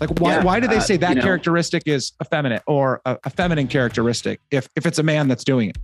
Like 0.00 0.10
why 0.18 0.36
Yeah, 0.36 0.44
why 0.44 0.60
do 0.60 0.66
they 0.66 0.76
uh, 0.76 0.80
say 0.80 0.96
that 0.96 1.10
you 1.10 1.14
know- 1.16 1.22
characteristic 1.22 1.82
is 1.86 2.12
effeminate 2.22 2.62
or 2.66 3.00
a, 3.04 3.18
a 3.24 3.30
feminine 3.30 3.68
characteristic 3.68 4.40
if 4.50 4.68
if 4.76 4.86
it's 4.86 4.98
a 4.98 5.02
man 5.02 5.28
that's 5.28 5.44
doing 5.44 5.70
it? 5.70 5.78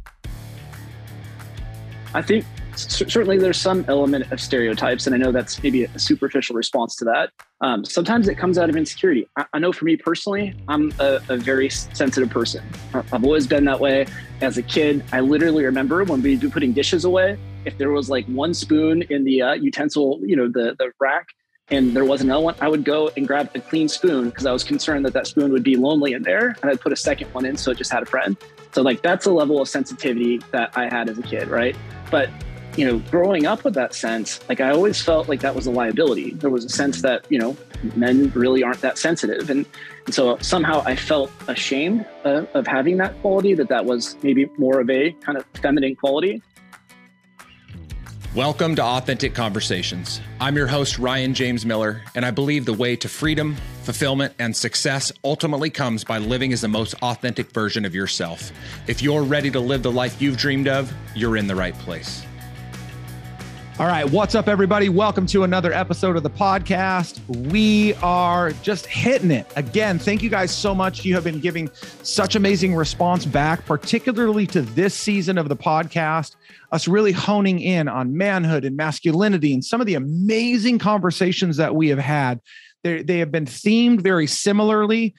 I 2.14 2.22
think 2.22 2.46
certainly 2.76 3.38
there's 3.38 3.58
some 3.58 3.84
element 3.88 4.30
of 4.32 4.40
stereotypes, 4.40 5.06
and 5.06 5.14
I 5.14 5.18
know 5.18 5.32
that's 5.32 5.62
maybe 5.62 5.84
a 5.84 5.98
superficial 5.98 6.56
response 6.56 6.96
to 6.96 7.04
that. 7.06 7.30
Um, 7.60 7.84
sometimes 7.84 8.28
it 8.28 8.36
comes 8.36 8.58
out 8.58 8.68
of 8.68 8.76
insecurity. 8.76 9.28
I, 9.36 9.44
I 9.54 9.58
know 9.58 9.72
for 9.72 9.84
me 9.84 9.96
personally, 9.96 10.54
I'm 10.68 10.92
a, 10.98 11.20
a 11.28 11.36
very 11.36 11.68
sensitive 11.68 12.30
person. 12.30 12.62
I've 12.94 13.24
always 13.24 13.46
been 13.46 13.64
that 13.64 13.80
way. 13.80 14.06
As 14.40 14.58
a 14.58 14.62
kid, 14.62 15.04
I 15.12 15.20
literally 15.20 15.64
remember 15.64 16.04
when 16.04 16.22
we'd 16.22 16.40
be 16.40 16.48
putting 16.50 16.72
dishes 16.72 17.04
away, 17.04 17.38
if 17.64 17.76
there 17.78 17.90
was 17.90 18.08
like 18.10 18.26
one 18.26 18.54
spoon 18.54 19.02
in 19.10 19.24
the 19.24 19.42
uh, 19.42 19.52
utensil, 19.54 20.20
you 20.22 20.36
know, 20.36 20.48
the 20.48 20.76
the 20.78 20.92
rack. 21.00 21.26
And 21.70 21.96
there 21.96 22.04
was 22.04 22.20
another 22.20 22.44
one. 22.44 22.54
I 22.60 22.68
would 22.68 22.84
go 22.84 23.10
and 23.16 23.26
grab 23.26 23.50
a 23.56 23.60
clean 23.60 23.88
spoon 23.88 24.30
because 24.30 24.46
I 24.46 24.52
was 24.52 24.62
concerned 24.62 25.04
that 25.04 25.12
that 25.14 25.26
spoon 25.26 25.50
would 25.50 25.64
be 25.64 25.74
lonely 25.74 26.12
in 26.12 26.22
there, 26.22 26.54
and 26.62 26.70
I'd 26.70 26.80
put 26.80 26.92
a 26.92 26.96
second 26.96 27.32
one 27.34 27.44
in 27.44 27.56
so 27.56 27.72
it 27.72 27.78
just 27.78 27.90
had 27.90 28.04
a 28.04 28.06
friend. 28.06 28.36
So 28.72 28.82
like 28.82 29.02
that's 29.02 29.26
a 29.26 29.32
level 29.32 29.60
of 29.60 29.68
sensitivity 29.68 30.38
that 30.52 30.76
I 30.76 30.84
had 30.84 31.08
as 31.08 31.18
a 31.18 31.22
kid, 31.22 31.48
right? 31.48 31.74
But 32.10 32.30
you 32.76 32.86
know, 32.86 32.98
growing 33.10 33.46
up 33.46 33.64
with 33.64 33.74
that 33.74 33.94
sense, 33.94 34.38
like 34.48 34.60
I 34.60 34.70
always 34.70 35.00
felt 35.00 35.28
like 35.28 35.40
that 35.40 35.54
was 35.54 35.66
a 35.66 35.70
liability. 35.70 36.32
There 36.32 36.50
was 36.50 36.64
a 36.64 36.68
sense 36.68 37.02
that 37.02 37.24
you 37.30 37.38
know 37.38 37.56
men 37.96 38.30
really 38.34 38.62
aren't 38.62 38.80
that 38.82 38.98
sensitive, 38.98 39.50
and, 39.50 39.66
and 40.04 40.14
so 40.14 40.38
somehow 40.38 40.82
I 40.86 40.94
felt 40.94 41.32
ashamed 41.48 42.06
uh, 42.24 42.44
of 42.54 42.66
having 42.66 42.98
that 42.98 43.20
quality. 43.22 43.54
That 43.54 43.68
that 43.70 43.86
was 43.86 44.16
maybe 44.22 44.48
more 44.58 44.78
of 44.78 44.88
a 44.88 45.10
kind 45.12 45.36
of 45.36 45.44
feminine 45.60 45.96
quality. 45.96 46.42
Welcome 48.36 48.76
to 48.76 48.84
Authentic 48.84 49.34
Conversations. 49.34 50.20
I'm 50.40 50.56
your 50.56 50.66
host, 50.66 50.98
Ryan 50.98 51.32
James 51.32 51.64
Miller, 51.64 52.02
and 52.14 52.22
I 52.22 52.30
believe 52.30 52.66
the 52.66 52.74
way 52.74 52.94
to 52.96 53.08
freedom, 53.08 53.56
fulfillment, 53.82 54.34
and 54.38 54.54
success 54.54 55.10
ultimately 55.24 55.70
comes 55.70 56.04
by 56.04 56.18
living 56.18 56.52
as 56.52 56.60
the 56.60 56.68
most 56.68 56.94
authentic 57.00 57.50
version 57.50 57.86
of 57.86 57.94
yourself. 57.94 58.52
If 58.88 59.00
you're 59.00 59.22
ready 59.22 59.50
to 59.52 59.58
live 59.58 59.82
the 59.82 59.90
life 59.90 60.20
you've 60.20 60.36
dreamed 60.36 60.68
of, 60.68 60.92
you're 61.14 61.38
in 61.38 61.46
the 61.46 61.54
right 61.54 61.72
place. 61.78 62.26
All 63.78 63.86
right, 63.86 64.10
what's 64.10 64.34
up, 64.34 64.48
everybody? 64.48 64.88
Welcome 64.88 65.26
to 65.26 65.44
another 65.44 65.70
episode 65.70 66.16
of 66.16 66.22
the 66.22 66.30
podcast. 66.30 67.20
We 67.50 67.92
are 67.96 68.52
just 68.62 68.86
hitting 68.86 69.30
it 69.30 69.46
again. 69.54 69.98
Thank 69.98 70.22
you 70.22 70.30
guys 70.30 70.50
so 70.50 70.74
much. 70.74 71.04
You 71.04 71.12
have 71.14 71.24
been 71.24 71.40
giving 71.40 71.68
such 72.02 72.36
amazing 72.36 72.74
response 72.74 73.26
back, 73.26 73.66
particularly 73.66 74.46
to 74.46 74.62
this 74.62 74.94
season 74.94 75.36
of 75.36 75.50
the 75.50 75.56
podcast. 75.56 76.36
Us 76.72 76.88
really 76.88 77.12
honing 77.12 77.60
in 77.60 77.86
on 77.86 78.16
manhood 78.16 78.64
and 78.64 78.78
masculinity 78.78 79.52
and 79.52 79.62
some 79.62 79.82
of 79.82 79.86
the 79.86 79.94
amazing 79.96 80.78
conversations 80.78 81.58
that 81.58 81.74
we 81.74 81.88
have 81.90 81.98
had. 81.98 82.40
They, 82.82 83.02
they 83.02 83.18
have 83.18 83.30
been 83.30 83.44
themed 83.44 84.00
very 84.00 84.26
similarly 84.26 85.14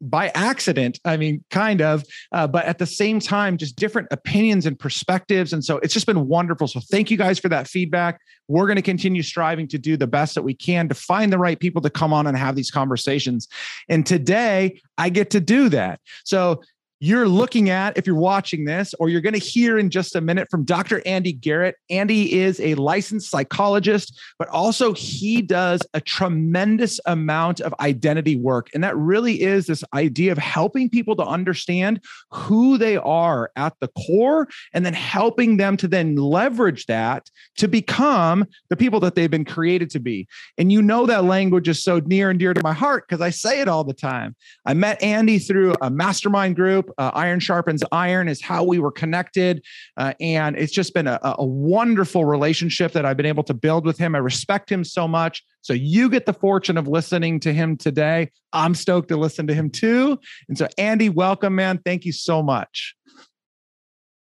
by 0.00 0.28
accident. 0.34 1.00
I 1.04 1.16
mean, 1.16 1.42
kind 1.50 1.80
of, 1.80 2.04
uh, 2.32 2.46
but 2.46 2.66
at 2.66 2.78
the 2.78 2.86
same 2.86 3.20
time, 3.20 3.56
just 3.56 3.76
different 3.76 4.08
opinions 4.10 4.66
and 4.66 4.78
perspectives. 4.78 5.52
And 5.52 5.64
so 5.64 5.78
it's 5.78 5.94
just 5.94 6.06
been 6.06 6.28
wonderful. 6.28 6.68
So 6.68 6.80
thank 6.80 7.10
you 7.10 7.16
guys 7.16 7.38
for 7.38 7.48
that 7.48 7.66
feedback. 7.66 8.20
We're 8.48 8.66
going 8.66 8.76
to 8.76 8.82
continue 8.82 9.22
striving 9.22 9.66
to 9.68 9.78
do 9.78 9.96
the 9.96 10.06
best 10.06 10.34
that 10.34 10.42
we 10.42 10.54
can 10.54 10.88
to 10.88 10.94
find 10.94 11.32
the 11.32 11.38
right 11.38 11.58
people 11.58 11.82
to 11.82 11.90
come 11.90 12.12
on 12.12 12.26
and 12.26 12.36
have 12.36 12.54
these 12.54 12.70
conversations. 12.70 13.48
And 13.88 14.06
today 14.06 14.80
I 14.98 15.08
get 15.08 15.30
to 15.30 15.40
do 15.40 15.68
that. 15.70 16.00
So 16.24 16.62
you're 16.98 17.28
looking 17.28 17.68
at, 17.68 17.96
if 17.98 18.06
you're 18.06 18.16
watching 18.16 18.64
this, 18.64 18.94
or 18.98 19.08
you're 19.08 19.20
going 19.20 19.34
to 19.34 19.38
hear 19.38 19.78
in 19.78 19.90
just 19.90 20.16
a 20.16 20.20
minute 20.20 20.48
from 20.50 20.64
Dr. 20.64 21.02
Andy 21.04 21.32
Garrett. 21.32 21.76
Andy 21.90 22.32
is 22.32 22.58
a 22.60 22.74
licensed 22.76 23.30
psychologist, 23.30 24.18
but 24.38 24.48
also 24.48 24.94
he 24.94 25.42
does 25.42 25.82
a 25.92 26.00
tremendous 26.00 26.98
amount 27.06 27.60
of 27.60 27.74
identity 27.80 28.36
work. 28.36 28.68
And 28.72 28.82
that 28.82 28.96
really 28.96 29.42
is 29.42 29.66
this 29.66 29.84
idea 29.94 30.32
of 30.32 30.38
helping 30.38 30.88
people 30.88 31.16
to 31.16 31.24
understand 31.24 32.00
who 32.30 32.78
they 32.78 32.96
are 32.96 33.50
at 33.56 33.74
the 33.80 33.88
core 34.06 34.48
and 34.72 34.86
then 34.86 34.94
helping 34.94 35.58
them 35.58 35.76
to 35.76 35.88
then 35.88 36.16
leverage 36.16 36.86
that 36.86 37.30
to 37.56 37.68
become 37.68 38.46
the 38.70 38.76
people 38.76 39.00
that 39.00 39.14
they've 39.14 39.30
been 39.30 39.44
created 39.44 39.90
to 39.90 40.00
be. 40.00 40.26
And 40.56 40.72
you 40.72 40.80
know 40.80 41.06
that 41.06 41.24
language 41.24 41.68
is 41.68 41.82
so 41.82 42.00
near 42.00 42.30
and 42.30 42.38
dear 42.38 42.54
to 42.54 42.62
my 42.62 42.72
heart 42.72 43.04
because 43.06 43.20
I 43.20 43.30
say 43.30 43.60
it 43.60 43.68
all 43.68 43.84
the 43.84 43.94
time. 43.94 44.34
I 44.64 44.74
met 44.74 45.02
Andy 45.02 45.38
through 45.38 45.74
a 45.80 45.90
mastermind 45.90 46.56
group. 46.56 46.85
Uh, 46.98 47.10
iron 47.14 47.40
sharpens 47.40 47.82
iron 47.92 48.28
is 48.28 48.42
how 48.42 48.64
we 48.64 48.78
were 48.78 48.92
connected. 48.92 49.64
Uh, 49.96 50.14
and 50.20 50.56
it's 50.56 50.72
just 50.72 50.94
been 50.94 51.06
a, 51.06 51.18
a 51.22 51.44
wonderful 51.44 52.24
relationship 52.24 52.92
that 52.92 53.04
I've 53.04 53.16
been 53.16 53.26
able 53.26 53.44
to 53.44 53.54
build 53.54 53.84
with 53.84 53.98
him. 53.98 54.14
I 54.14 54.18
respect 54.18 54.70
him 54.70 54.84
so 54.84 55.06
much. 55.06 55.42
So 55.62 55.72
you 55.72 56.08
get 56.08 56.26
the 56.26 56.32
fortune 56.32 56.78
of 56.78 56.88
listening 56.88 57.40
to 57.40 57.52
him 57.52 57.76
today. 57.76 58.30
I'm 58.52 58.74
stoked 58.74 59.08
to 59.08 59.16
listen 59.16 59.46
to 59.48 59.54
him 59.54 59.70
too. 59.70 60.18
And 60.48 60.56
so, 60.56 60.68
Andy, 60.78 61.08
welcome, 61.08 61.54
man. 61.54 61.80
Thank 61.84 62.04
you 62.04 62.12
so 62.12 62.42
much. 62.42 62.94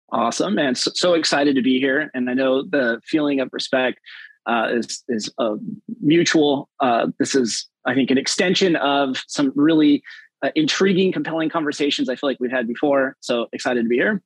Awesome, 0.09 0.57
and 0.57 0.77
So, 0.77 0.91
so 0.95 1.13
excited 1.15 1.55
to 1.57 1.61
be 1.61 1.79
here, 1.79 2.09
and 2.13 2.29
I 2.29 2.33
know 2.33 2.63
the 2.63 3.01
feeling 3.03 3.41
of 3.41 3.49
respect 3.51 3.99
uh, 4.45 4.69
is 4.71 5.03
is 5.09 5.29
uh, 5.37 5.55
mutual. 6.01 6.69
Uh, 6.79 7.07
this 7.19 7.35
is, 7.35 7.67
I 7.85 7.93
think, 7.93 8.09
an 8.09 8.17
extension 8.17 8.77
of 8.77 9.21
some 9.27 9.51
really 9.53 10.01
uh, 10.43 10.49
intriguing, 10.55 11.11
compelling 11.11 11.49
conversations 11.49 12.09
I 12.09 12.15
feel 12.15 12.29
like 12.29 12.37
we've 12.39 12.51
had 12.51 12.67
before. 12.67 13.15
So 13.21 13.47
excited 13.53 13.83
to 13.83 13.89
be 13.89 13.95
here. 13.95 14.21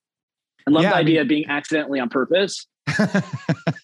I 0.68 0.72
love 0.72 0.84
Yeah, 0.84 0.90
the 0.92 0.96
I 0.96 1.00
idea 1.00 1.14
mean- 1.16 1.22
of 1.22 1.28
being 1.28 1.46
accidentally 1.48 2.00
on 2.00 2.10
purpose. 2.10 2.68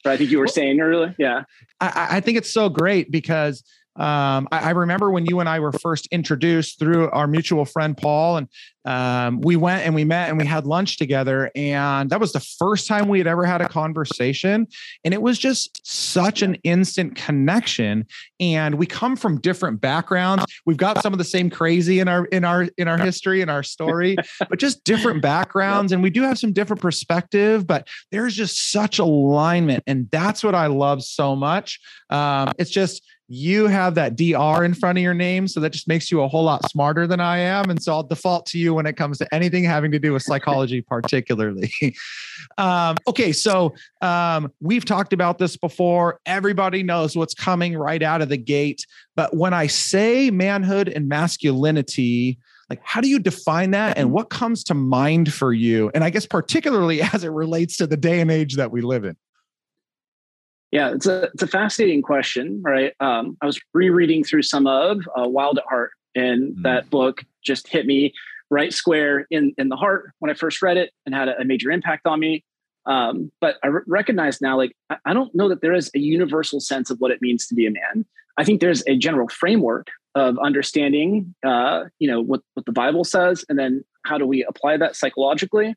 But 0.04 0.14
I 0.14 0.18
think 0.18 0.32
you 0.32 0.40
were 0.40 0.48
saying 0.48 0.80
earlier, 0.80 1.14
yeah. 1.18 1.44
I, 1.82 2.08
I 2.12 2.20
think 2.22 2.38
it's 2.38 2.52
so 2.52 2.70
great 2.70 3.12
because 3.12 3.64
um, 3.98 4.48
I, 4.52 4.60
I 4.60 4.70
remember 4.72 5.10
when 5.10 5.26
you 5.26 5.40
and 5.40 5.50
I 5.50 5.60
were 5.60 5.72
first 5.72 6.08
introduced 6.12 6.78
through 6.78 7.10
our 7.12 7.28
mutual 7.28 7.66
friend 7.66 7.98
Paul, 7.98 8.38
and 8.38 8.48
um, 8.86 9.42
we 9.42 9.56
went 9.56 9.86
and 9.86 9.96
we 9.96 10.06
met 10.06 10.30
and 10.30 10.38
we 10.38 10.46
had 10.46 10.66
lunch 10.66 10.98
together, 10.98 11.52
and 11.56 12.10
that 12.12 12.20
was 12.20 12.32
the 12.32 12.40
first 12.40 12.88
time 12.88 13.08
we 13.08 13.18
had 13.18 13.28
ever 13.28 13.44
had 13.44 13.60
a 13.60 13.68
conversation, 13.68 14.68
and 15.04 15.14
it 15.14 15.22
was 15.22 15.40
just 15.40 15.82
such 15.86 16.44
an 16.44 16.56
instant 16.64 17.16
connection. 17.16 18.06
And 18.40 18.76
we 18.76 18.86
come 18.86 19.16
from 19.16 19.42
different 19.42 19.82
backgrounds. 19.82 20.46
We've 20.66 20.78
got 20.78 21.02
some 21.02 21.12
of 21.12 21.18
the 21.18 21.26
same 21.26 21.50
crazy 21.50 22.00
in 22.00 22.08
our 22.08 22.26
in 22.26 22.46
our 22.46 22.68
in 22.78 22.88
our 22.88 23.00
history 23.00 23.42
and 23.42 23.50
our 23.50 23.64
story, 23.78 24.16
but 24.48 24.60
just 24.60 24.84
different 24.84 25.24
backgrounds, 25.24 25.92
and 25.92 26.04
we 26.04 26.12
do 26.12 26.22
have 26.22 26.38
some 26.38 26.54
different 26.54 26.82
perspective. 26.82 27.66
But 27.66 27.88
there's 28.12 28.36
just 28.36 28.72
such 28.72 29.00
alignment, 29.00 29.84
and 29.88 30.08
that's 30.12 30.44
what 30.44 30.54
I 30.54 30.68
love 30.68 31.04
so 31.04 31.36
much. 31.36 31.80
Um, 32.10 32.52
it's 32.60 32.72
just 32.72 33.04
you 33.28 33.68
have 33.68 33.96
that 33.96 34.16
DR 34.16 34.64
in 34.64 34.74
front 34.74 34.98
of 34.98 35.02
your 35.02 35.14
name. 35.14 35.48
So 35.48 35.60
that 35.60 35.72
just 35.72 35.88
makes 35.88 36.10
you 36.12 36.22
a 36.22 36.28
whole 36.28 36.44
lot 36.44 36.70
smarter 36.70 37.06
than 37.06 37.20
I 37.20 37.40
am. 37.40 37.70
And 37.70 37.82
so 37.82 37.94
I'll 37.94 38.04
default 38.04 38.46
to 38.48 38.58
you 38.58 38.74
when 38.74 38.86
it 38.86 38.96
comes 38.96 39.18
to 39.18 39.34
anything 39.34 39.66
having 39.66 39.92
to 39.92 40.00
do 40.00 40.14
with 40.14 40.24
psychology, 40.24 40.82
particularly. 40.88 41.74
um, 42.58 42.96
okay. 43.08 43.34
So 43.34 43.76
um, 44.02 44.52
we've 44.62 44.86
talked 44.86 45.12
about 45.12 45.40
this 45.40 45.58
before. 45.58 46.20
Everybody 46.26 46.84
knows 46.84 47.18
what's 47.18 47.34
coming 47.34 47.78
right 47.78 48.02
out 48.02 48.22
of 48.22 48.30
the 48.30 48.38
gate. 48.38 48.86
But 49.16 49.36
when 49.36 49.54
I 49.54 49.68
say 49.68 50.32
manhood 50.32 50.88
and 50.88 51.10
masculinity, 51.10 52.40
like 52.70 52.80
how 52.84 53.02
do 53.02 53.10
you 53.10 53.20
define 53.20 53.72
that 53.72 53.98
and 53.98 54.12
what 54.12 54.30
comes 54.30 54.64
to 54.66 54.74
mind 54.74 55.34
for 55.34 55.52
you? 55.52 55.92
And 55.94 56.04
I 56.04 56.10
guess 56.10 56.26
particularly 56.26 57.02
as 57.14 57.24
it 57.26 57.32
relates 57.32 57.78
to 57.78 57.88
the 57.88 57.98
day 57.98 58.22
and 58.22 58.32
age 58.32 58.56
that 58.56 58.72
we 58.72 58.82
live 58.82 59.04
in. 59.04 59.18
Yeah, 60.72 60.92
it's 60.92 61.06
a 61.06 61.24
it's 61.34 61.44
a 61.44 61.48
fascinating 61.48 62.02
question, 62.02 62.62
right? 62.62 62.94
Um, 63.00 63.38
I 63.42 63.46
was 63.46 63.60
rereading 63.74 64.24
through 64.24 64.44
some 64.44 64.68
of 64.68 65.00
uh, 65.18 65.28
Wild 65.28 65.58
at 65.58 65.66
Heart, 65.66 65.92
and 66.16 66.56
Mm. 66.58 66.64
that 66.64 66.90
book 66.90 67.24
just 67.44 67.68
hit 67.68 67.86
me 67.86 68.14
right 68.50 68.74
square 68.74 69.26
in 69.32 69.54
in 69.58 69.70
the 69.70 69.76
heart 69.78 70.12
when 70.20 70.30
I 70.30 70.34
first 70.34 70.62
read 70.62 70.78
it, 70.78 70.92
and 71.06 71.16
had 71.16 71.30
a, 71.30 71.40
a 71.40 71.46
major 71.46 71.72
impact 71.72 72.06
on 72.06 72.20
me. 72.20 72.44
Um, 72.86 73.32
but 73.42 73.58
I 73.64 73.68
recognize 73.88 74.42
now, 74.42 74.58
like 74.58 74.74
I, 74.90 74.98
I 75.06 75.14
don't 75.14 75.34
know 75.34 75.48
that 75.50 75.62
there 75.62 75.74
is 75.74 75.90
a 75.96 76.00
universal 76.00 76.60
sense 76.60 76.90
of 76.90 76.98
what 77.00 77.12
it 77.12 77.22
means 77.22 77.48
to 77.48 77.56
be 77.56 77.66
a 77.66 77.72
man. 77.72 78.06
I 78.38 78.44
think 78.44 78.60
there's 78.62 78.84
a 78.88 78.96
general 78.98 79.30
framework 79.30 79.88
of 80.16 80.38
understanding, 80.40 81.34
uh, 81.46 81.86
you 82.00 82.10
know, 82.10 82.22
what 82.22 82.42
what 82.56 82.66
the 82.66 82.72
Bible 82.74 83.06
says, 83.06 83.46
and 83.48 83.58
then 83.58 83.84
how 84.06 84.18
do 84.18 84.26
we 84.26 84.44
apply 84.44 84.78
that 84.78 84.96
psychologically. 84.98 85.76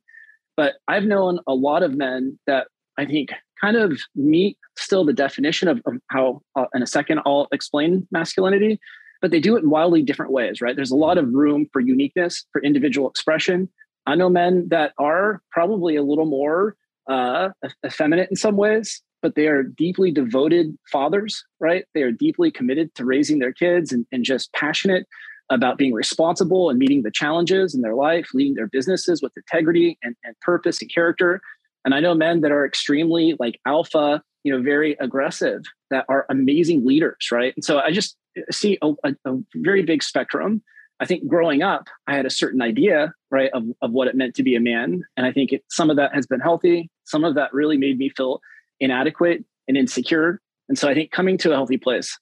But 0.56 0.74
I've 0.88 1.04
known 1.04 1.38
a 1.46 1.54
lot 1.54 1.82
of 1.84 1.96
men 1.96 2.38
that 2.46 2.66
I 2.98 3.06
think 3.06 3.30
kind 3.60 3.76
of 3.76 4.00
meet 4.14 4.58
still 4.76 5.04
the 5.04 5.12
definition 5.12 5.68
of, 5.68 5.80
of 5.86 5.94
how, 6.08 6.42
uh, 6.56 6.66
in 6.74 6.82
a 6.82 6.86
second, 6.86 7.20
I'll 7.26 7.48
explain 7.52 8.06
masculinity, 8.10 8.80
but 9.20 9.30
they 9.30 9.40
do 9.40 9.56
it 9.56 9.62
in 9.62 9.70
wildly 9.70 10.02
different 10.02 10.32
ways, 10.32 10.60
right? 10.60 10.74
There's 10.74 10.90
a 10.90 10.96
lot 10.96 11.18
of 11.18 11.28
room 11.32 11.66
for 11.72 11.80
uniqueness, 11.80 12.46
for 12.52 12.62
individual 12.62 13.08
expression. 13.08 13.68
I 14.06 14.14
know 14.14 14.28
men 14.28 14.68
that 14.70 14.92
are 14.98 15.42
probably 15.50 15.96
a 15.96 16.02
little 16.02 16.26
more 16.26 16.76
uh, 17.08 17.50
effeminate 17.84 18.30
in 18.30 18.36
some 18.36 18.56
ways, 18.56 19.02
but 19.22 19.34
they 19.34 19.46
are 19.46 19.62
deeply 19.62 20.10
devoted 20.10 20.76
fathers, 20.90 21.44
right? 21.60 21.84
They 21.94 22.02
are 22.02 22.12
deeply 22.12 22.50
committed 22.50 22.94
to 22.94 23.04
raising 23.04 23.38
their 23.38 23.52
kids 23.52 23.92
and, 23.92 24.06
and 24.10 24.24
just 24.24 24.52
passionate 24.54 25.06
about 25.50 25.76
being 25.76 25.92
responsible 25.92 26.70
and 26.70 26.78
meeting 26.78 27.02
the 27.02 27.10
challenges 27.10 27.74
in 27.74 27.82
their 27.82 27.96
life, 27.96 28.28
leading 28.32 28.54
their 28.54 28.68
businesses 28.68 29.20
with 29.20 29.32
integrity 29.36 29.98
and, 30.02 30.14
and 30.24 30.38
purpose 30.40 30.80
and 30.80 30.92
character. 30.92 31.42
And 31.84 31.94
I 31.94 32.00
know 32.00 32.14
men 32.14 32.40
that 32.42 32.52
are 32.52 32.66
extremely 32.66 33.36
like 33.38 33.60
alpha, 33.66 34.22
you 34.44 34.52
know, 34.52 34.62
very 34.62 34.96
aggressive, 35.00 35.62
that 35.90 36.04
are 36.08 36.26
amazing 36.28 36.86
leaders, 36.86 37.28
right? 37.32 37.54
And 37.56 37.64
so 37.64 37.78
I 37.78 37.90
just 37.90 38.16
see 38.50 38.78
a, 38.82 38.92
a, 39.04 39.14
a, 39.24 39.38
very 39.56 39.82
big 39.82 40.02
spectrum. 40.02 40.62
I 41.00 41.06
think 41.06 41.26
growing 41.26 41.62
up, 41.62 41.88
I 42.06 42.14
had 42.14 42.26
a 42.26 42.30
certain 42.30 42.60
idea, 42.60 43.14
right, 43.30 43.50
of, 43.54 43.64
of 43.80 43.92
what 43.92 44.08
it 44.08 44.14
meant 44.14 44.34
to 44.36 44.42
be 44.42 44.54
a 44.54 44.60
man. 44.60 45.02
And 45.16 45.26
I 45.26 45.32
think 45.32 45.52
it, 45.52 45.64
some 45.70 45.90
of 45.90 45.96
that 45.96 46.14
has 46.14 46.26
been 46.26 46.40
healthy. 46.40 46.90
Some 47.04 47.24
of 47.24 47.34
that 47.34 47.52
really 47.52 47.78
made 47.78 47.98
me 47.98 48.10
feel 48.10 48.40
inadequate 48.78 49.44
and 49.66 49.76
insecure. 49.76 50.40
And 50.68 50.78
so 50.78 50.88
I 50.88 50.94
think 50.94 51.10
coming 51.10 51.38
to 51.38 51.50
a 51.50 51.54
healthy 51.54 51.78
place, 51.78 52.18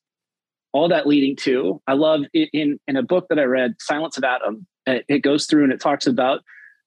all 0.72 0.88
that 0.88 1.06
leading 1.06 1.34
to, 1.36 1.82
I 1.86 1.94
love 1.94 2.22
it 2.32 2.50
in, 2.52 2.78
in 2.86 2.96
a 2.96 3.02
book 3.02 3.26
that 3.30 3.38
I 3.38 3.44
read, 3.44 3.74
Silence 3.80 4.16
of 4.16 4.24
Adam, 4.24 4.66
it, 4.86 5.04
it 5.08 5.18
goes 5.20 5.46
through 5.46 5.64
and 5.64 5.72
it 5.72 5.80
talks 5.80 6.06
about 6.06 6.40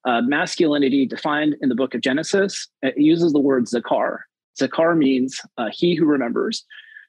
uh, 0.06 0.22
masculinity 0.22 1.06
defined 1.06 1.56
in 1.62 1.70
the 1.70 1.76
book 1.76 1.94
of 1.94 2.02
Genesis. 2.02 2.68
It 2.82 2.98
uses 2.98 3.34
the 3.34 3.40
word 3.40 3.66
Zakar. 3.66 4.20
Zakar 4.60 4.98
means 4.98 5.40
uh, 5.58 5.70
he 5.72 5.96
who 5.96 6.06
remembers. 6.06 6.66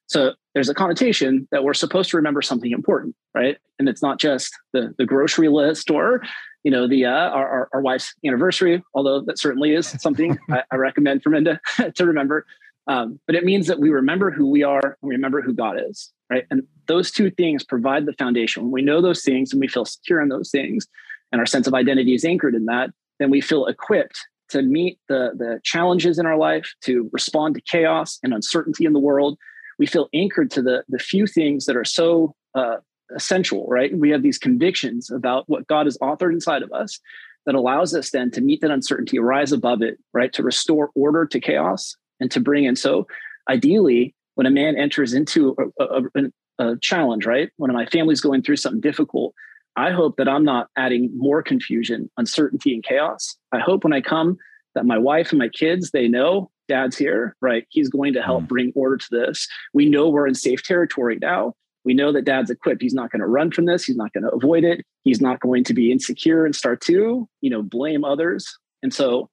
So 0.06 0.34
there's 0.54 0.68
a 0.68 0.74
connotation 0.74 1.48
that 1.52 1.64
we're 1.64 1.74
supposed 1.74 2.10
to 2.10 2.16
remember 2.16 2.42
something 2.42 2.70
important, 2.70 3.16
right? 3.34 3.56
And 3.78 3.88
it's 3.88 4.02
not 4.02 4.20
just 4.20 4.56
the, 4.72 4.94
the 4.98 5.06
grocery 5.06 5.48
list 5.48 5.90
or, 5.90 6.22
you 6.64 6.70
know, 6.70 6.86
the 6.86 7.06
uh, 7.06 7.10
our, 7.10 7.48
our, 7.48 7.68
our 7.72 7.80
wife's 7.80 8.14
anniversary, 8.24 8.82
although 8.94 9.22
that 9.22 9.38
certainly 9.38 9.74
is 9.74 9.86
something 10.00 10.38
I, 10.50 10.62
I, 10.70 10.76
recommend 10.76 11.22
for 11.22 11.30
men 11.30 11.44
to, 11.44 11.92
to 11.94 12.06
remember. 12.06 12.44
Um, 12.88 13.20
but 13.26 13.36
it 13.36 13.44
means 13.44 13.68
that 13.68 13.78
we 13.78 13.90
remember 13.90 14.30
who 14.30 14.50
we 14.50 14.62
are 14.62 14.80
and 14.84 15.08
we 15.08 15.14
remember 15.14 15.40
who 15.40 15.54
God 15.54 15.80
is, 15.80 16.12
right? 16.28 16.44
And 16.50 16.62
those 16.86 17.10
two 17.10 17.30
things 17.30 17.64
provide 17.64 18.06
the 18.06 18.12
foundation. 18.12 18.64
When 18.64 18.72
we 18.72 18.82
know 18.82 19.00
those 19.00 19.22
things 19.22 19.52
and 19.52 19.60
we 19.60 19.68
feel 19.68 19.84
secure 19.84 20.20
in 20.20 20.28
those 20.28 20.50
things, 20.50 20.86
and 21.32 21.40
our 21.40 21.46
sense 21.46 21.67
of 21.67 21.75
identity 21.75 22.14
is 22.14 22.25
anchored 22.25 22.55
in 22.55 22.67
that, 22.67 22.90
then 23.19 23.31
we 23.31 23.40
feel 23.40 23.67
equipped 23.67 24.20
to 24.50 24.62
meet 24.62 24.99
the, 25.08 25.32
the 25.34 25.61
challenges 25.64 26.19
in 26.19 26.26
our 26.26 26.37
life, 26.37 26.75
to 26.82 27.08
respond 27.11 27.55
to 27.55 27.61
chaos 27.62 28.19
and 28.23 28.34
uncertainty 28.34 28.84
in 28.84 28.93
the 28.93 29.00
world, 29.00 29.38
we 29.79 29.87
feel 29.87 30.08
anchored 30.14 30.50
to 30.52 30.62
the 30.62 30.84
the 30.88 30.99
few 30.99 31.26
things 31.26 31.67
that 31.67 31.76
are 31.76 31.84
so 31.84 32.34
uh, 32.55 32.76
essential 33.17 33.67
right? 33.67 33.96
We 33.96 34.11
have 34.11 34.23
these 34.23 34.38
convictions 34.38 35.11
about 35.11 35.49
what 35.49 35.67
god 35.67 35.87
has 35.87 35.99
authored 35.99 36.32
inside 36.32 36.62
of 36.62 36.73
us 36.73 37.00
that 37.46 37.55
allows 37.55 37.94
us 37.94 38.11
then 38.11 38.31
to 38.31 38.40
meet 38.40 38.61
that 38.61 38.70
uncertainty 38.70 39.19
rise 39.19 39.52
above 39.52 39.82
it 39.82 39.99
right? 40.12 40.32
To 40.34 40.43
restore 40.43 40.90
order 40.94 41.26
to 41.26 41.40
chaos 41.40 41.96
and 42.20 42.31
to 42.31 42.40
bring 42.40 42.64
in. 42.64 42.76
So 42.76 43.06
ideally 43.49 44.14
when 44.34 44.46
a 44.46 44.50
man 44.50 44.76
enters 44.76 45.12
into 45.12 45.56
a, 45.79 45.84
a, 45.84 46.02
a, 46.58 46.76
challenge 46.79 47.26
right? 47.26 47.50
When 47.56 47.73
my 47.73 47.87
family's 47.87 48.20
going 48.20 48.43
through 48.43 48.56
something 48.56 48.81
difficult 48.81 49.34
i 49.76 49.90
hope 49.90 50.16
that 50.16 50.28
i'm 50.28 50.44
not 50.44 50.69
adding 50.76 51.10
more 51.16 51.42
confusion 51.42 52.10
uncertainty 52.16 52.74
and 52.74 52.84
chaos 52.84 53.36
i 53.52 53.58
hope 53.58 53.84
when 53.84 53.92
i 53.92 54.00
come 54.00 54.36
that 54.74 54.86
my 54.86 54.98
wife 54.98 55.30
and 55.30 55.38
my 55.38 55.48
kids 55.48 55.90
they 55.90 56.08
know 56.08 56.50
dad's 56.72 56.96
here, 56.96 57.36
right? 57.40 57.66
He's 57.69 57.88
going 57.88 58.14
to 58.14 58.22
help 58.22 58.44
mm. 58.44 58.48
bring 58.48 58.72
order 58.74 58.96
to 58.96 59.06
this. 59.10 59.46
We 59.74 59.88
know 59.88 60.08
we're 60.08 60.26
in 60.26 60.34
safe 60.34 60.62
territory 60.62 61.19
now. 61.20 61.54
We 61.84 61.94
know 61.94 62.12
that 62.12 62.24
dad's 62.24 62.50
equipped. 62.50 62.80
He's 62.80 62.94
not 62.94 63.10
going 63.10 63.20
to 63.20 63.26
run 63.26 63.50
from 63.50 63.66
this. 63.66 63.84
He's 63.84 63.96
not 63.96 64.12
going 64.12 64.24
to 64.24 64.30
avoid 64.30 64.64
it. 64.64 64.84
He's 65.02 65.20
not 65.20 65.40
going 65.40 65.64
to 65.64 65.74
be 65.74 65.90
insecure 65.90 66.46
and 66.46 66.54
start 66.54 66.80
to, 66.82 67.28
you 67.40 67.50
know, 67.50 67.62
blame 67.62 68.04
others. 68.04 68.56
And 68.82 68.94
so, 68.94 69.28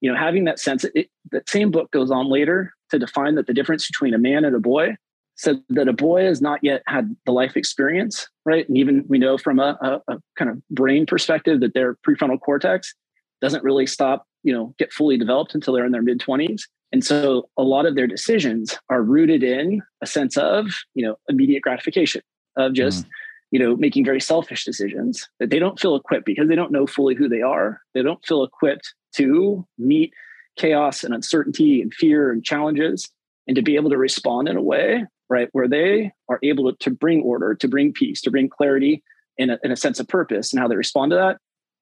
you 0.00 0.12
know, 0.12 0.16
having 0.16 0.44
that 0.44 0.60
sense, 0.60 0.84
it, 0.94 1.08
that 1.32 1.48
same 1.48 1.70
book 1.70 1.90
goes 1.90 2.10
on 2.10 2.28
later 2.28 2.72
to 2.90 2.98
define 2.98 3.34
that 3.36 3.46
the 3.46 3.54
difference 3.54 3.88
between 3.88 4.14
a 4.14 4.18
man 4.18 4.44
and 4.44 4.54
a 4.54 4.60
boy 4.60 4.96
said 5.36 5.62
that 5.70 5.88
a 5.88 5.92
boy 5.92 6.24
has 6.24 6.40
not 6.40 6.60
yet 6.62 6.82
had 6.86 7.14
the 7.26 7.32
life 7.32 7.56
experience, 7.56 8.28
right? 8.44 8.68
And 8.68 8.78
even 8.78 9.04
we 9.08 9.18
know 9.18 9.36
from 9.36 9.58
a, 9.58 9.76
a, 9.80 10.14
a 10.14 10.18
kind 10.38 10.50
of 10.50 10.62
brain 10.70 11.06
perspective 11.06 11.60
that 11.60 11.74
their 11.74 11.96
prefrontal 12.06 12.40
cortex 12.40 12.94
doesn't 13.40 13.64
really 13.64 13.86
stop, 13.86 14.26
you 14.42 14.52
know, 14.52 14.74
get 14.78 14.92
fully 14.92 15.18
developed 15.18 15.54
until 15.54 15.74
they're 15.74 15.86
in 15.86 15.92
their 15.92 16.02
mid 16.02 16.20
20s. 16.20 16.62
And 16.92 17.04
so 17.04 17.48
a 17.56 17.62
lot 17.62 17.86
of 17.86 17.96
their 17.96 18.06
decisions 18.06 18.78
are 18.88 19.02
rooted 19.02 19.42
in 19.42 19.82
a 20.00 20.06
sense 20.06 20.36
of, 20.36 20.66
you 20.94 21.04
know, 21.04 21.16
immediate 21.28 21.62
gratification 21.62 22.22
of 22.56 22.72
just, 22.72 23.04
mm. 23.04 23.08
you 23.50 23.58
know, 23.58 23.76
making 23.76 24.04
very 24.04 24.20
selfish 24.20 24.64
decisions 24.64 25.28
that 25.40 25.50
they 25.50 25.58
don't 25.58 25.80
feel 25.80 25.96
equipped 25.96 26.26
because 26.26 26.48
they 26.48 26.54
don't 26.54 26.70
know 26.70 26.86
fully 26.86 27.16
who 27.16 27.28
they 27.28 27.42
are. 27.42 27.80
They 27.94 28.02
don't 28.02 28.24
feel 28.24 28.44
equipped 28.44 28.94
to 29.16 29.66
meet 29.76 30.12
chaos 30.56 31.02
and 31.02 31.12
uncertainty 31.12 31.82
and 31.82 31.92
fear 31.92 32.30
and 32.30 32.44
challenges 32.44 33.10
and 33.46 33.56
to 33.56 33.62
be 33.62 33.74
able 33.76 33.90
to 33.90 33.98
respond 33.98 34.48
in 34.48 34.56
a 34.56 34.62
way, 34.62 35.04
right, 35.28 35.48
where 35.52 35.68
they 35.68 36.12
are 36.28 36.38
able 36.42 36.70
to, 36.70 36.76
to 36.78 36.90
bring 36.90 37.22
order, 37.22 37.54
to 37.54 37.68
bring 37.68 37.92
peace, 37.92 38.20
to 38.22 38.30
bring 38.30 38.48
clarity 38.48 39.02
in 39.38 39.50
a, 39.50 39.58
in 39.62 39.72
a 39.72 39.76
sense 39.76 40.00
of 40.00 40.08
purpose 40.08 40.52
and 40.52 40.60
how 40.60 40.68
they 40.68 40.76
respond 40.76 41.10
to 41.10 41.16
that. 41.16 41.38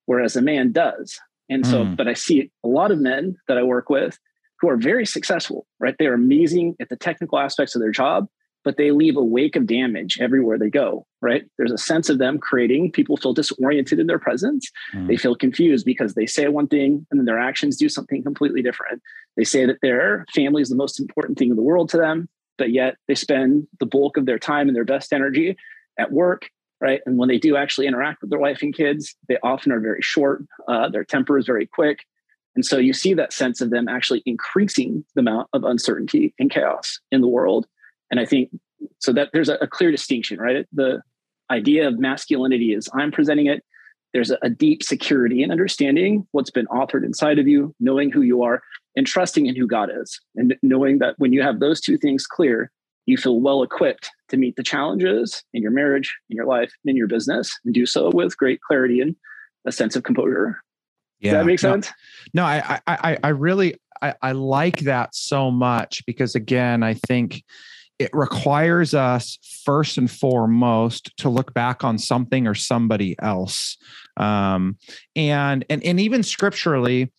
Whereas 0.07 0.37
a 0.37 0.43
man 0.43 0.73
does. 0.73 1.19
And 1.49 1.67
so, 1.67 1.85
mm. 1.85 1.97
but 1.97 2.09
I 2.09 2.15
see 2.15 2.51
a 2.65 2.69
lot 2.69 2.91
of 2.91 2.99
men 2.99 3.37
that 3.49 3.59
I 3.59 3.63
work 3.63 3.91
with 3.91 4.19
who 4.61 4.69
are 4.69 4.77
very 4.77 5.05
successful, 5.05 5.67
right? 5.81 5.95
They're 5.99 6.15
amazing 6.15 6.77
at 6.81 6.89
the 6.89 6.97
technical 6.97 7.39
aspects 7.39 7.75
of 7.75 7.83
their 7.83 7.91
job, 7.91 8.29
but 8.65 8.77
they 8.77 8.93
leave 8.93 9.17
a 9.17 9.25
wake 9.25 9.57
of 9.57 9.67
damage 9.67 10.19
everywhere 10.21 10.57
they 10.57 10.71
go, 10.71 11.05
right? 11.21 11.45
There's 11.59 11.73
a 11.73 11.79
sense 11.79 12.09
of 12.09 12.19
them 12.19 12.39
creating, 12.39 12.93
people 12.93 13.17
feel 13.17 13.35
disoriented 13.35 13.99
in 13.99 14.07
their 14.07 14.21
presence. 14.21 14.71
Mm. 14.95 15.09
They 15.09 15.17
feel 15.17 15.35
confused 15.35 15.85
because 15.85 16.15
they 16.15 16.27
say 16.27 16.47
one 16.49 16.69
thing 16.69 17.07
and 17.11 17.19
then 17.19 17.25
their 17.25 17.41
actions 17.41 17.77
do 17.77 17.89
something 17.89 18.23
completely 18.23 18.63
different. 18.63 19.03
They 19.37 19.45
say 19.45 19.67
that 19.67 19.79
their 19.83 20.25
family 20.35 20.63
is 20.63 20.69
the 20.69 20.77
most 20.77 21.01
important 21.01 21.39
thing 21.39 21.51
in 21.51 21.57
the 21.57 21.63
world 21.63 21.89
to 21.91 21.97
them, 21.97 22.29
but 22.63 22.71
yet 22.71 22.95
they 23.09 23.15
spend 23.17 23.67
the 23.81 23.87
bulk 23.87 24.17
of 24.17 24.25
their 24.25 24.39
time 24.39 24.69
and 24.69 24.77
their 24.77 24.85
best 24.85 25.13
energy 25.13 25.57
at 25.99 26.13
work, 26.13 26.49
right? 26.81 27.01
And 27.07 27.19
when 27.19 27.29
they 27.29 27.37
do 27.37 27.57
actually 27.57 27.89
interact 27.89 28.21
with 28.21 28.31
their 28.31 28.39
wife 28.39 28.63
and 28.63 28.73
kids, 28.73 29.17
they 29.29 29.37
often 29.43 29.73
are 29.73 29.81
very 29.81 30.01
short. 30.01 30.45
Uh, 30.69 30.89
their 30.89 31.03
temper 31.05 31.37
is 31.37 31.45
very 31.45 31.67
quick. 31.67 32.05
And 32.55 32.65
so 32.65 32.79
you 32.79 32.93
see 32.93 33.15
that 33.15 33.33
sense 33.33 33.61
of 33.61 33.71
them 33.71 33.89
actually 33.89 34.23
increasing 34.27 35.05
the 35.17 35.23
amount 35.23 35.49
of 35.53 35.65
uncertainty 35.65 36.35
and 36.39 36.53
chaos 36.53 37.01
in 37.11 37.21
the 37.21 37.27
world. 37.27 37.67
And 38.13 38.21
I 38.21 38.27
think 38.27 38.51
so 39.01 39.13
that 39.13 39.31
there's 39.33 39.49
a, 39.49 39.57
a 39.57 39.67
clear 39.67 39.91
distinction, 39.91 40.39
right? 40.39 40.65
The 40.73 41.03
idea 41.51 41.89
of 41.89 41.99
masculinity 41.99 42.75
is 42.75 42.89
I'm 42.95 43.11
presenting 43.11 43.47
it. 43.47 43.65
There's 44.13 44.31
a, 44.31 44.39
a 44.41 44.51
deep 44.51 44.85
security 44.85 45.43
and 45.43 45.51
understanding 45.51 46.29
what's 46.31 46.53
been 46.53 46.67
authored 46.67 47.05
inside 47.05 47.41
of 47.41 47.49
you, 47.49 47.75
knowing 47.81 48.13
who 48.13 48.21
you 48.21 48.45
are, 48.45 48.63
and 48.97 49.07
trusting 49.07 49.47
in 49.47 49.57
who 49.57 49.67
God 49.67 49.91
is. 49.95 50.21
And 50.37 50.55
knowing 50.63 50.99
that 50.99 51.15
when 51.19 51.33
you 51.33 51.43
have 51.43 51.61
those 51.61 51.81
two 51.81 51.97
things 51.97 52.27
clear, 52.27 52.71
you 53.07 53.17
feel 53.17 53.41
well 53.41 53.63
equipped 53.63 54.11
to 54.29 54.37
meet 54.37 54.57
the 54.57 54.63
challenges 54.63 55.43
in 55.53 55.63
your 55.63 55.73
marriage, 55.73 56.17
in 56.31 56.37
your 56.37 56.47
life, 56.47 56.73
in 56.85 56.97
your 56.97 57.09
business, 57.09 57.59
and 57.65 57.75
do 57.75 57.87
so 57.87 58.11
with 58.11 58.37
great 58.37 58.61
clarity 58.61 59.01
and 59.01 59.17
a 59.67 59.73
sense 59.73 59.97
of 59.97 60.03
composure. 60.03 60.61
Yeah. 61.21 61.33
Does 61.33 61.41
that 61.41 61.47
make 61.47 61.59
sense? 61.59 61.91
No, 62.35 62.43
no 62.43 62.47
I, 62.47 62.81
I, 62.87 63.19
I 63.23 63.29
really, 63.29 63.77
I, 64.01 64.15
I 64.23 64.33
like 64.33 64.81
that 64.81 65.15
so 65.15 65.51
much 65.51 66.05
because 66.07 66.35
again, 66.35 66.83
I 66.83 66.95
think 66.95 67.43
it 67.99 68.11
requires 68.13 68.95
us 68.95 69.39
first 69.65 69.99
and 69.99 70.11
foremost 70.11 71.17
to 71.19 71.29
look 71.29 71.55
back 71.55 71.85
on 71.85 71.99
something 71.99 72.49
or 72.49 72.55
somebody 72.55 73.15
else. 73.21 73.77
Um, 74.17 74.77
and, 75.15 75.65
and, 75.71 75.85
and 75.85 76.01
even 76.01 76.25
scripturally, 76.25 77.13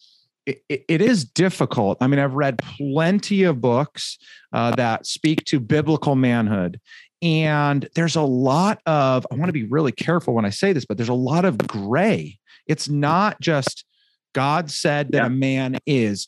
it, 0.46 0.86
it 0.88 1.02
is 1.02 1.26
difficult. 1.26 1.98
I 2.02 2.08
mean, 2.08 2.20
I've 2.20 2.34
read 2.34 2.58
plenty 2.58 3.44
of 3.44 3.62
books 3.62 4.18
uh, 4.52 4.76
that 4.76 5.06
speak 5.06 5.46
to 5.46 5.60
biblical 5.60 6.16
manhood. 6.16 6.80
And 7.22 7.88
there's 7.96 8.18
a 8.18 8.22
lot 8.22 8.82
of, 8.86 9.26
I 9.32 9.36
want 9.36 9.48
to 9.48 9.54
be 9.54 9.64
really 9.64 9.94
careful 9.94 10.34
when 10.34 10.46
I 10.46 10.50
say 10.50 10.74
this, 10.74 10.86
but 10.86 10.98
there's 10.98 11.10
a 11.10 11.14
lot 11.14 11.46
of 11.46 11.58
gray. 11.58 12.38
It's 12.68 12.90
not 12.90 13.40
just 13.40 13.86
God 14.34 14.70
said 14.70 15.12
that 15.12 15.20
yeah. 15.20 15.26
a 15.28 15.30
man 15.30 15.78
is. 15.86 16.28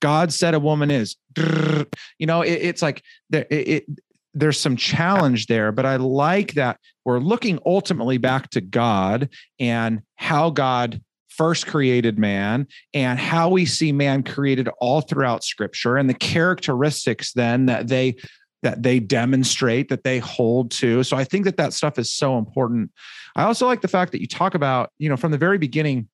God 0.00 0.32
said 0.32 0.54
a 0.54 0.60
woman 0.60 0.90
is. 0.90 1.16
You 1.36 2.26
know, 2.26 2.42
it, 2.42 2.52
it's 2.52 2.82
like 2.82 3.02
there, 3.30 3.46
it, 3.50 3.68
it, 3.68 3.84
there's 4.32 4.58
some 4.58 4.76
challenge 4.76 5.46
there, 5.46 5.70
but 5.70 5.86
I 5.86 5.96
like 5.96 6.54
that 6.54 6.78
we're 7.04 7.18
looking 7.18 7.58
ultimately 7.66 8.18
back 8.18 8.50
to 8.50 8.60
God 8.60 9.28
and 9.58 10.00
how 10.16 10.50
God 10.50 11.00
first 11.36 11.66
created 11.66 12.18
man 12.18 12.66
and 12.92 13.18
how 13.18 13.48
we 13.48 13.66
see 13.66 13.92
man 13.92 14.22
created 14.22 14.68
all 14.80 15.00
throughout 15.00 15.44
scripture 15.44 15.96
and 15.96 16.08
the 16.08 16.14
characteristics 16.14 17.32
then 17.32 17.66
that 17.66 17.88
they 17.88 18.16
that 18.62 18.82
they 18.82 18.98
demonstrate 18.98 19.90
that 19.90 20.04
they 20.04 20.18
hold 20.18 20.70
to. 20.70 21.02
So 21.02 21.16
i 21.16 21.24
think 21.24 21.44
that 21.44 21.56
that 21.58 21.72
stuff 21.72 21.98
is 21.98 22.12
so 22.12 22.38
important. 22.38 22.90
I 23.36 23.44
also 23.44 23.66
like 23.66 23.80
the 23.80 23.88
fact 23.88 24.12
that 24.12 24.20
you 24.20 24.26
talk 24.26 24.54
about 24.54 24.90
you 24.98 25.08
know 25.08 25.16
from 25.16 25.32
the 25.32 25.38
very 25.38 25.58
beginning 25.58 26.08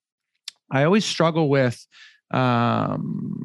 I 0.70 0.84
always 0.84 1.04
struggle 1.04 1.48
with 1.48 1.84
um, 2.32 3.39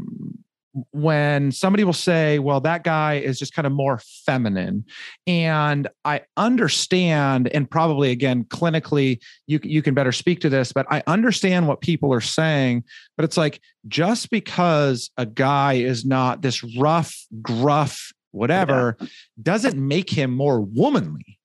when 0.91 1.51
somebody 1.51 1.83
will 1.83 1.93
say, 1.93 2.39
well, 2.39 2.59
that 2.61 2.83
guy 2.83 3.15
is 3.15 3.39
just 3.39 3.53
kind 3.53 3.65
of 3.65 3.71
more 3.71 3.99
feminine. 4.25 4.85
And 5.25 5.87
I 6.03 6.21
understand, 6.37 7.47
and 7.47 7.69
probably 7.69 8.11
again, 8.11 8.43
clinically, 8.45 9.19
you, 9.47 9.59
you 9.63 9.81
can 9.81 9.93
better 9.93 10.11
speak 10.11 10.41
to 10.41 10.49
this, 10.49 10.73
but 10.73 10.85
I 10.89 11.03
understand 11.07 11.67
what 11.67 11.81
people 11.81 12.13
are 12.13 12.21
saying. 12.21 12.83
But 13.15 13.23
it's 13.23 13.37
like 13.37 13.61
just 13.87 14.29
because 14.29 15.09
a 15.17 15.25
guy 15.25 15.73
is 15.73 16.05
not 16.05 16.41
this 16.41 16.63
rough, 16.77 17.25
gruff, 17.41 18.11
whatever, 18.31 18.97
yeah. 18.99 19.07
doesn't 19.41 19.77
make 19.77 20.09
him 20.09 20.31
more 20.31 20.59
womanly. 20.59 21.39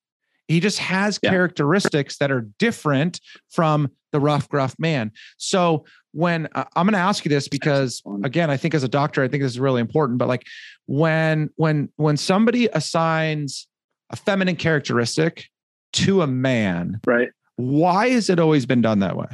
He 0.49 0.59
just 0.59 0.81
has 0.81 1.21
yeah. 1.23 1.31
characteristics 1.31 2.19
that 2.19 2.33
are 2.33 2.49
different 2.59 3.21
from 3.51 3.89
the 4.11 4.19
rough, 4.19 4.49
gruff 4.49 4.75
man. 4.81 5.13
So 5.37 5.85
when 6.13 6.49
uh, 6.55 6.65
I'm 6.77 6.87
going 6.87 6.95
to 6.95 6.99
ask 6.99 7.25
you 7.25 7.29
this 7.29 7.49
because 7.49 8.03
again, 8.25 8.51
I 8.51 8.57
think 8.57 8.75
as 8.75 8.83
a 8.83 8.89
doctor, 8.89 9.23
I 9.23 9.29
think 9.29 9.43
this 9.43 9.53
is 9.53 9.61
really 9.61 9.81
important. 9.81 10.19
But 10.19 10.29
like 10.29 10.47
when 10.87 11.51
when 11.57 11.91
when 11.97 12.17
somebody 12.17 12.69
assigns 12.73 13.69
a 14.11 14.17
feminine 14.17 14.57
characteristic 14.57 15.49
to 15.93 16.23
a 16.23 16.27
man. 16.27 17.01
Right. 17.07 17.29
Why 17.57 18.11
has 18.11 18.31
it 18.31 18.39
always 18.39 18.67
been 18.67 18.83
done 18.83 19.01
that 19.01 19.17
way? 19.17 19.27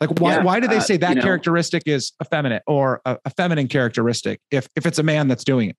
Like 0.00 0.20
why, 0.20 0.36
yeah, 0.36 0.42
why 0.42 0.58
do 0.58 0.66
they 0.66 0.78
uh, 0.78 0.80
say 0.80 0.96
that 0.96 1.20
characteristic 1.20 1.86
know, 1.86 1.94
is 1.94 2.12
effeminate 2.20 2.64
or 2.66 3.00
a, 3.04 3.18
a 3.24 3.30
feminine 3.30 3.68
characteristic 3.68 4.40
if 4.50 4.68
if 4.74 4.84
it's 4.84 4.98
a 4.98 5.04
man 5.04 5.28
that's 5.28 5.44
doing 5.44 5.70
it? 5.70 5.76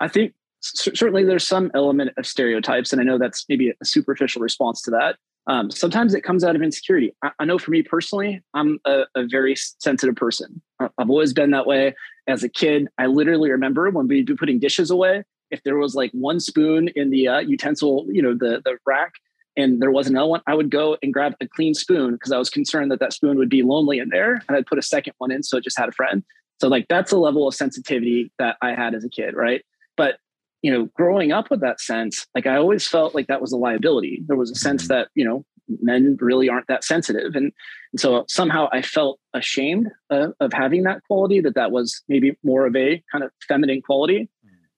I 0.00 0.08
think 0.08 0.34
certainly 0.60 1.24
there's 1.24 1.46
some 1.46 1.70
element 1.74 2.10
of 2.18 2.26
stereotypes, 2.26 2.92
and 2.92 3.00
I 3.00 3.04
know 3.04 3.16
that's 3.16 3.46
maybe 3.48 3.72
a 3.80 3.84
superficial 3.84 4.42
response 4.42 4.82
to 4.82 4.90
that. 4.90 5.16
Um, 5.46 5.70
sometimes 5.70 6.14
it 6.14 6.22
comes 6.22 6.42
out 6.42 6.56
of 6.56 6.62
insecurity. 6.62 7.14
I, 7.22 7.30
I 7.38 7.44
know 7.44 7.58
for 7.58 7.70
me 7.70 7.82
personally, 7.82 8.42
I'm 8.54 8.78
a, 8.86 9.02
a, 9.14 9.26
very 9.26 9.54
sensitive 9.56 10.16
person. 10.16 10.62
I've 10.80 11.10
always 11.10 11.34
been 11.34 11.50
that 11.50 11.66
way. 11.66 11.94
As 12.26 12.42
a 12.42 12.48
kid, 12.48 12.88
I 12.96 13.06
literally 13.06 13.50
remember 13.50 13.90
when 13.90 14.08
we'd 14.08 14.24
be 14.24 14.34
putting 14.34 14.58
dishes 14.58 14.90
away, 14.90 15.24
if 15.50 15.62
there 15.62 15.76
was 15.76 15.94
like 15.94 16.10
one 16.12 16.40
spoon 16.40 16.88
in 16.96 17.10
the 17.10 17.28
uh, 17.28 17.38
utensil, 17.40 18.06
you 18.08 18.22
know, 18.22 18.32
the 18.32 18.62
the 18.64 18.78
rack, 18.86 19.12
and 19.56 19.80
there 19.80 19.90
was 19.90 20.08
another 20.08 20.26
one, 20.26 20.40
I 20.46 20.54
would 20.54 20.70
go 20.70 20.96
and 21.02 21.12
grab 21.12 21.34
a 21.40 21.46
clean 21.46 21.74
spoon 21.74 22.12
because 22.14 22.32
I 22.32 22.38
was 22.38 22.50
concerned 22.50 22.90
that 22.90 23.00
that 23.00 23.12
spoon 23.12 23.36
would 23.36 23.50
be 23.50 23.62
lonely 23.62 23.98
in 23.98 24.08
there, 24.08 24.42
and 24.48 24.56
I'd 24.56 24.66
put 24.66 24.78
a 24.78 24.82
second 24.82 25.12
one 25.18 25.30
in 25.30 25.42
so 25.42 25.58
it 25.58 25.64
just 25.64 25.78
had 25.78 25.88
a 25.88 25.92
friend. 25.92 26.24
So 26.60 26.68
like 26.68 26.86
that's 26.88 27.12
a 27.12 27.18
level 27.18 27.46
of 27.46 27.54
sensitivity 27.54 28.32
that 28.38 28.56
I 28.62 28.74
had 28.74 28.94
as 28.94 29.04
a 29.04 29.10
kid, 29.10 29.34
right? 29.34 29.62
But 29.96 30.16
you 30.64 30.72
know, 30.72 30.88
growing 30.94 31.30
up 31.30 31.50
with 31.50 31.60
that 31.60 31.78
sense, 31.78 32.26
like 32.34 32.46
I 32.46 32.56
always 32.56 32.88
felt 32.88 33.14
like 33.14 33.26
that 33.26 33.42
was 33.42 33.52
a 33.52 33.56
liability. 33.58 34.22
There 34.26 34.36
was 34.38 34.50
a 34.50 34.54
sense 34.54 34.84
mm-hmm. 34.84 34.94
that, 34.94 35.08
you 35.14 35.22
know, 35.22 35.44
men 35.82 36.16
really 36.20 36.48
aren't 36.48 36.68
that 36.68 36.84
sensitive. 36.84 37.34
And, 37.34 37.52
and 37.92 38.00
so 38.00 38.24
somehow 38.28 38.70
I 38.72 38.80
felt 38.80 39.20
ashamed 39.34 39.88
uh, 40.08 40.28
of 40.40 40.54
having 40.54 40.84
that 40.84 41.02
quality, 41.06 41.40
that 41.40 41.54
that 41.56 41.70
was 41.70 42.02
maybe 42.08 42.38
more 42.42 42.64
of 42.64 42.74
a 42.74 43.02
kind 43.12 43.22
of 43.22 43.30
feminine 43.46 43.82
quality. 43.82 44.30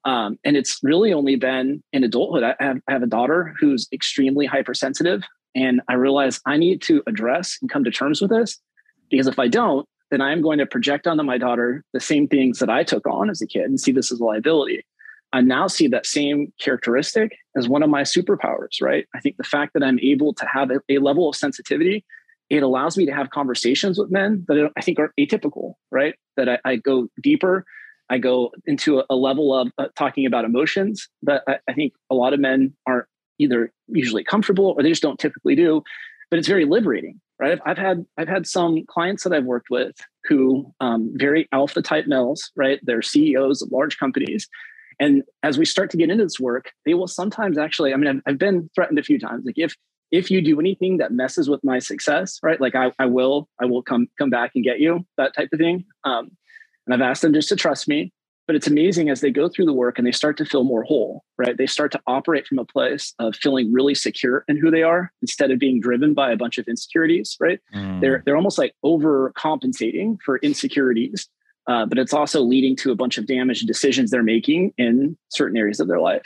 Mm. 0.04 0.10
Um, 0.10 0.38
and 0.42 0.56
it's 0.56 0.80
really 0.82 1.12
only 1.12 1.36
been 1.36 1.84
in 1.92 2.02
adulthood. 2.02 2.42
I 2.42 2.56
have, 2.58 2.78
I 2.88 2.92
have 2.92 3.04
a 3.04 3.06
daughter 3.06 3.54
who's 3.60 3.86
extremely 3.92 4.44
hypersensitive. 4.44 5.22
And 5.54 5.82
I 5.88 5.94
realize 5.94 6.40
I 6.46 6.56
need 6.56 6.82
to 6.82 7.04
address 7.06 7.58
and 7.62 7.70
come 7.70 7.84
to 7.84 7.92
terms 7.92 8.20
with 8.20 8.30
this 8.30 8.58
because 9.08 9.28
if 9.28 9.38
I 9.38 9.46
don't, 9.46 9.86
then 10.10 10.20
I'm 10.20 10.42
going 10.42 10.58
to 10.58 10.66
project 10.66 11.06
onto 11.06 11.22
my 11.22 11.38
daughter 11.38 11.84
the 11.92 12.00
same 12.00 12.26
things 12.26 12.58
that 12.58 12.70
I 12.70 12.82
took 12.82 13.06
on 13.06 13.30
as 13.30 13.40
a 13.40 13.46
kid 13.46 13.66
and 13.66 13.80
see 13.80 13.92
this 13.92 14.10
as 14.10 14.18
a 14.18 14.24
liability. 14.24 14.84
I 15.36 15.42
now 15.42 15.66
see 15.66 15.86
that 15.88 16.06
same 16.06 16.50
characteristic 16.58 17.36
as 17.58 17.68
one 17.68 17.82
of 17.82 17.90
my 17.90 18.04
superpowers, 18.04 18.80
right? 18.80 19.06
I 19.14 19.20
think 19.20 19.36
the 19.36 19.44
fact 19.44 19.74
that 19.74 19.82
I'm 19.82 20.00
able 20.00 20.32
to 20.32 20.46
have 20.46 20.70
a, 20.70 20.98
level 20.98 21.28
of 21.28 21.36
sensitivity, 21.36 22.06
it 22.48 22.62
allows 22.62 22.96
me 22.96 23.04
to 23.04 23.12
have 23.12 23.28
conversations 23.28 23.98
with 23.98 24.10
men 24.10 24.46
that 24.48 24.70
I 24.78 24.80
think 24.80 24.98
are 24.98 25.12
atypical, 25.20 25.74
right? 25.90 26.14
That 26.38 26.48
I, 26.48 26.58
I 26.64 26.76
go 26.76 27.08
deeper, 27.22 27.66
I 28.08 28.16
go 28.16 28.50
into 28.64 29.00
a, 29.00 29.04
a 29.10 29.14
level 29.14 29.54
of 29.54 29.70
uh, 29.76 29.88
talking 29.94 30.24
about 30.24 30.46
emotions 30.46 31.06
that 31.24 31.42
I, 31.46 31.58
I 31.68 31.74
think 31.74 31.92
a 32.10 32.14
lot 32.14 32.32
of 32.32 32.40
men 32.40 32.72
aren't 32.86 33.06
either 33.38 33.70
usually 33.88 34.24
comfortable 34.24 34.74
or 34.74 34.82
they 34.82 34.88
just 34.88 35.02
don't 35.02 35.18
typically 35.18 35.54
do. 35.54 35.82
But 36.30 36.38
it's 36.38 36.48
very 36.48 36.64
liberating, 36.64 37.20
right? 37.38 37.52
I've, 37.52 37.60
I've 37.66 37.78
had 37.78 38.06
I've 38.16 38.28
had 38.28 38.46
some 38.46 38.86
clients 38.88 39.22
that 39.24 39.34
I've 39.34 39.44
worked 39.44 39.68
with 39.70 39.96
who 40.24 40.72
um, 40.80 41.12
very 41.14 41.46
alpha 41.52 41.82
type 41.82 42.06
males, 42.06 42.50
right? 42.56 42.80
They're 42.82 43.02
CEOs 43.02 43.60
of 43.60 43.70
large 43.70 43.98
companies 43.98 44.48
and 44.98 45.22
as 45.42 45.58
we 45.58 45.64
start 45.64 45.90
to 45.90 45.96
get 45.96 46.10
into 46.10 46.24
this 46.24 46.40
work, 46.40 46.72
they 46.84 46.94
will 46.94 47.08
sometimes 47.08 47.58
actually, 47.58 47.92
I 47.92 47.96
mean, 47.96 48.08
I've, 48.08 48.32
I've 48.32 48.38
been 48.38 48.70
threatened 48.74 48.98
a 48.98 49.02
few 49.02 49.18
times. 49.18 49.44
Like 49.44 49.58
if 49.58 49.74
if 50.12 50.30
you 50.30 50.40
do 50.40 50.60
anything 50.60 50.98
that 50.98 51.12
messes 51.12 51.50
with 51.50 51.62
my 51.64 51.80
success, 51.80 52.38
right? 52.42 52.60
Like 52.60 52.76
I, 52.76 52.92
I 52.98 53.06
will, 53.06 53.48
I 53.60 53.64
will 53.64 53.82
come 53.82 54.06
come 54.18 54.30
back 54.30 54.52
and 54.54 54.64
get 54.64 54.80
you, 54.80 55.04
that 55.16 55.34
type 55.34 55.48
of 55.52 55.58
thing. 55.58 55.84
Um, 56.04 56.30
and 56.86 56.94
I've 56.94 57.08
asked 57.08 57.22
them 57.22 57.34
just 57.34 57.48
to 57.50 57.56
trust 57.56 57.88
me. 57.88 58.12
But 58.46 58.54
it's 58.54 58.68
amazing 58.68 59.10
as 59.10 59.22
they 59.22 59.32
go 59.32 59.48
through 59.48 59.64
the 59.64 59.72
work 59.72 59.98
and 59.98 60.06
they 60.06 60.12
start 60.12 60.36
to 60.36 60.44
feel 60.44 60.62
more 60.62 60.84
whole, 60.84 61.24
right? 61.36 61.58
They 61.58 61.66
start 61.66 61.90
to 61.92 62.00
operate 62.06 62.46
from 62.46 62.60
a 62.60 62.64
place 62.64 63.12
of 63.18 63.34
feeling 63.34 63.72
really 63.72 63.96
secure 63.96 64.44
in 64.46 64.56
who 64.56 64.70
they 64.70 64.84
are 64.84 65.10
instead 65.20 65.50
of 65.50 65.58
being 65.58 65.80
driven 65.80 66.14
by 66.14 66.30
a 66.30 66.36
bunch 66.36 66.56
of 66.56 66.68
insecurities, 66.68 67.36
right? 67.40 67.58
Mm. 67.74 68.00
They're 68.00 68.22
they're 68.24 68.36
almost 68.36 68.56
like 68.56 68.72
overcompensating 68.84 70.18
for 70.24 70.38
insecurities 70.38 71.28
uh, 71.66 71.86
but 71.86 71.98
it's 71.98 72.12
also 72.12 72.40
leading 72.40 72.76
to 72.76 72.92
a 72.92 72.94
bunch 72.94 73.18
of 73.18 73.26
damage 73.26 73.60
decisions 73.62 74.10
they're 74.10 74.22
making 74.22 74.72
in 74.78 75.16
certain 75.28 75.56
areas 75.56 75.80
of 75.80 75.88
their 75.88 76.00
life. 76.00 76.22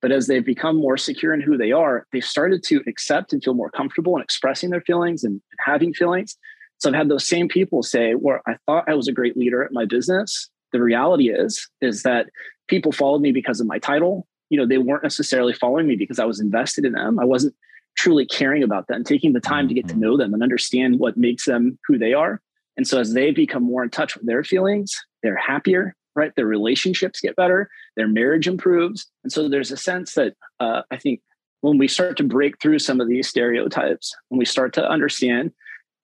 But 0.00 0.12
as 0.12 0.26
they've 0.26 0.44
become 0.44 0.76
more 0.76 0.96
secure 0.96 1.32
in 1.32 1.40
who 1.40 1.56
they 1.56 1.72
are, 1.72 2.06
they've 2.12 2.24
started 2.24 2.62
to 2.64 2.82
accept 2.86 3.32
and 3.32 3.42
feel 3.42 3.54
more 3.54 3.70
comfortable 3.70 4.16
in 4.16 4.22
expressing 4.22 4.70
their 4.70 4.82
feelings 4.82 5.24
and 5.24 5.40
having 5.64 5.94
feelings. 5.94 6.36
So 6.78 6.90
I've 6.90 6.94
had 6.94 7.08
those 7.08 7.26
same 7.26 7.48
people 7.48 7.82
say, 7.82 8.14
"Well, 8.14 8.40
I 8.46 8.56
thought 8.66 8.88
I 8.88 8.94
was 8.94 9.08
a 9.08 9.12
great 9.12 9.36
leader 9.36 9.62
at 9.62 9.72
my 9.72 9.86
business. 9.86 10.50
The 10.72 10.82
reality 10.82 11.30
is, 11.30 11.68
is 11.80 12.02
that 12.02 12.28
people 12.68 12.92
followed 12.92 13.22
me 13.22 13.32
because 13.32 13.60
of 13.60 13.66
my 13.66 13.78
title. 13.78 14.26
You 14.50 14.58
know, 14.58 14.66
they 14.66 14.78
weren't 14.78 15.02
necessarily 15.02 15.54
following 15.54 15.86
me 15.86 15.96
because 15.96 16.18
I 16.18 16.24
was 16.24 16.40
invested 16.40 16.84
in 16.84 16.92
them. 16.92 17.18
I 17.18 17.24
wasn't 17.24 17.54
truly 17.96 18.26
caring 18.26 18.62
about 18.62 18.88
them, 18.88 19.04
taking 19.04 19.32
the 19.32 19.40
time 19.40 19.68
to 19.68 19.74
get 19.74 19.88
to 19.88 19.94
mm-hmm. 19.94 20.02
know 20.02 20.16
them 20.16 20.34
and 20.34 20.42
understand 20.42 20.98
what 20.98 21.16
makes 21.16 21.44
them 21.46 21.78
who 21.86 21.96
they 21.96 22.12
are. 22.12 22.40
And 22.76 22.86
so 22.86 22.98
as 23.00 23.12
they 23.12 23.30
become 23.30 23.62
more 23.62 23.82
in 23.82 23.90
touch 23.90 24.16
with 24.16 24.26
their 24.26 24.44
feelings, 24.44 24.94
they're 25.22 25.36
happier, 25.36 25.94
right? 26.16 26.32
Their 26.36 26.46
relationships 26.46 27.20
get 27.20 27.36
better, 27.36 27.68
their 27.96 28.08
marriage 28.08 28.48
improves. 28.48 29.06
And 29.22 29.32
so 29.32 29.48
there's 29.48 29.70
a 29.70 29.76
sense 29.76 30.14
that 30.14 30.34
uh, 30.60 30.82
I 30.90 30.96
think 30.96 31.20
when 31.60 31.78
we 31.78 31.88
start 31.88 32.16
to 32.18 32.24
break 32.24 32.60
through 32.60 32.78
some 32.78 33.00
of 33.00 33.08
these 33.08 33.28
stereotypes, 33.28 34.14
when 34.28 34.38
we 34.38 34.44
start 34.44 34.72
to 34.74 34.88
understand 34.88 35.52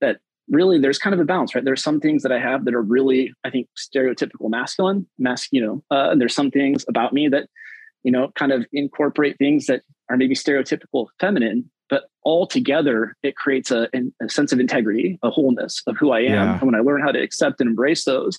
that 0.01 0.19
really 0.49 0.79
there's 0.79 0.99
kind 0.99 1.15
of 1.15 1.21
a 1.21 1.25
balance, 1.25 1.55
right? 1.55 1.65
There's 1.65 1.83
some 1.83 2.01
things 2.01 2.23
that 2.23 2.33
I 2.33 2.39
have 2.39 2.65
that 2.65 2.75
are 2.75 2.83
really, 2.83 3.33
I 3.45 3.51
think, 3.51 3.69
stereotypical 3.77 4.49
masculine, 4.49 5.07
mas- 5.19 5.49
you 5.51 5.65
know, 5.65 5.83
uh, 5.91 6.11
and 6.11 6.21
there's 6.21 6.35
some 6.35 6.51
things 6.51 6.85
about 6.89 7.13
me 7.13 7.29
that, 7.29 7.49
you 8.03 8.11
know, 8.11 8.31
kind 8.37 8.53
of 8.53 8.67
incorporate 8.73 9.37
things 9.39 9.67
that 9.67 9.83
are 10.09 10.17
maybe 10.17 10.35
stereotypical 10.35 11.09
feminine 11.21 11.71
but 11.91 12.05
all 12.23 12.47
together 12.47 13.17
it 13.23 13.37
creates 13.37 13.71
a, 13.71 13.89
a, 14.23 14.29
sense 14.29 14.53
of 14.53 14.61
integrity 14.61 15.19
a 15.23 15.31
wholeness 15.31 15.83
of 15.87 15.97
who 15.99 16.13
i 16.13 16.21
am. 16.21 16.33
Yeah. 16.33 16.53
and 16.53 16.63
when 16.63 16.75
i 16.75 16.81
learn 16.81 17.03
how 17.03 17.13
to 17.13 17.21
accept 17.21 17.61
and 17.61 17.69
embrace 17.69 18.05
those 18.05 18.39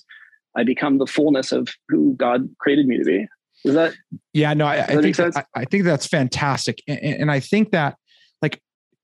i 0.56 0.64
become 0.64 0.98
the 0.98 1.06
fullness 1.06 1.52
of 1.52 1.68
who 1.88 2.14
god 2.14 2.48
created 2.58 2.86
me 2.86 2.98
to 2.98 3.04
be. 3.04 3.26
Is 3.64 3.74
that 3.74 3.94
yeah 4.32 4.54
no 4.54 4.66
i, 4.66 4.82
I 4.82 5.00
think 5.00 5.20
I, 5.20 5.44
I, 5.54 5.64
think 5.66 5.84
that's 5.84 6.06
fantastic. 6.06 6.82
And, 6.88 6.98
and 6.98 7.30
i 7.30 7.38
think 7.38 7.70
that 7.70 7.96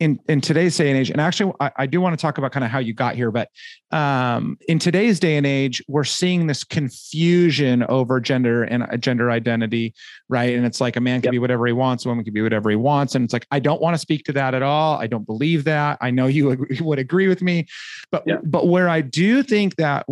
in 0.00 0.20
in 0.28 0.40
today's 0.40 0.76
day 0.76 0.88
and 0.88 0.98
age 0.98 1.10
and 1.10 1.20
actually 1.20 1.52
I, 1.60 1.72
I 1.76 1.86
do 1.86 2.00
want 2.00 2.16
to 2.16 2.20
talk 2.20 2.38
about 2.38 2.52
kind 2.52 2.64
of 2.64 2.70
how 2.70 2.78
you 2.78 2.92
got 2.92 3.14
here 3.16 3.30
but 3.30 3.50
um, 3.90 4.58
in 4.68 4.78
today's 4.78 5.18
day 5.18 5.36
and 5.36 5.46
age 5.46 5.82
we're 5.88 6.04
seeing 6.04 6.46
this 6.46 6.62
confusion 6.62 7.82
over 7.84 8.20
gender 8.20 8.62
and 8.62 8.84
uh, 8.84 8.96
gender 8.96 9.30
identity 9.30 9.94
right 10.28 10.54
and 10.54 10.64
it's 10.64 10.80
like 10.80 10.96
a 10.96 11.00
man 11.00 11.20
can 11.20 11.28
yep. 11.28 11.32
be 11.32 11.38
whatever 11.38 11.66
he 11.66 11.72
wants 11.72 12.04
a 12.04 12.08
woman 12.08 12.24
can 12.24 12.32
be 12.32 12.42
whatever 12.42 12.70
he 12.70 12.76
wants 12.76 13.14
and 13.14 13.24
it's 13.24 13.32
like 13.32 13.46
i 13.50 13.58
don't 13.58 13.80
want 13.80 13.94
to 13.94 13.98
speak 13.98 14.24
to 14.24 14.32
that 14.32 14.54
at 14.54 14.62
all 14.62 14.98
i 14.98 15.06
don't 15.06 15.26
believe 15.26 15.64
that 15.64 15.98
i 16.00 16.10
know 16.10 16.26
you 16.26 16.68
would 16.80 16.98
agree 16.98 17.28
with 17.28 17.42
me 17.42 17.66
but 18.10 18.22
yep. 18.26 18.40
but 18.44 18.68
where 18.68 18.88
i 18.88 19.00
do 19.00 19.42
think 19.42 19.76
that 19.76 20.06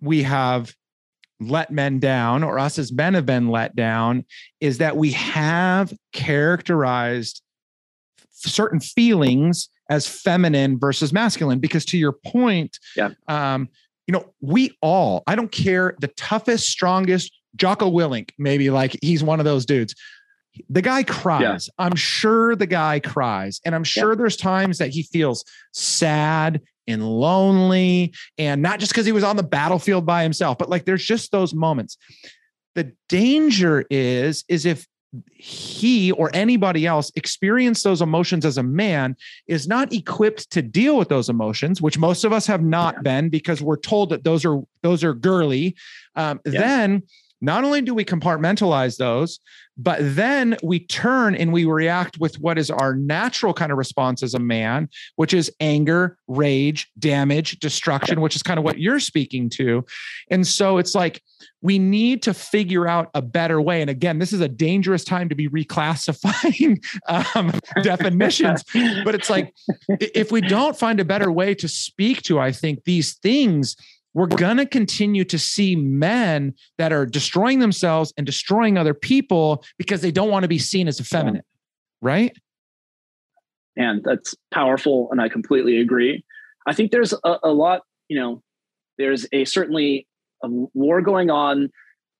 we 0.00 0.22
have 0.22 0.74
let 1.40 1.70
men 1.70 2.00
down 2.00 2.42
or 2.42 2.58
us 2.58 2.78
as 2.78 2.92
men 2.92 3.14
have 3.14 3.26
been 3.26 3.48
let 3.48 3.76
down 3.76 4.24
is 4.60 4.78
that 4.78 4.96
we 4.96 5.12
have 5.12 5.92
characterized 6.12 7.42
certain 8.40 8.80
feelings 8.80 9.68
as 9.90 10.06
feminine 10.06 10.78
versus 10.78 11.12
masculine. 11.12 11.58
Because 11.58 11.84
to 11.86 11.98
your 11.98 12.12
point 12.12 12.78
yeah. 12.96 13.10
um, 13.26 13.68
you 14.08 14.12
know 14.12 14.24
we 14.40 14.76
all 14.80 15.22
i 15.28 15.36
don't 15.36 15.52
care 15.52 15.94
the 16.00 16.08
toughest 16.08 16.68
strongest 16.68 17.30
jocko 17.54 17.88
willink 17.88 18.30
maybe 18.38 18.70
like 18.70 18.96
he's 19.02 19.22
one 19.22 19.38
of 19.38 19.44
those 19.44 19.64
dudes. 19.64 19.94
The 20.70 20.82
guy 20.82 21.04
cries. 21.04 21.68
Yeah. 21.68 21.84
i'm 21.84 21.94
sure 21.94 22.56
the 22.56 22.66
guy 22.66 22.98
cries. 22.98 23.60
And 23.64 23.74
i'm 23.74 23.84
sure 23.84 24.12
yeah. 24.12 24.16
there's 24.16 24.36
times 24.36 24.78
that 24.78 24.90
he 24.90 25.04
feels 25.04 25.44
sad 25.72 26.60
and 26.88 27.06
lonely 27.06 28.14
and 28.38 28.62
not 28.62 28.80
just 28.80 28.92
because 28.92 29.04
he 29.04 29.12
was 29.12 29.22
on 29.24 29.36
the 29.36 29.42
battlefield 29.42 30.06
by 30.06 30.22
himself 30.22 30.58
but 30.58 30.70
like 30.70 30.84
there's 30.84 31.04
just 31.04 31.30
those 31.30 31.54
moments. 31.54 31.96
The 32.74 32.92
danger 33.08 33.84
is 33.90 34.44
is 34.48 34.64
if 34.64 34.86
he 35.34 36.12
or 36.12 36.30
anybody 36.34 36.86
else 36.86 37.10
experience 37.16 37.82
those 37.82 38.02
emotions 38.02 38.44
as 38.44 38.58
a 38.58 38.62
man 38.62 39.16
is 39.46 39.66
not 39.66 39.92
equipped 39.92 40.50
to 40.50 40.60
deal 40.60 40.98
with 40.98 41.08
those 41.08 41.30
emotions 41.30 41.80
which 41.80 41.98
most 41.98 42.24
of 42.24 42.32
us 42.32 42.46
have 42.46 42.62
not 42.62 42.94
yeah. 42.96 43.02
been 43.02 43.28
because 43.30 43.62
we're 43.62 43.78
told 43.78 44.10
that 44.10 44.22
those 44.24 44.44
are 44.44 44.60
those 44.82 45.02
are 45.02 45.14
girly 45.14 45.74
um, 46.14 46.38
yeah. 46.44 46.60
then 46.60 47.02
not 47.40 47.64
only 47.64 47.80
do 47.80 47.94
we 47.94 48.04
compartmentalize 48.04 48.96
those, 48.96 49.40
but 49.78 49.98
then 50.00 50.56
we 50.62 50.80
turn 50.80 51.36
and 51.36 51.52
we 51.52 51.64
react 51.64 52.18
with 52.18 52.40
what 52.40 52.58
is 52.58 52.68
our 52.68 52.96
natural 52.96 53.54
kind 53.54 53.70
of 53.70 53.78
response 53.78 54.24
as 54.24 54.34
a 54.34 54.40
man, 54.40 54.88
which 55.14 55.32
is 55.32 55.52
anger, 55.60 56.18
rage, 56.26 56.90
damage, 56.98 57.60
destruction, 57.60 58.20
which 58.20 58.34
is 58.34 58.42
kind 58.42 58.58
of 58.58 58.64
what 58.64 58.80
you're 58.80 58.98
speaking 58.98 59.48
to. 59.50 59.84
And 60.30 60.44
so 60.44 60.78
it's 60.78 60.96
like 60.96 61.22
we 61.62 61.78
need 61.78 62.22
to 62.22 62.34
figure 62.34 62.88
out 62.88 63.10
a 63.14 63.22
better 63.22 63.60
way. 63.60 63.80
And 63.80 63.88
again, 63.88 64.18
this 64.18 64.32
is 64.32 64.40
a 64.40 64.48
dangerous 64.48 65.04
time 65.04 65.28
to 65.28 65.36
be 65.36 65.48
reclassifying 65.48 66.84
um, 67.36 67.52
definitions, 67.82 68.64
but 69.04 69.14
it's 69.14 69.30
like 69.30 69.54
if 69.88 70.32
we 70.32 70.40
don't 70.40 70.76
find 70.76 70.98
a 70.98 71.04
better 71.04 71.30
way 71.30 71.54
to 71.54 71.68
speak 71.68 72.22
to, 72.22 72.40
I 72.40 72.50
think, 72.50 72.82
these 72.84 73.14
things 73.14 73.76
we're 74.14 74.26
going 74.26 74.56
to 74.56 74.66
continue 74.66 75.24
to 75.24 75.38
see 75.38 75.76
men 75.76 76.54
that 76.78 76.92
are 76.92 77.06
destroying 77.06 77.58
themselves 77.58 78.12
and 78.16 78.26
destroying 78.26 78.78
other 78.78 78.94
people 78.94 79.64
because 79.78 80.00
they 80.00 80.10
don't 80.10 80.30
want 80.30 80.44
to 80.44 80.48
be 80.48 80.58
seen 80.58 80.88
as 80.88 81.00
effeminate, 81.00 81.44
right? 82.00 82.36
And 83.76 84.02
that's 84.04 84.34
powerful. 84.52 85.08
And 85.12 85.20
I 85.20 85.28
completely 85.28 85.80
agree. 85.80 86.24
I 86.66 86.74
think 86.74 86.90
there's 86.90 87.12
a, 87.24 87.36
a 87.44 87.52
lot, 87.52 87.82
you 88.08 88.18
know, 88.18 88.42
there's 88.98 89.26
a 89.32 89.44
certainly 89.44 90.06
a 90.42 90.48
war 90.50 91.00
going 91.00 91.30
on 91.30 91.70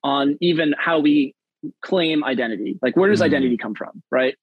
on 0.04 0.36
even 0.40 0.74
how 0.78 1.00
we 1.00 1.34
claim 1.82 2.22
identity. 2.22 2.78
Like, 2.80 2.96
where 2.96 3.10
does 3.10 3.18
mm-hmm. 3.18 3.26
identity 3.26 3.56
come 3.56 3.74
from, 3.74 4.02
right? 4.10 4.36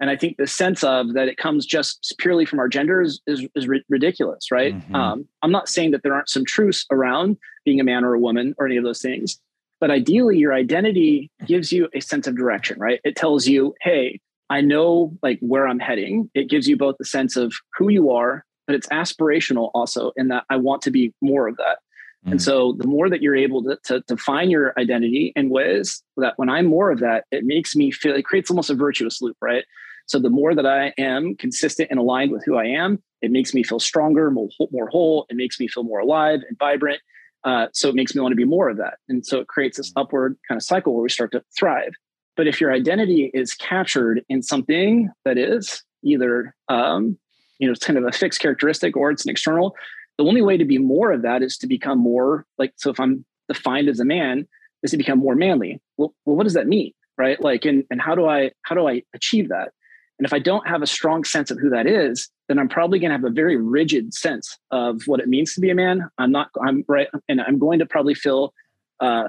And 0.00 0.10
I 0.10 0.16
think 0.16 0.36
the 0.36 0.46
sense 0.46 0.82
of 0.82 1.14
that 1.14 1.28
it 1.28 1.36
comes 1.36 1.64
just 1.64 2.14
purely 2.18 2.44
from 2.44 2.58
our 2.58 2.68
gender 2.68 3.02
is, 3.02 3.20
is, 3.26 3.46
is 3.54 3.68
ridiculous, 3.88 4.50
right? 4.50 4.74
Mm-hmm. 4.74 4.94
Um, 4.94 5.28
I'm 5.42 5.52
not 5.52 5.68
saying 5.68 5.92
that 5.92 6.02
there 6.02 6.14
aren't 6.14 6.28
some 6.28 6.44
truths 6.44 6.86
around 6.90 7.36
being 7.64 7.78
a 7.78 7.84
man 7.84 8.04
or 8.04 8.14
a 8.14 8.18
woman 8.18 8.54
or 8.58 8.66
any 8.66 8.76
of 8.76 8.84
those 8.84 9.00
things, 9.00 9.38
but 9.82 9.90
ideally, 9.90 10.38
your 10.38 10.54
identity 10.54 11.28
gives 11.46 11.72
you 11.72 11.88
a 11.92 12.00
sense 12.00 12.28
of 12.28 12.36
direction, 12.36 12.78
right? 12.78 13.00
It 13.02 13.16
tells 13.16 13.48
you, 13.48 13.74
hey, 13.80 14.20
I 14.48 14.60
know 14.60 15.16
like 15.22 15.38
where 15.40 15.66
I'm 15.66 15.80
heading. 15.80 16.30
It 16.34 16.48
gives 16.48 16.68
you 16.68 16.76
both 16.76 16.98
the 16.98 17.04
sense 17.04 17.36
of 17.36 17.52
who 17.76 17.88
you 17.88 18.10
are, 18.10 18.44
but 18.68 18.76
it's 18.76 18.86
aspirational 18.88 19.72
also 19.74 20.12
in 20.16 20.28
that 20.28 20.44
I 20.50 20.56
want 20.56 20.82
to 20.82 20.92
be 20.92 21.12
more 21.20 21.48
of 21.48 21.56
that. 21.56 21.78
And 22.26 22.34
mm. 22.34 22.40
so 22.40 22.76
the 22.78 22.86
more 22.86 23.10
that 23.10 23.22
you're 23.22 23.34
able 23.34 23.64
to, 23.64 24.02
to, 24.06 24.16
find 24.16 24.50
your 24.50 24.72
identity 24.78 25.32
in 25.34 25.48
ways 25.50 26.02
that 26.16 26.34
when 26.36 26.48
I'm 26.48 26.66
more 26.66 26.92
of 26.92 27.00
that, 27.00 27.24
it 27.32 27.44
makes 27.44 27.74
me 27.74 27.90
feel, 27.90 28.14
it 28.14 28.24
creates 28.24 28.50
almost 28.50 28.70
a 28.70 28.74
virtuous 28.74 29.20
loop, 29.20 29.36
right? 29.40 29.64
So 30.06 30.18
the 30.18 30.30
more 30.30 30.54
that 30.54 30.66
I 30.66 30.92
am 30.98 31.34
consistent 31.36 31.88
and 31.90 31.98
aligned 31.98 32.32
with 32.32 32.44
who 32.44 32.56
I 32.56 32.66
am, 32.66 33.02
it 33.20 33.30
makes 33.30 33.54
me 33.54 33.62
feel 33.62 33.80
stronger, 33.80 34.30
more, 34.30 34.48
more 34.70 34.88
whole. 34.88 35.26
It 35.30 35.36
makes 35.36 35.60
me 35.60 35.68
feel 35.68 35.84
more 35.84 36.00
alive 36.00 36.40
and 36.48 36.58
vibrant. 36.58 37.00
Uh, 37.44 37.66
so 37.72 37.88
it 37.88 37.94
makes 37.94 38.14
me 38.14 38.20
want 38.20 38.32
to 38.32 38.36
be 38.36 38.44
more 38.44 38.68
of 38.68 38.76
that. 38.76 38.98
And 39.08 39.24
so 39.26 39.40
it 39.40 39.48
creates 39.48 39.76
this 39.76 39.92
upward 39.96 40.36
kind 40.46 40.56
of 40.56 40.62
cycle 40.62 40.94
where 40.94 41.02
we 41.02 41.08
start 41.08 41.32
to 41.32 41.42
thrive. 41.58 41.92
But 42.36 42.46
if 42.46 42.60
your 42.60 42.72
identity 42.72 43.30
is 43.34 43.54
captured 43.54 44.22
in 44.28 44.42
something 44.42 45.10
that 45.24 45.38
is 45.38 45.82
either, 46.02 46.54
um, 46.68 47.18
you 47.58 47.66
know, 47.66 47.72
it's 47.72 47.84
kind 47.84 47.98
of 47.98 48.04
a 48.04 48.12
fixed 48.12 48.40
characteristic 48.40 48.96
or 48.96 49.10
it's 49.10 49.24
an 49.24 49.30
external, 49.30 49.76
the 50.18 50.24
only 50.24 50.42
way 50.42 50.56
to 50.56 50.64
be 50.64 50.78
more 50.78 51.12
of 51.12 51.22
that 51.22 51.42
is 51.42 51.56
to 51.58 51.66
become 51.66 51.98
more 51.98 52.46
like, 52.58 52.72
so 52.76 52.90
if 52.90 53.00
I'm 53.00 53.24
defined 53.48 53.88
as 53.88 54.00
a 54.00 54.04
man, 54.04 54.46
is 54.82 54.90
to 54.90 54.96
become 54.96 55.18
more 55.18 55.34
manly. 55.34 55.80
Well, 55.96 56.14
well 56.24 56.36
what 56.36 56.44
does 56.44 56.54
that 56.54 56.66
mean? 56.66 56.92
Right. 57.18 57.40
Like, 57.40 57.64
and, 57.64 57.84
and 57.90 58.00
how 58.00 58.14
do 58.14 58.26
I, 58.26 58.52
how 58.62 58.74
do 58.74 58.88
I 58.88 59.02
achieve 59.14 59.48
that? 59.50 59.72
And 60.18 60.26
if 60.26 60.32
I 60.32 60.38
don't 60.38 60.66
have 60.68 60.82
a 60.82 60.86
strong 60.86 61.24
sense 61.24 61.50
of 61.50 61.58
who 61.58 61.70
that 61.70 61.86
is, 61.86 62.28
then 62.48 62.58
I'm 62.58 62.68
probably 62.68 62.98
going 62.98 63.10
to 63.10 63.16
have 63.16 63.24
a 63.24 63.30
very 63.30 63.56
rigid 63.56 64.14
sense 64.14 64.58
of 64.70 65.02
what 65.06 65.20
it 65.20 65.28
means 65.28 65.54
to 65.54 65.60
be 65.60 65.70
a 65.70 65.74
man. 65.74 66.08
I'm 66.18 66.30
not, 66.30 66.50
I'm 66.64 66.84
right. 66.86 67.08
And 67.28 67.40
I'm 67.40 67.58
going 67.58 67.78
to 67.78 67.86
probably 67.86 68.14
feel, 68.14 68.52
uh, 69.00 69.28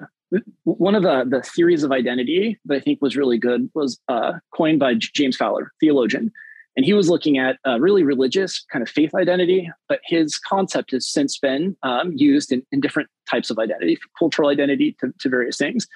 one 0.64 0.96
of 0.96 1.04
the, 1.04 1.26
the 1.30 1.42
theories 1.44 1.84
of 1.84 1.92
identity 1.92 2.60
that 2.66 2.76
I 2.76 2.80
think 2.80 3.02
was 3.02 3.16
really 3.16 3.38
good 3.38 3.70
was 3.76 4.00
uh, 4.08 4.34
coined 4.56 4.80
by 4.80 4.96
James 4.96 5.38
Fowler, 5.38 5.72
theologian. 5.80 6.32
And 6.76 6.86
he 6.86 6.94
was 6.94 7.08
looking 7.08 7.38
at 7.38 7.58
really 7.80 8.04
religious 8.04 8.66
kind 8.72 8.82
of 8.82 8.90
faith 8.90 9.14
identity, 9.14 9.70
but 9.88 10.00
his 10.06 10.40
concept 10.40 10.92
has 10.92 11.08
since 11.08 11.38
been 11.38 11.78
um, 11.84 12.14
used 12.16 12.52
in, 12.52 12.64
in, 12.72 12.82
different 12.82 13.10
types 13.30 13.52
of 13.52 13.60
identity, 13.60 13.98
cultural 14.18 14.50
identity 14.50 14.96
to, 15.00 15.14
to 15.20 15.30
various 15.30 15.58
things. 15.58 15.88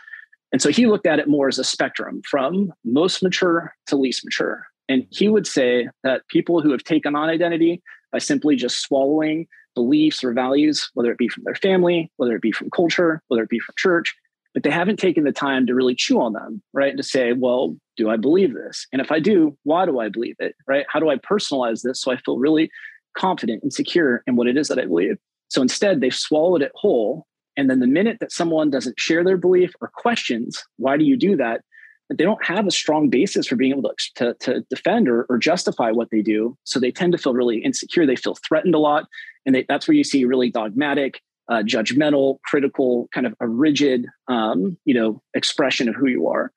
And 0.51 0.61
so 0.61 0.69
he 0.69 0.85
looked 0.85 1.07
at 1.07 1.19
it 1.19 1.27
more 1.27 1.47
as 1.47 1.59
a 1.59 1.63
spectrum 1.63 2.21
from 2.29 2.71
most 2.85 3.23
mature 3.23 3.73
to 3.87 3.97
least 3.97 4.23
mature. 4.23 4.67
And 4.89 5.05
he 5.09 5.27
would 5.27 5.47
say 5.47 5.89
that 6.03 6.27
people 6.27 6.61
who 6.61 6.71
have 6.71 6.83
taken 6.83 7.15
on 7.15 7.29
identity 7.29 7.81
by 8.11 8.19
simply 8.19 8.55
just 8.55 8.81
swallowing 8.81 9.47
beliefs 9.75 10.23
or 10.23 10.33
values, 10.33 10.89
whether 10.93 11.11
it 11.11 11.17
be 11.17 11.27
from 11.27 11.43
their 11.43 11.55
family, 11.55 12.11
whether 12.17 12.35
it 12.35 12.41
be 12.41 12.51
from 12.51 12.69
culture, 12.69 13.21
whether 13.27 13.43
it 13.43 13.49
be 13.49 13.59
from 13.59 13.75
church, 13.77 14.15
but 14.53 14.63
they 14.63 14.71
haven't 14.71 14.97
taken 14.97 15.23
the 15.23 15.31
time 15.31 15.67
to 15.67 15.75
really 15.75 15.93
chew 15.93 16.19
on 16.19 16.33
them, 16.33 16.63
right? 16.73 16.89
And 16.89 16.97
to 16.97 17.03
say, 17.03 17.33
well, 17.33 17.75
do 17.95 18.09
I 18.09 18.17
believe 18.17 18.55
this? 18.55 18.87
And 18.91 18.99
if 18.99 19.11
I 19.11 19.19
do, 19.19 19.55
why 19.63 19.85
do 19.85 19.99
I 19.99 20.09
believe 20.09 20.35
it, 20.39 20.55
right? 20.67 20.85
How 20.89 20.99
do 20.99 21.09
I 21.09 21.17
personalize 21.17 21.83
this 21.83 22.01
so 22.01 22.11
I 22.11 22.17
feel 22.17 22.39
really 22.39 22.71
confident 23.15 23.61
and 23.61 23.71
secure 23.71 24.23
in 24.25 24.35
what 24.35 24.47
it 24.47 24.57
is 24.57 24.67
that 24.69 24.79
I 24.79 24.85
believe? 24.85 25.17
So 25.49 25.61
instead, 25.61 26.01
they've 26.01 26.13
swallowed 26.13 26.63
it 26.63 26.71
whole. 26.73 27.27
And 27.55 27.69
then 27.69 27.81
the 27.81 27.87
minute 27.87 28.17
that 28.19 28.31
someone 28.31 28.71
doesn't 28.71 28.99
share 28.99 29.23
their 29.23 29.37
belief 29.37 29.73
or 29.79 29.91
questions, 29.93 30.63
why 30.77 30.97
do 30.97 31.05
you 31.05 31.17
do 31.17 31.35
that? 31.37 31.61
They 32.09 32.23
don't 32.23 32.43
have 32.43 32.65
a 32.67 32.71
strong 32.71 33.09
basis 33.09 33.47
for 33.47 33.55
being 33.55 33.71
able 33.71 33.83
to, 33.83 33.95
to, 34.15 34.33
to 34.39 34.61
defend 34.69 35.09
or, 35.09 35.25
or, 35.29 35.37
justify 35.37 35.91
what 35.91 36.09
they 36.09 36.21
do. 36.21 36.57
So 36.63 36.79
they 36.79 36.91
tend 36.91 37.11
to 37.11 37.17
feel 37.17 37.33
really 37.33 37.57
insecure. 37.57 38.05
They 38.05 38.15
feel 38.15 38.37
threatened 38.47 38.75
a 38.75 38.79
lot. 38.79 39.05
And 39.45 39.53
they, 39.53 39.65
that's 39.67 39.87
where 39.87 39.95
you 39.95 40.03
see 40.03 40.23
really 40.25 40.49
dogmatic, 40.49 41.21
uh, 41.49 41.63
judgmental, 41.63 42.39
critical, 42.43 43.09
kind 43.13 43.27
of 43.27 43.33
a 43.39 43.47
rigid, 43.47 44.05
um, 44.27 44.77
you 44.85 44.93
know, 44.93 45.21
expression 45.33 45.89
of 45.89 45.95
who 45.95 46.07
you 46.07 46.27
are. 46.27 46.51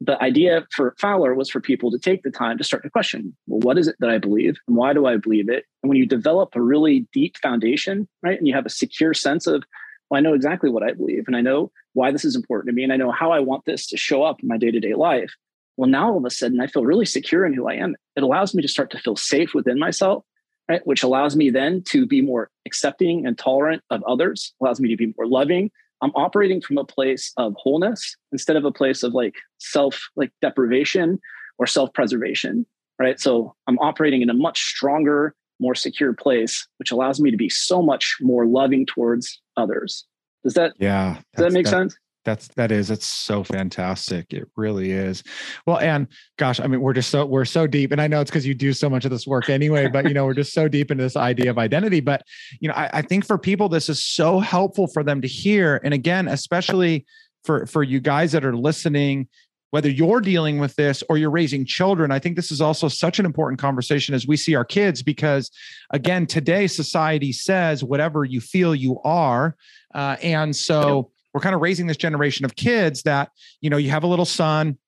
The 0.00 0.22
idea 0.22 0.66
for 0.72 0.94
Fowler 1.00 1.34
was 1.34 1.50
for 1.50 1.60
people 1.60 1.90
to 1.90 1.98
take 1.98 2.22
the 2.22 2.30
time 2.30 2.58
to 2.58 2.64
start 2.64 2.82
to 2.82 2.90
question, 2.90 3.34
well, 3.46 3.60
what 3.60 3.78
is 3.78 3.88
it 3.88 3.96
that 4.00 4.10
I 4.10 4.18
believe 4.18 4.56
and 4.68 4.76
why 4.76 4.92
do 4.92 5.06
I 5.06 5.16
believe 5.16 5.48
it? 5.48 5.64
And 5.82 5.88
when 5.88 5.96
you 5.96 6.06
develop 6.06 6.50
a 6.54 6.60
really 6.60 7.08
deep 7.12 7.38
foundation, 7.38 8.06
right, 8.22 8.36
and 8.36 8.46
you 8.46 8.54
have 8.54 8.66
a 8.66 8.70
secure 8.70 9.14
sense 9.14 9.46
of 9.46 9.64
well, 10.10 10.18
I 10.18 10.22
know 10.22 10.34
exactly 10.34 10.70
what 10.70 10.82
I 10.82 10.92
believe 10.92 11.24
and 11.26 11.36
I 11.36 11.40
know 11.40 11.70
why 11.94 12.12
this 12.12 12.24
is 12.24 12.36
important 12.36 12.68
to 12.68 12.74
me 12.74 12.84
and 12.84 12.92
I 12.92 12.96
know 12.96 13.10
how 13.10 13.32
I 13.32 13.40
want 13.40 13.64
this 13.64 13.86
to 13.88 13.96
show 13.96 14.22
up 14.22 14.40
in 14.40 14.48
my 14.48 14.56
day 14.56 14.70
to 14.70 14.80
day 14.80 14.94
life. 14.94 15.32
Well, 15.76 15.90
now 15.90 16.12
all 16.12 16.18
of 16.18 16.24
a 16.24 16.30
sudden 16.30 16.60
I 16.60 16.66
feel 16.66 16.84
really 16.84 17.06
secure 17.06 17.44
in 17.44 17.52
who 17.52 17.68
I 17.68 17.74
am. 17.74 17.96
It 18.16 18.22
allows 18.22 18.54
me 18.54 18.62
to 18.62 18.68
start 18.68 18.90
to 18.92 18.98
feel 18.98 19.16
safe 19.16 19.52
within 19.54 19.78
myself, 19.78 20.24
right? 20.68 20.86
Which 20.86 21.02
allows 21.02 21.36
me 21.36 21.50
then 21.50 21.82
to 21.88 22.06
be 22.06 22.22
more 22.22 22.50
accepting 22.66 23.26
and 23.26 23.36
tolerant 23.36 23.82
of 23.90 24.02
others, 24.04 24.54
allows 24.60 24.80
me 24.80 24.88
to 24.88 24.96
be 24.96 25.12
more 25.16 25.26
loving. 25.26 25.70
I'm 26.02 26.12
operating 26.14 26.60
from 26.60 26.78
a 26.78 26.84
place 26.84 27.32
of 27.36 27.54
wholeness 27.58 28.16
instead 28.32 28.56
of 28.56 28.64
a 28.64 28.72
place 28.72 29.02
of 29.02 29.14
like 29.14 29.34
self 29.58 30.08
like 30.14 30.30
deprivation 30.40 31.18
or 31.58 31.66
self 31.66 31.92
preservation, 31.94 32.66
right? 32.98 33.18
So 33.18 33.54
I'm 33.66 33.78
operating 33.78 34.22
in 34.22 34.30
a 34.30 34.34
much 34.34 34.62
stronger, 34.62 35.34
more 35.60 35.74
secure 35.74 36.12
place, 36.12 36.66
which 36.78 36.90
allows 36.90 37.20
me 37.20 37.30
to 37.30 37.36
be 37.36 37.48
so 37.48 37.82
much 37.82 38.16
more 38.20 38.46
loving 38.46 38.86
towards 38.86 39.40
others. 39.56 40.06
Does 40.44 40.54
that 40.54 40.72
yeah? 40.78 41.18
Does 41.34 41.46
that 41.46 41.52
make 41.52 41.64
that, 41.64 41.70
sense? 41.70 41.96
That's 42.24 42.48
that 42.56 42.72
is 42.72 42.90
it's 42.90 43.06
so 43.06 43.44
fantastic. 43.44 44.32
It 44.32 44.48
really 44.56 44.90
is. 44.90 45.22
Well, 45.66 45.78
and 45.78 46.08
gosh, 46.38 46.60
I 46.60 46.66
mean, 46.66 46.80
we're 46.80 46.92
just 46.92 47.08
so 47.08 47.24
we're 47.24 47.44
so 47.44 47.66
deep, 47.66 47.92
and 47.92 48.00
I 48.00 48.08
know 48.08 48.20
it's 48.20 48.30
because 48.30 48.46
you 48.46 48.54
do 48.54 48.72
so 48.72 48.90
much 48.90 49.04
of 49.04 49.10
this 49.10 49.26
work 49.26 49.48
anyway. 49.48 49.88
but 49.88 50.06
you 50.08 50.14
know, 50.14 50.26
we're 50.26 50.34
just 50.34 50.52
so 50.52 50.68
deep 50.68 50.90
into 50.90 51.04
this 51.04 51.16
idea 51.16 51.50
of 51.50 51.58
identity. 51.58 52.00
But 52.00 52.22
you 52.60 52.68
know, 52.68 52.74
I, 52.74 52.90
I 52.94 53.02
think 53.02 53.24
for 53.24 53.38
people, 53.38 53.68
this 53.68 53.88
is 53.88 54.04
so 54.04 54.40
helpful 54.40 54.88
for 54.88 55.02
them 55.02 55.22
to 55.22 55.28
hear. 55.28 55.80
And 55.84 55.94
again, 55.94 56.28
especially 56.28 57.06
for 57.44 57.64
for 57.66 57.82
you 57.82 58.00
guys 58.00 58.32
that 58.32 58.44
are 58.44 58.56
listening 58.56 59.28
whether 59.70 59.90
you're 59.90 60.20
dealing 60.20 60.58
with 60.58 60.74
this 60.76 61.02
or 61.08 61.18
you're 61.18 61.30
raising 61.30 61.64
children 61.64 62.10
i 62.10 62.18
think 62.18 62.36
this 62.36 62.50
is 62.50 62.60
also 62.60 62.88
such 62.88 63.18
an 63.18 63.26
important 63.26 63.60
conversation 63.60 64.14
as 64.14 64.26
we 64.26 64.36
see 64.36 64.54
our 64.54 64.64
kids 64.64 65.02
because 65.02 65.50
again 65.90 66.26
today 66.26 66.66
society 66.66 67.32
says 67.32 67.82
whatever 67.82 68.24
you 68.24 68.40
feel 68.40 68.74
you 68.74 69.00
are 69.04 69.56
uh, 69.94 70.16
and 70.22 70.54
so 70.54 71.10
we're 71.32 71.40
kind 71.40 71.54
of 71.54 71.60
raising 71.60 71.86
this 71.86 71.96
generation 71.96 72.44
of 72.44 72.56
kids 72.56 73.02
that 73.02 73.30
you 73.60 73.70
know 73.70 73.76
you 73.76 73.90
have 73.90 74.04
a 74.04 74.06
little 74.06 74.24
son 74.24 74.78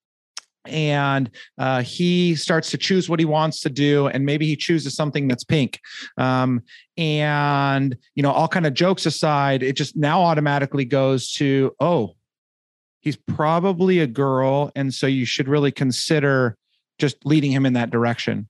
and 0.69 1.31
uh, 1.59 1.83
he 1.83 2.35
starts 2.35 2.71
to 2.71 2.79
choose 2.79 3.09
what 3.09 3.19
he 3.19 3.25
wants 3.25 3.61
to 3.61 3.71
do 3.71 4.07
and 4.09 4.25
maybe 4.25 4.47
he 4.47 4.57
chooses 4.57 4.95
something 4.95 5.29
that's 5.29 5.45
pink. 5.45 5.81
Um, 6.17 6.63
and 6.97 7.97
you 8.15 8.23
know 8.23 8.33
all 8.33 8.49
kind 8.49 8.67
of 8.67 8.75
jokes 8.75 9.07
aside 9.07 9.63
it 9.63 9.77
just 9.77 9.97
now 9.97 10.21
automatically 10.21 10.85
goes 10.85 11.31
to 11.31 11.73
oh 11.79 12.17
he's 13.01 13.17
probably 13.17 14.01
a 14.01 14.07
girl 14.07 14.71
and 14.75 14.93
so 14.93 15.07
you 15.07 15.25
should 15.25 15.49
really 15.49 15.73
consider 15.73 16.57
just 16.99 17.25
leading 17.25 17.53
him 17.53 17.65
in 17.65 17.75
that 17.75 17.91
direction. 17.91 18.49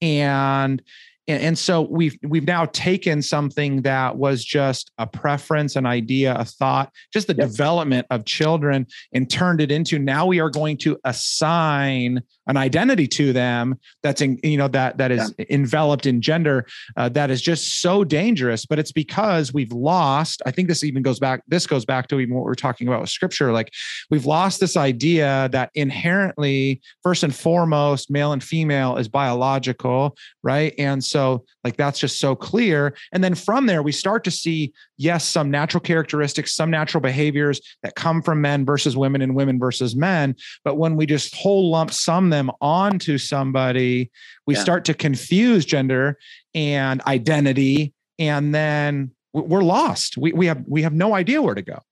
And 0.00 0.82
and 1.28 1.58
so 1.58 1.82
we've 1.82 2.16
we've 2.22 2.46
now 2.46 2.64
taken 2.66 3.20
something 3.20 3.82
that 3.82 4.16
was 4.16 4.44
just 4.44 4.90
a 4.98 5.06
preference 5.06 5.76
an 5.76 5.84
idea 5.84 6.34
a 6.34 6.44
thought 6.44 6.90
just 7.12 7.26
the 7.26 7.34
yep. 7.34 7.48
development 7.48 8.06
of 8.10 8.24
children 8.24 8.86
and 9.12 9.30
turned 9.30 9.60
it 9.60 9.70
into 9.70 9.98
now 9.98 10.26
we 10.26 10.40
are 10.40 10.48
going 10.48 10.76
to 10.76 10.96
assign 11.04 12.22
an 12.46 12.56
identity 12.56 13.06
to 13.06 13.32
them 13.32 13.76
that's 14.02 14.22
in 14.22 14.38
you 14.42 14.56
know 14.56 14.68
that 14.68 14.96
that 14.96 15.10
is 15.10 15.34
yeah. 15.38 15.44
enveloped 15.50 16.06
in 16.06 16.22
gender 16.22 16.66
uh, 16.96 17.08
that 17.10 17.30
is 17.30 17.42
just 17.42 17.82
so 17.82 18.02
dangerous 18.02 18.64
but 18.64 18.78
it's 18.78 18.92
because 18.92 19.52
we've 19.52 19.72
lost 19.72 20.40
i 20.46 20.50
think 20.50 20.66
this 20.66 20.82
even 20.82 21.02
goes 21.02 21.18
back 21.18 21.42
this 21.46 21.66
goes 21.66 21.84
back 21.84 22.08
to 22.08 22.20
even 22.20 22.34
what 22.34 22.44
we're 22.44 22.54
talking 22.54 22.88
about 22.88 23.02
with 23.02 23.10
scripture 23.10 23.52
like 23.52 23.70
we've 24.10 24.26
lost 24.26 24.60
this 24.60 24.76
idea 24.76 25.48
that 25.52 25.70
inherently 25.74 26.80
first 27.02 27.22
and 27.22 27.34
foremost 27.34 28.10
male 28.10 28.32
and 28.32 28.42
female 28.42 28.96
is 28.96 29.08
biological 29.08 30.16
right 30.42 30.72
and 30.78 31.04
so 31.04 31.17
like 31.64 31.76
that's 31.76 31.98
just 31.98 32.20
so 32.20 32.34
clear 32.34 32.94
and 33.12 33.22
then 33.22 33.34
from 33.34 33.66
there 33.66 33.82
we 33.82 33.92
start 33.92 34.24
to 34.24 34.30
see 34.30 34.72
yes 34.96 35.24
some 35.26 35.50
natural 35.50 35.80
characteristics 35.80 36.54
some 36.54 36.70
natural 36.70 37.00
behaviors 37.00 37.60
that 37.82 37.94
come 37.94 38.22
from 38.22 38.40
men 38.40 38.64
versus 38.64 38.96
women 38.96 39.20
and 39.22 39.34
women 39.34 39.58
versus 39.58 39.94
men 39.96 40.34
but 40.64 40.76
when 40.76 40.96
we 40.96 41.06
just 41.06 41.34
whole 41.34 41.70
lump 41.70 41.92
sum 41.92 42.30
them 42.30 42.50
onto 42.60 43.18
somebody 43.18 44.10
we 44.46 44.54
yeah. 44.54 44.60
start 44.60 44.84
to 44.84 44.94
confuse 44.94 45.64
gender 45.64 46.18
and 46.54 47.00
identity 47.02 47.92
and 48.18 48.54
then 48.54 49.10
we're 49.32 49.62
lost. 49.62 50.16
We 50.16 50.32
we 50.32 50.46
have 50.46 50.64
we 50.66 50.82
have 50.82 50.94
no 50.94 51.14
idea 51.14 51.42
where 51.42 51.54
to 51.54 51.62
go. 51.62 51.82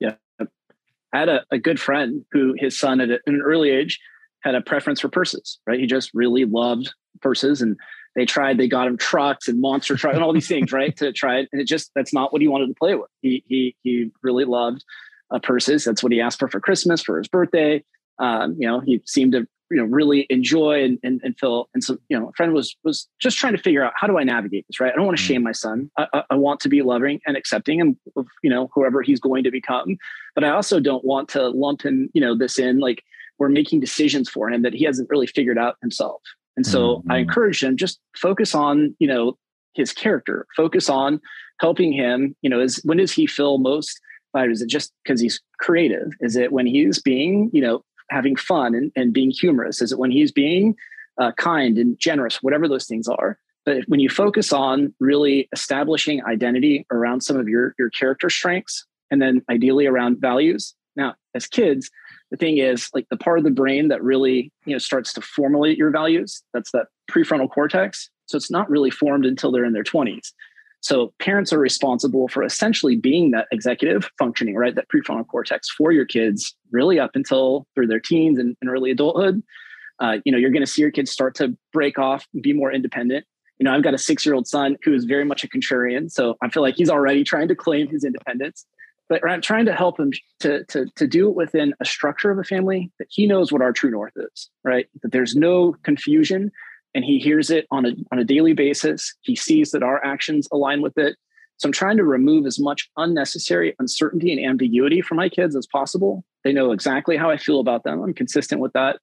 Yeah, 0.00 0.14
I 0.40 1.18
had 1.18 1.28
a, 1.28 1.44
a 1.50 1.58
good 1.58 1.80
friend 1.80 2.24
who 2.32 2.54
his 2.58 2.78
son 2.78 3.00
at 3.00 3.08
an 3.26 3.40
early 3.42 3.70
age 3.70 3.98
had 4.40 4.54
a 4.54 4.60
preference 4.60 5.00
for 5.00 5.08
purses. 5.08 5.58
Right, 5.66 5.78
he 5.78 5.86
just 5.86 6.10
really 6.14 6.44
loved 6.44 6.92
purses, 7.20 7.62
and 7.62 7.76
they 8.16 8.24
tried. 8.24 8.58
They 8.58 8.66
got 8.66 8.88
him 8.88 8.96
trucks 8.96 9.46
and 9.46 9.60
monster 9.60 9.94
trucks 9.94 10.16
and 10.16 10.24
all 10.24 10.32
these 10.32 10.48
things, 10.48 10.72
right, 10.72 10.96
to 10.96 11.12
try 11.12 11.38
it. 11.38 11.48
And 11.52 11.60
it 11.60 11.66
just 11.66 11.92
that's 11.94 12.12
not 12.12 12.32
what 12.32 12.42
he 12.42 12.48
wanted 12.48 12.68
to 12.68 12.74
play 12.74 12.94
with. 12.94 13.10
He 13.20 13.44
he 13.46 13.76
he 13.84 14.10
really 14.22 14.44
loved 14.44 14.84
uh, 15.30 15.38
purses. 15.38 15.84
That's 15.84 16.02
what 16.02 16.12
he 16.12 16.20
asked 16.20 16.40
for 16.40 16.48
for 16.48 16.58
Christmas 16.58 17.02
for 17.02 17.18
his 17.18 17.28
birthday. 17.28 17.84
Um, 18.18 18.56
you 18.58 18.66
know, 18.66 18.80
he 18.80 19.02
seemed 19.04 19.32
to 19.32 19.46
you 19.70 19.76
know 19.76 19.84
really 19.84 20.26
enjoy 20.30 20.84
and, 20.84 20.98
and, 21.02 21.20
and 21.24 21.38
feel 21.38 21.68
and 21.74 21.82
so 21.82 21.98
you 22.08 22.18
know 22.18 22.28
a 22.28 22.32
friend 22.32 22.52
was 22.52 22.76
was 22.84 23.08
just 23.20 23.36
trying 23.36 23.52
to 23.52 23.60
figure 23.60 23.84
out 23.84 23.92
how 23.96 24.06
do 24.06 24.16
i 24.16 24.22
navigate 24.22 24.64
this 24.68 24.78
right 24.78 24.92
i 24.92 24.96
don't 24.96 25.06
want 25.06 25.18
to 25.18 25.22
mm. 25.24 25.26
shame 25.26 25.42
my 25.42 25.50
son 25.50 25.90
I, 25.98 26.06
I, 26.12 26.22
I, 26.30 26.34
want 26.36 26.60
to 26.60 26.68
be 26.68 26.82
loving 26.82 27.20
and 27.26 27.36
accepting 27.36 27.80
and 27.80 27.96
you 28.44 28.50
know 28.50 28.70
whoever 28.74 29.02
he's 29.02 29.18
going 29.18 29.42
to 29.42 29.50
become 29.50 29.98
but 30.36 30.44
i 30.44 30.50
also 30.50 30.78
don't 30.78 31.04
want 31.04 31.28
to 31.30 31.48
lump 31.48 31.82
him 31.82 32.10
you 32.14 32.20
know 32.20 32.36
this 32.38 32.60
in 32.60 32.78
like 32.78 33.02
we're 33.38 33.48
making 33.48 33.80
decisions 33.80 34.28
for 34.28 34.48
him 34.48 34.62
that 34.62 34.72
he 34.72 34.84
hasn't 34.84 35.10
really 35.10 35.26
figured 35.26 35.58
out 35.58 35.76
himself 35.82 36.22
and 36.56 36.66
so 36.66 36.96
mm-hmm. 36.96 37.12
i 37.12 37.18
encourage 37.18 37.62
him 37.62 37.76
just 37.76 38.00
focus 38.16 38.54
on 38.54 38.94
you 38.98 39.06
know 39.06 39.36
his 39.74 39.92
character 39.92 40.46
focus 40.56 40.88
on 40.88 41.20
helping 41.60 41.92
him 41.92 42.34
you 42.42 42.50
know 42.50 42.60
is 42.60 42.80
when 42.84 42.98
does 42.98 43.12
he 43.12 43.26
feel 43.26 43.58
most 43.58 44.00
is 44.50 44.60
it 44.60 44.68
just 44.68 44.92
because 45.02 45.18
he's 45.18 45.40
creative 45.60 46.08
is 46.20 46.36
it 46.36 46.52
when 46.52 46.66
he's 46.66 47.00
being 47.00 47.50
you 47.54 47.62
know 47.62 47.82
having 48.10 48.36
fun 48.36 48.74
and, 48.74 48.92
and 48.96 49.12
being 49.12 49.30
humorous? 49.30 49.82
Is 49.82 49.92
it 49.92 49.98
when 49.98 50.10
he's 50.10 50.32
being 50.32 50.74
uh, 51.20 51.32
kind 51.32 51.78
and 51.78 51.98
generous, 51.98 52.42
whatever 52.42 52.68
those 52.68 52.86
things 52.86 53.08
are? 53.08 53.38
But 53.64 53.82
when 53.88 54.00
you 54.00 54.08
focus 54.08 54.52
on 54.52 54.94
really 55.00 55.48
establishing 55.52 56.24
identity 56.24 56.86
around 56.92 57.22
some 57.22 57.36
of 57.36 57.48
your, 57.48 57.74
your 57.78 57.90
character 57.90 58.30
strengths 58.30 58.86
and 59.10 59.20
then 59.20 59.42
ideally 59.50 59.86
around 59.86 60.20
values. 60.20 60.74
Now, 60.94 61.14
as 61.34 61.46
kids, 61.46 61.90
the 62.30 62.36
thing 62.36 62.58
is 62.58 62.90
like 62.94 63.06
the 63.10 63.16
part 63.16 63.38
of 63.38 63.44
the 63.44 63.50
brain 63.50 63.88
that 63.88 64.02
really 64.02 64.52
you 64.64 64.72
know 64.72 64.78
starts 64.78 65.12
to 65.12 65.20
formulate 65.20 65.78
your 65.78 65.90
values 65.90 66.42
that's 66.52 66.70
that 66.72 66.86
prefrontal 67.10 67.50
cortex 67.50 68.10
so 68.26 68.36
it's 68.36 68.50
not 68.50 68.68
really 68.68 68.90
formed 68.90 69.24
until 69.24 69.52
they're 69.52 69.64
in 69.64 69.72
their 69.72 69.84
20s 69.84 70.32
so 70.86 71.12
parents 71.18 71.52
are 71.52 71.58
responsible 71.58 72.28
for 72.28 72.44
essentially 72.44 72.94
being 72.94 73.32
that 73.32 73.48
executive 73.50 74.08
functioning, 74.20 74.54
right? 74.54 74.74
That 74.76 74.86
prefrontal 74.88 75.26
cortex 75.26 75.68
for 75.68 75.90
your 75.90 76.04
kids, 76.04 76.54
really 76.70 77.00
up 77.00 77.10
until 77.14 77.66
through 77.74 77.88
their 77.88 77.98
teens 77.98 78.38
and, 78.38 78.56
and 78.60 78.70
early 78.70 78.92
adulthood. 78.92 79.42
Uh, 79.98 80.18
you 80.24 80.30
know, 80.30 80.38
you're 80.38 80.52
going 80.52 80.64
to 80.64 80.70
see 80.70 80.82
your 80.82 80.92
kids 80.92 81.10
start 81.10 81.34
to 81.36 81.56
break 81.72 81.98
off, 81.98 82.26
be 82.40 82.52
more 82.52 82.72
independent. 82.72 83.24
You 83.58 83.64
know, 83.64 83.74
I've 83.74 83.82
got 83.82 83.94
a 83.94 83.98
six-year-old 83.98 84.46
son 84.46 84.76
who 84.84 84.94
is 84.94 85.06
very 85.06 85.24
much 85.24 85.42
a 85.42 85.48
contrarian, 85.48 86.08
so 86.08 86.36
I 86.40 86.50
feel 86.50 86.62
like 86.62 86.76
he's 86.76 86.90
already 86.90 87.24
trying 87.24 87.48
to 87.48 87.56
claim 87.56 87.88
his 87.88 88.04
independence. 88.04 88.64
But 89.08 89.28
I'm 89.28 89.40
trying 89.40 89.66
to 89.66 89.72
help 89.72 90.00
him 90.00 90.12
to, 90.40 90.64
to, 90.64 90.86
to 90.96 91.06
do 91.06 91.28
it 91.28 91.36
within 91.36 91.74
a 91.80 91.84
structure 91.84 92.30
of 92.30 92.38
a 92.38 92.44
family 92.44 92.90
that 92.98 93.06
he 93.08 93.26
knows 93.26 93.52
what 93.52 93.62
our 93.62 93.72
true 93.72 93.90
north 93.90 94.14
is, 94.16 94.50
right? 94.64 94.88
That 95.02 95.12
there's 95.12 95.36
no 95.36 95.74
confusion 95.84 96.50
and 96.96 97.04
he 97.04 97.18
hears 97.18 97.50
it 97.50 97.66
on 97.70 97.84
a 97.84 97.90
on 98.10 98.18
a 98.18 98.24
daily 98.24 98.54
basis. 98.54 99.14
He 99.20 99.36
sees 99.36 99.70
that 99.72 99.82
our 99.82 100.02
actions 100.04 100.48
align 100.50 100.80
with 100.80 100.96
it. 100.96 101.16
So 101.58 101.68
I'm 101.68 101.72
trying 101.72 101.98
to 101.98 102.04
remove 102.04 102.46
as 102.46 102.58
much 102.58 102.90
unnecessary 102.96 103.76
uncertainty 103.78 104.32
and 104.32 104.44
ambiguity 104.44 105.02
from 105.02 105.18
my 105.18 105.28
kids 105.28 105.54
as 105.54 105.66
possible. 105.66 106.24
They 106.42 106.52
know 106.52 106.72
exactly 106.72 107.16
how 107.16 107.30
I 107.30 107.36
feel 107.36 107.60
about 107.60 107.84
them. 107.84 108.02
I'm 108.02 108.14
consistent 108.14 108.62
with 108.62 108.72
that, 108.72 108.98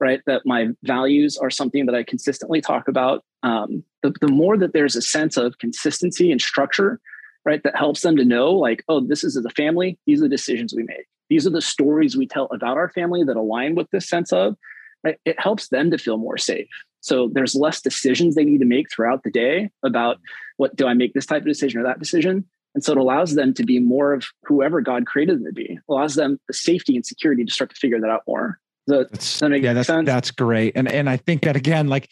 right? 0.00 0.20
That 0.26 0.42
my 0.44 0.68
values 0.82 1.38
are 1.38 1.50
something 1.50 1.86
that 1.86 1.94
I 1.94 2.02
consistently 2.02 2.60
talk 2.60 2.88
about. 2.88 3.24
Um, 3.44 3.84
the, 4.02 4.12
the 4.20 4.28
more 4.28 4.56
that 4.56 4.72
there's 4.72 4.96
a 4.96 5.02
sense 5.02 5.36
of 5.36 5.58
consistency 5.58 6.32
and 6.32 6.40
structure, 6.40 7.00
right, 7.46 7.62
that 7.62 7.76
helps 7.76 8.02
them 8.02 8.16
to 8.16 8.24
know, 8.24 8.52
like, 8.52 8.84
oh, 8.88 9.00
this 9.00 9.22
is 9.22 9.36
a 9.36 9.50
family, 9.50 9.98
these 10.04 10.18
are 10.18 10.24
the 10.24 10.28
decisions 10.28 10.74
we 10.74 10.82
make. 10.82 11.06
These 11.30 11.46
are 11.46 11.50
the 11.50 11.62
stories 11.62 12.16
we 12.16 12.26
tell 12.26 12.48
about 12.52 12.76
our 12.76 12.90
family 12.90 13.22
that 13.24 13.36
align 13.36 13.76
with 13.76 13.88
this 13.90 14.08
sense 14.08 14.32
of, 14.32 14.56
right? 15.04 15.16
It 15.24 15.40
helps 15.40 15.68
them 15.68 15.90
to 15.92 15.98
feel 15.98 16.18
more 16.18 16.38
safe. 16.38 16.68
So 17.00 17.30
there's 17.32 17.54
less 17.54 17.80
decisions 17.80 18.34
they 18.34 18.44
need 18.44 18.58
to 18.58 18.66
make 18.66 18.90
throughout 18.90 19.22
the 19.22 19.30
day 19.30 19.70
about 19.84 20.18
what 20.56 20.74
do 20.74 20.88
I 20.88 20.94
make 20.94 21.14
this 21.14 21.26
type 21.26 21.42
of 21.42 21.48
decision 21.48 21.80
or 21.80 21.84
that 21.84 22.00
decision. 22.00 22.44
And 22.74 22.84
so 22.84 22.92
it 22.92 22.98
allows 22.98 23.34
them 23.34 23.54
to 23.54 23.64
be 23.64 23.78
more 23.78 24.12
of 24.12 24.26
whoever 24.42 24.80
God 24.80 25.06
created 25.06 25.38
them 25.38 25.46
to 25.46 25.52
be, 25.52 25.72
it 25.74 25.78
allows 25.88 26.16
them 26.16 26.40
the 26.48 26.54
safety 26.54 26.96
and 26.96 27.06
security 27.06 27.44
to 27.44 27.52
start 27.52 27.70
to 27.70 27.76
figure 27.76 28.00
that 28.00 28.10
out 28.10 28.22
more. 28.26 28.58
Does 28.88 29.08
that, 29.38 29.50
that 29.50 29.62
yeah, 29.62 29.72
that's, 29.72 29.86
sense? 29.86 30.06
that's 30.06 30.30
great. 30.30 30.72
And, 30.76 30.90
and 30.90 31.08
I 31.08 31.16
think 31.16 31.42
that 31.42 31.56
again, 31.56 31.88
like 31.88 32.08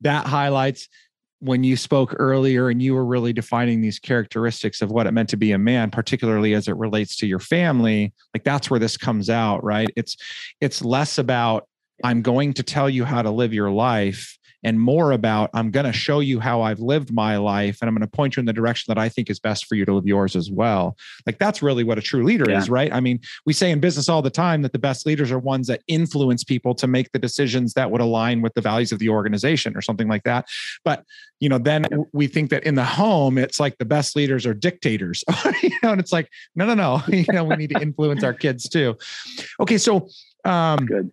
that 0.00 0.26
highlights 0.26 0.88
when 1.40 1.62
you 1.62 1.76
spoke 1.76 2.14
earlier 2.18 2.70
and 2.70 2.80
you 2.80 2.94
were 2.94 3.04
really 3.04 3.32
defining 3.32 3.80
these 3.80 3.98
characteristics 3.98 4.80
of 4.80 4.90
what 4.90 5.06
it 5.06 5.12
meant 5.12 5.28
to 5.28 5.36
be 5.36 5.52
a 5.52 5.58
man 5.58 5.90
particularly 5.90 6.54
as 6.54 6.66
it 6.66 6.76
relates 6.76 7.16
to 7.16 7.26
your 7.26 7.38
family 7.38 8.12
like 8.34 8.42
that's 8.44 8.70
where 8.70 8.80
this 8.80 8.96
comes 8.96 9.28
out 9.28 9.62
right? 9.62 9.88
It's 9.96 10.16
it's 10.60 10.82
less 10.82 11.18
about 11.18 11.68
i'm 12.04 12.20
going 12.20 12.52
to 12.52 12.62
tell 12.62 12.90
you 12.90 13.04
how 13.04 13.22
to 13.22 13.30
live 13.30 13.54
your 13.54 13.70
life 13.70 14.36
and 14.64 14.80
more 14.80 15.12
about 15.12 15.50
I'm 15.54 15.70
going 15.70 15.86
to 15.86 15.92
show 15.92 16.20
you 16.20 16.40
how 16.40 16.62
I've 16.62 16.80
lived 16.80 17.12
my 17.12 17.36
life 17.36 17.78
and 17.80 17.88
I'm 17.88 17.94
going 17.94 18.08
to 18.08 18.16
point 18.16 18.36
you 18.36 18.40
in 18.40 18.46
the 18.46 18.52
direction 18.52 18.92
that 18.92 18.98
I 19.00 19.08
think 19.08 19.30
is 19.30 19.38
best 19.38 19.66
for 19.66 19.74
you 19.74 19.84
to 19.84 19.94
live 19.94 20.06
yours 20.06 20.36
as 20.36 20.50
well. 20.50 20.96
Like 21.26 21.38
that's 21.38 21.62
really 21.62 21.84
what 21.84 21.98
a 21.98 22.02
true 22.02 22.24
leader 22.24 22.50
yeah. 22.50 22.58
is, 22.58 22.70
right? 22.70 22.92
I 22.92 23.00
mean, 23.00 23.20
we 23.44 23.52
say 23.52 23.70
in 23.70 23.80
business 23.80 24.08
all 24.08 24.22
the 24.22 24.30
time 24.30 24.62
that 24.62 24.72
the 24.72 24.78
best 24.78 25.06
leaders 25.06 25.30
are 25.30 25.38
ones 25.38 25.66
that 25.68 25.82
influence 25.86 26.44
people 26.44 26.74
to 26.76 26.86
make 26.86 27.12
the 27.12 27.18
decisions 27.18 27.74
that 27.74 27.90
would 27.90 28.00
align 28.00 28.42
with 28.42 28.54
the 28.54 28.60
values 28.60 28.92
of 28.92 28.98
the 28.98 29.08
organization 29.08 29.76
or 29.76 29.82
something 29.82 30.08
like 30.08 30.24
that. 30.24 30.46
But, 30.84 31.04
you 31.40 31.48
know, 31.48 31.58
then 31.58 31.86
we 32.12 32.26
think 32.26 32.50
that 32.50 32.64
in 32.64 32.74
the 32.74 32.84
home, 32.84 33.38
it's 33.38 33.60
like 33.60 33.78
the 33.78 33.84
best 33.84 34.16
leaders 34.16 34.46
are 34.46 34.54
dictators, 34.54 35.22
you 35.62 35.70
know, 35.82 35.92
and 35.92 36.00
it's 36.00 36.12
like, 36.12 36.30
no, 36.54 36.66
no, 36.66 36.74
no, 36.74 37.02
you 37.08 37.24
know, 37.32 37.44
we 37.44 37.56
need 37.56 37.70
to 37.70 37.80
influence 37.80 38.24
our 38.24 38.34
kids 38.34 38.68
too. 38.68 38.96
Okay. 39.60 39.78
So, 39.78 40.08
um, 40.44 40.86
Good. 40.86 41.10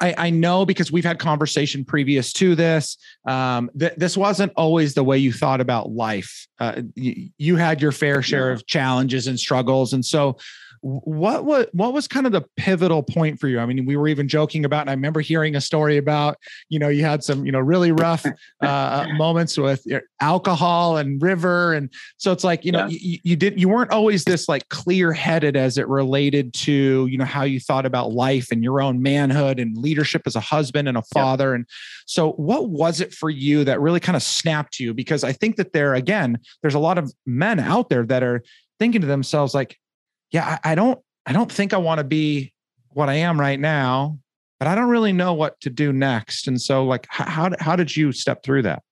I, 0.00 0.14
I, 0.16 0.30
know 0.30 0.64
because 0.64 0.92
we've 0.92 1.04
had 1.04 1.18
conversation 1.18 1.84
previous 1.84 2.32
to 2.34 2.54
this. 2.54 2.96
Um, 3.26 3.70
th- 3.78 3.94
this 3.96 4.16
wasn't 4.16 4.52
always 4.56 4.94
the 4.94 5.02
way 5.02 5.18
you 5.18 5.32
thought 5.32 5.60
about 5.60 5.90
life. 5.90 6.46
Uh, 6.60 6.82
y- 6.96 7.30
you 7.38 7.56
had 7.56 7.82
your 7.82 7.90
fair 7.90 8.22
share 8.22 8.48
yeah. 8.48 8.54
of 8.54 8.66
challenges 8.66 9.26
and 9.26 9.38
struggles, 9.38 9.92
and 9.92 10.04
so 10.04 10.36
what 10.82 11.44
was 11.44 11.66
what 11.72 11.92
was 11.92 12.08
kind 12.08 12.24
of 12.24 12.32
the 12.32 12.42
pivotal 12.56 13.02
point 13.02 13.38
for 13.38 13.48
you? 13.48 13.58
I 13.58 13.66
mean, 13.66 13.84
we 13.84 13.96
were 13.96 14.08
even 14.08 14.28
joking 14.28 14.64
about, 14.64 14.82
and 14.82 14.90
I 14.90 14.94
remember 14.94 15.20
hearing 15.20 15.54
a 15.54 15.60
story 15.60 15.98
about, 15.98 16.38
you 16.70 16.78
know, 16.78 16.88
you 16.88 17.04
had 17.04 17.22
some, 17.22 17.44
you 17.44 17.52
know, 17.52 17.58
really 17.58 17.92
rough 17.92 18.24
uh, 18.62 19.06
moments 19.16 19.58
with 19.58 19.84
alcohol 20.20 20.96
and 20.96 21.20
river, 21.20 21.74
and 21.74 21.92
so 22.16 22.32
it's 22.32 22.44
like, 22.44 22.64
you 22.64 22.72
know, 22.72 22.86
yeah. 22.86 22.98
you, 23.00 23.18
you 23.24 23.36
did 23.36 23.60
you 23.60 23.68
weren't 23.68 23.90
always 23.90 24.24
this 24.24 24.48
like 24.48 24.68
clear 24.70 25.12
headed 25.12 25.54
as 25.54 25.76
it 25.76 25.86
related 25.86 26.54
to, 26.54 27.06
you 27.06 27.18
know, 27.18 27.26
how 27.26 27.42
you 27.42 27.60
thought 27.60 27.84
about 27.84 28.12
life 28.12 28.50
and 28.50 28.64
your 28.64 28.80
own 28.80 29.02
manhood 29.02 29.60
and 29.60 29.76
leadership 29.76 30.22
as 30.24 30.34
a 30.34 30.40
husband 30.40 30.88
and 30.88 30.96
a 30.96 31.02
father, 31.12 31.50
yeah. 31.50 31.56
and 31.56 31.66
so 32.06 32.32
what 32.32 32.70
was 32.70 33.00
it 33.00 33.12
for 33.12 33.28
you 33.28 33.64
that 33.64 33.80
really 33.80 34.00
kind 34.00 34.16
of 34.16 34.22
snapped 34.22 34.80
you? 34.80 34.94
Because 34.94 35.24
I 35.24 35.32
think 35.32 35.56
that 35.56 35.74
there 35.74 35.94
again, 35.94 36.38
there's 36.62 36.74
a 36.74 36.78
lot 36.78 36.96
of 36.96 37.12
men 37.26 37.60
out 37.60 37.90
there 37.90 38.06
that 38.06 38.22
are 38.22 38.42
thinking 38.78 39.02
to 39.02 39.06
themselves 39.06 39.54
like 39.54 39.76
yeah, 40.30 40.58
I, 40.64 40.72
I 40.72 40.74
don't, 40.74 40.98
I 41.26 41.32
don't 41.32 41.50
think 41.50 41.72
I 41.72 41.78
want 41.78 41.98
to 41.98 42.04
be 42.04 42.52
what 42.90 43.08
I 43.08 43.14
am 43.14 43.38
right 43.38 43.58
now, 43.58 44.18
but 44.58 44.68
I 44.68 44.74
don't 44.74 44.88
really 44.88 45.12
know 45.12 45.32
what 45.32 45.60
to 45.60 45.70
do 45.70 45.92
next. 45.92 46.46
And 46.46 46.60
so, 46.60 46.84
like, 46.84 47.06
how 47.10 47.50
how 47.58 47.76
did 47.76 47.96
you 47.96 48.12
step 48.12 48.42
through 48.42 48.62
that? 48.62 48.82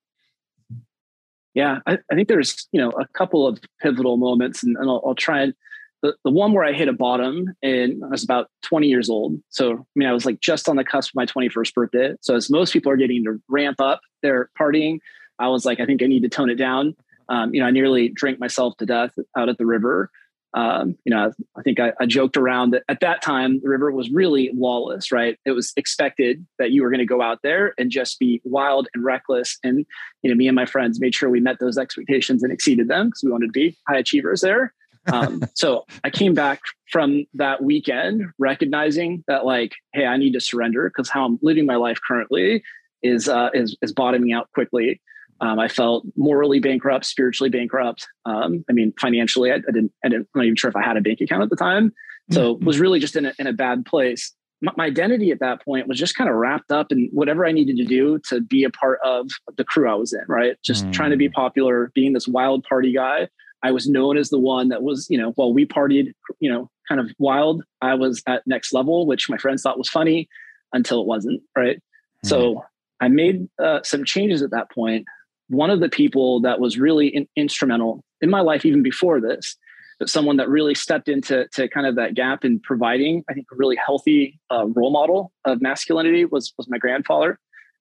Yeah, 1.55 1.81
I, 1.87 1.99
I 2.11 2.15
think 2.15 2.29
there's 2.29 2.69
you 2.73 2.81
know 2.81 2.91
a 2.91 3.07
couple 3.09 3.47
of 3.47 3.61
pivotal 3.81 4.17
moments, 4.17 4.63
and, 4.63 4.77
and 4.77 4.89
I'll, 4.89 5.03
I'll, 5.05 5.15
try 5.15 5.43
and 5.43 5.55
the, 6.03 6.15
the 6.25 6.31
one 6.31 6.53
where 6.53 6.65
I 6.65 6.73
hit 6.73 6.89
a 6.89 6.93
bottom, 6.93 7.49
and 7.63 8.03
I 8.05 8.09
was 8.09 8.23
about 8.23 8.49
20 8.63 8.87
years 8.87 9.11
old. 9.11 9.41
So 9.49 9.73
I 9.73 9.85
mean, 9.97 10.09
I 10.09 10.13
was 10.13 10.25
like 10.25 10.41
just 10.41 10.69
on 10.69 10.77
the 10.77 10.85
cusp 10.85 11.11
of 11.11 11.17
my 11.17 11.27
21st 11.27 11.75
birthday. 11.75 12.15
So 12.21 12.37
as 12.37 12.51
most 12.51 12.73
people 12.73 12.93
are 12.93 12.97
getting 12.97 13.25
to 13.25 13.41
ramp 13.49 13.81
up 13.81 14.01
their 14.23 14.51
partying, 14.59 14.99
I 15.39 15.49
was 15.49 15.65
like, 15.65 15.81
I 15.81 15.87
think 15.87 16.03
I 16.03 16.07
need 16.07 16.23
to 16.23 16.29
tone 16.29 16.51
it 16.51 16.57
down. 16.57 16.95
Um, 17.29 17.53
you 17.53 17.61
know, 17.61 17.67
I 17.67 17.71
nearly 17.71 18.09
drank 18.09 18.41
myself 18.41 18.77
to 18.79 18.87
death 18.87 19.13
out 19.37 19.49
at 19.49 19.59
the 19.59 19.67
river 19.67 20.11
um, 20.55 20.97
you 21.05 21.15
know, 21.15 21.31
I 21.57 21.63
think 21.63 21.79
I, 21.79 21.93
I, 22.01 22.07
joked 22.07 22.37
around 22.37 22.71
that 22.71 22.83
at 22.89 23.01
that 23.01 23.21
time 23.21 23.61
the 23.61 23.69
river 23.69 23.93
was 23.93 24.11
really 24.11 24.51
lawless, 24.55 25.13
right? 25.13 25.39
It 25.45 25.51
was 25.51 25.75
expected 25.77 26.47
that 26.59 26.71
you 26.71 26.83
were 26.83 26.89
going 26.89 27.01
to 27.01 27.07
go 27.07 27.21
out 27.21 27.41
there 27.43 27.75
and 27.77 27.91
just 27.91 28.19
be 28.19 28.41
wild 28.45 28.89
and 28.95 29.05
reckless. 29.05 29.59
And 29.63 29.85
you 30.23 30.31
know, 30.31 30.37
me 30.37 30.49
and 30.49 30.55
my 30.55 30.65
friends 30.65 31.01
made 31.01 31.15
sure 31.15 31.29
we 31.29 31.41
met 31.41 31.59
those 31.61 31.77
expectations 31.77 32.43
and 32.43 32.51
exceeded 32.51 32.89
them 32.89 33.09
because 33.09 33.23
we 33.23 33.31
wanted 33.31 33.49
to 33.49 33.53
be 33.53 33.77
high 33.87 33.99
achievers 33.99 34.41
there. 34.41 34.73
Um, 35.13 35.43
so 35.55 35.85
I 36.03 36.11
came 36.11 36.33
back 36.33 36.61
from 36.91 37.27
that 37.35 37.63
weekend 37.63 38.25
recognizing 38.39 39.25
that, 39.29 39.45
like, 39.45 39.75
hey, 39.93 40.07
I 40.07 40.17
need 40.17 40.33
to 40.33 40.41
surrender 40.41 40.89
because 40.89 41.11
how 41.11 41.27
I'm 41.27 41.39
living 41.43 41.67
my 41.67 41.77
life 41.77 41.99
currently 42.07 42.63
is 43.03 43.29
uh, 43.29 43.51
is 43.53 43.77
is 43.83 43.93
bottoming 43.93 44.33
out 44.33 44.51
quickly. 44.55 45.01
Um, 45.41 45.59
I 45.59 45.69
felt 45.69 46.05
morally 46.17 46.61
bankrupt, 46.61 47.05
spiritually 47.05 47.51
bankrupt. 47.51 48.07
Um, 48.25 48.65
I 48.69 48.73
mean, 48.73 48.93
financially, 49.01 49.53
I, 49.53 49.57
I, 49.57 49.73
didn't, 49.73 49.93
I 50.05 50.09
didn't, 50.09 50.29
I'm 50.35 50.41
not 50.41 50.45
even 50.45 50.57
sure 50.57 50.71
if 50.71 50.77
I 50.77 50.83
had 50.83 50.97
a 50.97 51.01
bank 51.01 51.21
account 51.21 51.43
at 51.43 51.51
the 51.51 51.57
time. 51.57 51.93
So 52.31 52.55
mm-hmm. 52.55 52.65
was 52.65 52.81
really 52.81 52.99
just 52.99 53.17
in 53.17 53.27
a, 53.27 53.33
in 53.39 53.47
a 53.47 53.53
bad 53.53 53.85
place. 53.87 54.35
My, 54.61 54.73
my, 54.77 54.85
identity 54.87 55.31
at 55.31 55.39
that 55.41 55.65
point 55.65 55.87
was 55.87 55.99
just 55.99 56.17
kind 56.17 56.29
of 56.29 56.37
wrapped 56.37 56.73
up 56.73 56.91
in 56.91 57.09
whatever 57.13 57.47
I 57.47 57.53
needed 57.53 57.77
to 57.77 57.85
do 57.85 58.19
to 58.29 58.41
be 58.41 58.65
a 58.65 58.71
part 58.71 58.99
of 59.05 59.29
the 59.57 59.65
crew 59.65 59.89
I 59.89 59.95
was 59.95 60.13
in, 60.13 60.25
right? 60.29 60.57
Just 60.65 60.83
mm-hmm. 60.83 60.93
trying 60.93 61.11
to 61.11 61.17
be 61.17 61.29
popular, 61.29 61.93
being 61.95 62.13
this 62.13 62.27
wild 62.27 62.65
party 62.65 62.93
guy 62.93 63.29
I 63.63 63.73
was 63.73 63.89
known 63.89 64.17
as 64.17 64.31
the 64.31 64.39
one 64.39 64.69
that 64.69 64.83
was, 64.83 65.07
you 65.11 65.19
know, 65.19 65.33
while 65.33 65.53
we 65.53 65.67
partied, 65.67 66.13
you 66.41 66.51
know, 66.51 66.71
kind 66.89 67.01
of 67.01 67.11
wild, 67.19 67.65
I 67.83 67.95
was 67.95 68.23
at 68.27 68.47
next 68.47 68.73
level, 68.73 69.07
which 69.07 69.29
my 69.29 69.37
friends 69.37 69.63
thought 69.63 69.79
was 69.79 69.89
funny 69.89 70.29
until 70.73 71.01
it 71.01 71.07
wasn't. 71.07 71.43
Right. 71.57 71.77
Mm-hmm. 71.77 72.29
So 72.29 72.65
I 73.01 73.09
made 73.09 73.49
uh, 73.63 73.81
some 73.83 74.05
changes 74.05 74.43
at 74.43 74.51
that 74.51 74.71
point. 74.71 75.07
One 75.49 75.71
of 75.71 75.81
the 75.81 75.89
people 75.89 76.41
that 76.43 76.61
was 76.61 76.79
really 76.79 77.09
in, 77.09 77.27
instrumental 77.37 78.05
in 78.21 78.31
my 78.31 78.41
life, 78.41 78.65
even 78.67 78.83
before 78.83 79.21
this, 79.21 79.57
but 79.99 80.09
someone 80.09 80.37
that 80.37 80.49
really 80.49 80.75
stepped 80.75 81.09
into 81.09 81.49
to 81.55 81.69
kind 81.69 81.87
of 81.87 81.97
that 81.97 82.15
gap 82.15 82.45
in 82.45 82.61
providing, 82.61 83.25
I 83.29 83.35
think, 83.35 83.47
a 83.53 83.57
really 83.57 83.77
healthy 83.77 84.39
uh, 84.51 84.67
role 84.67 84.93
model 84.93 85.33
of 85.45 85.61
masculinity 85.61 86.25
was 86.25 86.53
was 86.57 86.69
my 86.69 86.79
grandfather. 86.79 87.39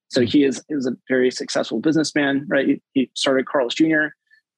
So 0.09 0.21
he 0.21 0.43
is 0.43 0.63
he 0.67 0.75
was 0.75 0.87
a 0.87 0.95
very 1.07 1.29
successful 1.31 1.79
businessman, 1.79 2.45
right? 2.47 2.67
He, 2.67 2.81
he 2.93 3.11
started 3.13 3.45
Carl's 3.45 3.75
Jr. 3.75 4.07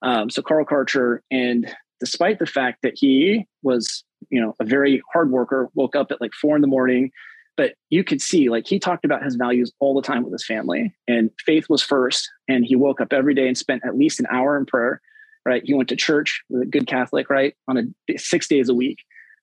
Um, 0.02 0.30
so 0.30 0.42
Carl 0.42 0.64
Karcher, 0.64 1.18
and 1.30 1.74
despite 1.98 2.38
the 2.38 2.46
fact 2.46 2.78
that 2.82 2.94
he 2.96 3.46
was, 3.62 4.04
you 4.30 4.40
know, 4.40 4.54
a 4.60 4.64
very 4.64 5.02
hard 5.12 5.30
worker, 5.30 5.68
woke 5.74 5.94
up 5.94 6.10
at 6.10 6.20
like 6.20 6.32
four 6.32 6.56
in 6.56 6.62
the 6.62 6.68
morning, 6.68 7.10
but 7.56 7.74
you 7.90 8.04
could 8.04 8.20
see 8.20 8.48
like 8.48 8.66
he 8.66 8.78
talked 8.78 9.04
about 9.04 9.22
his 9.22 9.36
values 9.36 9.72
all 9.80 9.94
the 9.94 10.06
time 10.06 10.22
with 10.24 10.32
his 10.32 10.46
family, 10.46 10.94
and 11.08 11.30
faith 11.44 11.66
was 11.68 11.82
first. 11.82 12.28
And 12.48 12.64
he 12.64 12.76
woke 12.76 13.00
up 13.00 13.12
every 13.12 13.34
day 13.34 13.46
and 13.46 13.56
spent 13.58 13.84
at 13.84 13.96
least 13.96 14.20
an 14.20 14.26
hour 14.30 14.56
in 14.56 14.66
prayer 14.66 15.00
right? 15.44 15.62
He 15.64 15.74
went 15.74 15.88
to 15.90 15.96
church 15.96 16.42
with 16.48 16.62
a 16.62 16.66
good 16.66 16.86
Catholic, 16.86 17.30
right? 17.30 17.54
On 17.68 17.78
a 17.78 18.18
six 18.18 18.48
days 18.48 18.68
a 18.68 18.74
week. 18.74 18.98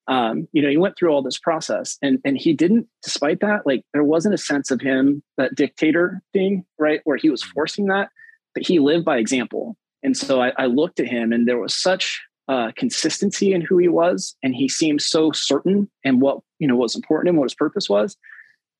Um, 0.07 0.47
you 0.53 0.61
know, 0.61 0.69
he 0.69 0.77
went 0.77 0.97
through 0.97 1.09
all 1.09 1.21
this 1.21 1.37
process 1.37 1.97
and 2.01 2.19
and 2.23 2.37
he 2.37 2.53
didn't, 2.53 2.87
despite 3.03 3.41
that, 3.41 3.65
like 3.65 3.83
there 3.93 4.03
wasn't 4.03 4.35
a 4.35 4.37
sense 4.37 4.71
of 4.71 4.79
him, 4.79 5.21
that 5.37 5.55
dictator 5.55 6.21
thing, 6.31 6.65
right? 6.79 7.01
Where 7.03 7.17
he 7.17 7.29
was 7.29 7.43
forcing 7.43 7.87
that, 7.87 8.09
but 8.53 8.65
he 8.65 8.79
lived 8.79 9.03
by 9.03 9.17
example. 9.17 9.75
And 10.03 10.15
so 10.15 10.41
I, 10.41 10.53
I 10.57 10.67
looked 10.67 10.99
at 11.01 11.07
him 11.07 11.33
and 11.33 11.47
there 11.47 11.59
was 11.59 11.75
such 11.75 12.21
uh, 12.47 12.71
consistency 12.75 13.53
in 13.53 13.61
who 13.61 13.77
he 13.77 13.87
was. 13.87 14.35
And 14.43 14.55
he 14.55 14.69
seemed 14.69 15.01
so 15.01 15.31
certain 15.31 15.89
and 16.03 16.21
what, 16.21 16.39
you 16.59 16.67
know, 16.67 16.75
was 16.75 16.95
important 16.95 17.29
and 17.29 17.37
what 17.37 17.45
his 17.45 17.55
purpose 17.55 17.89
was 17.89 18.17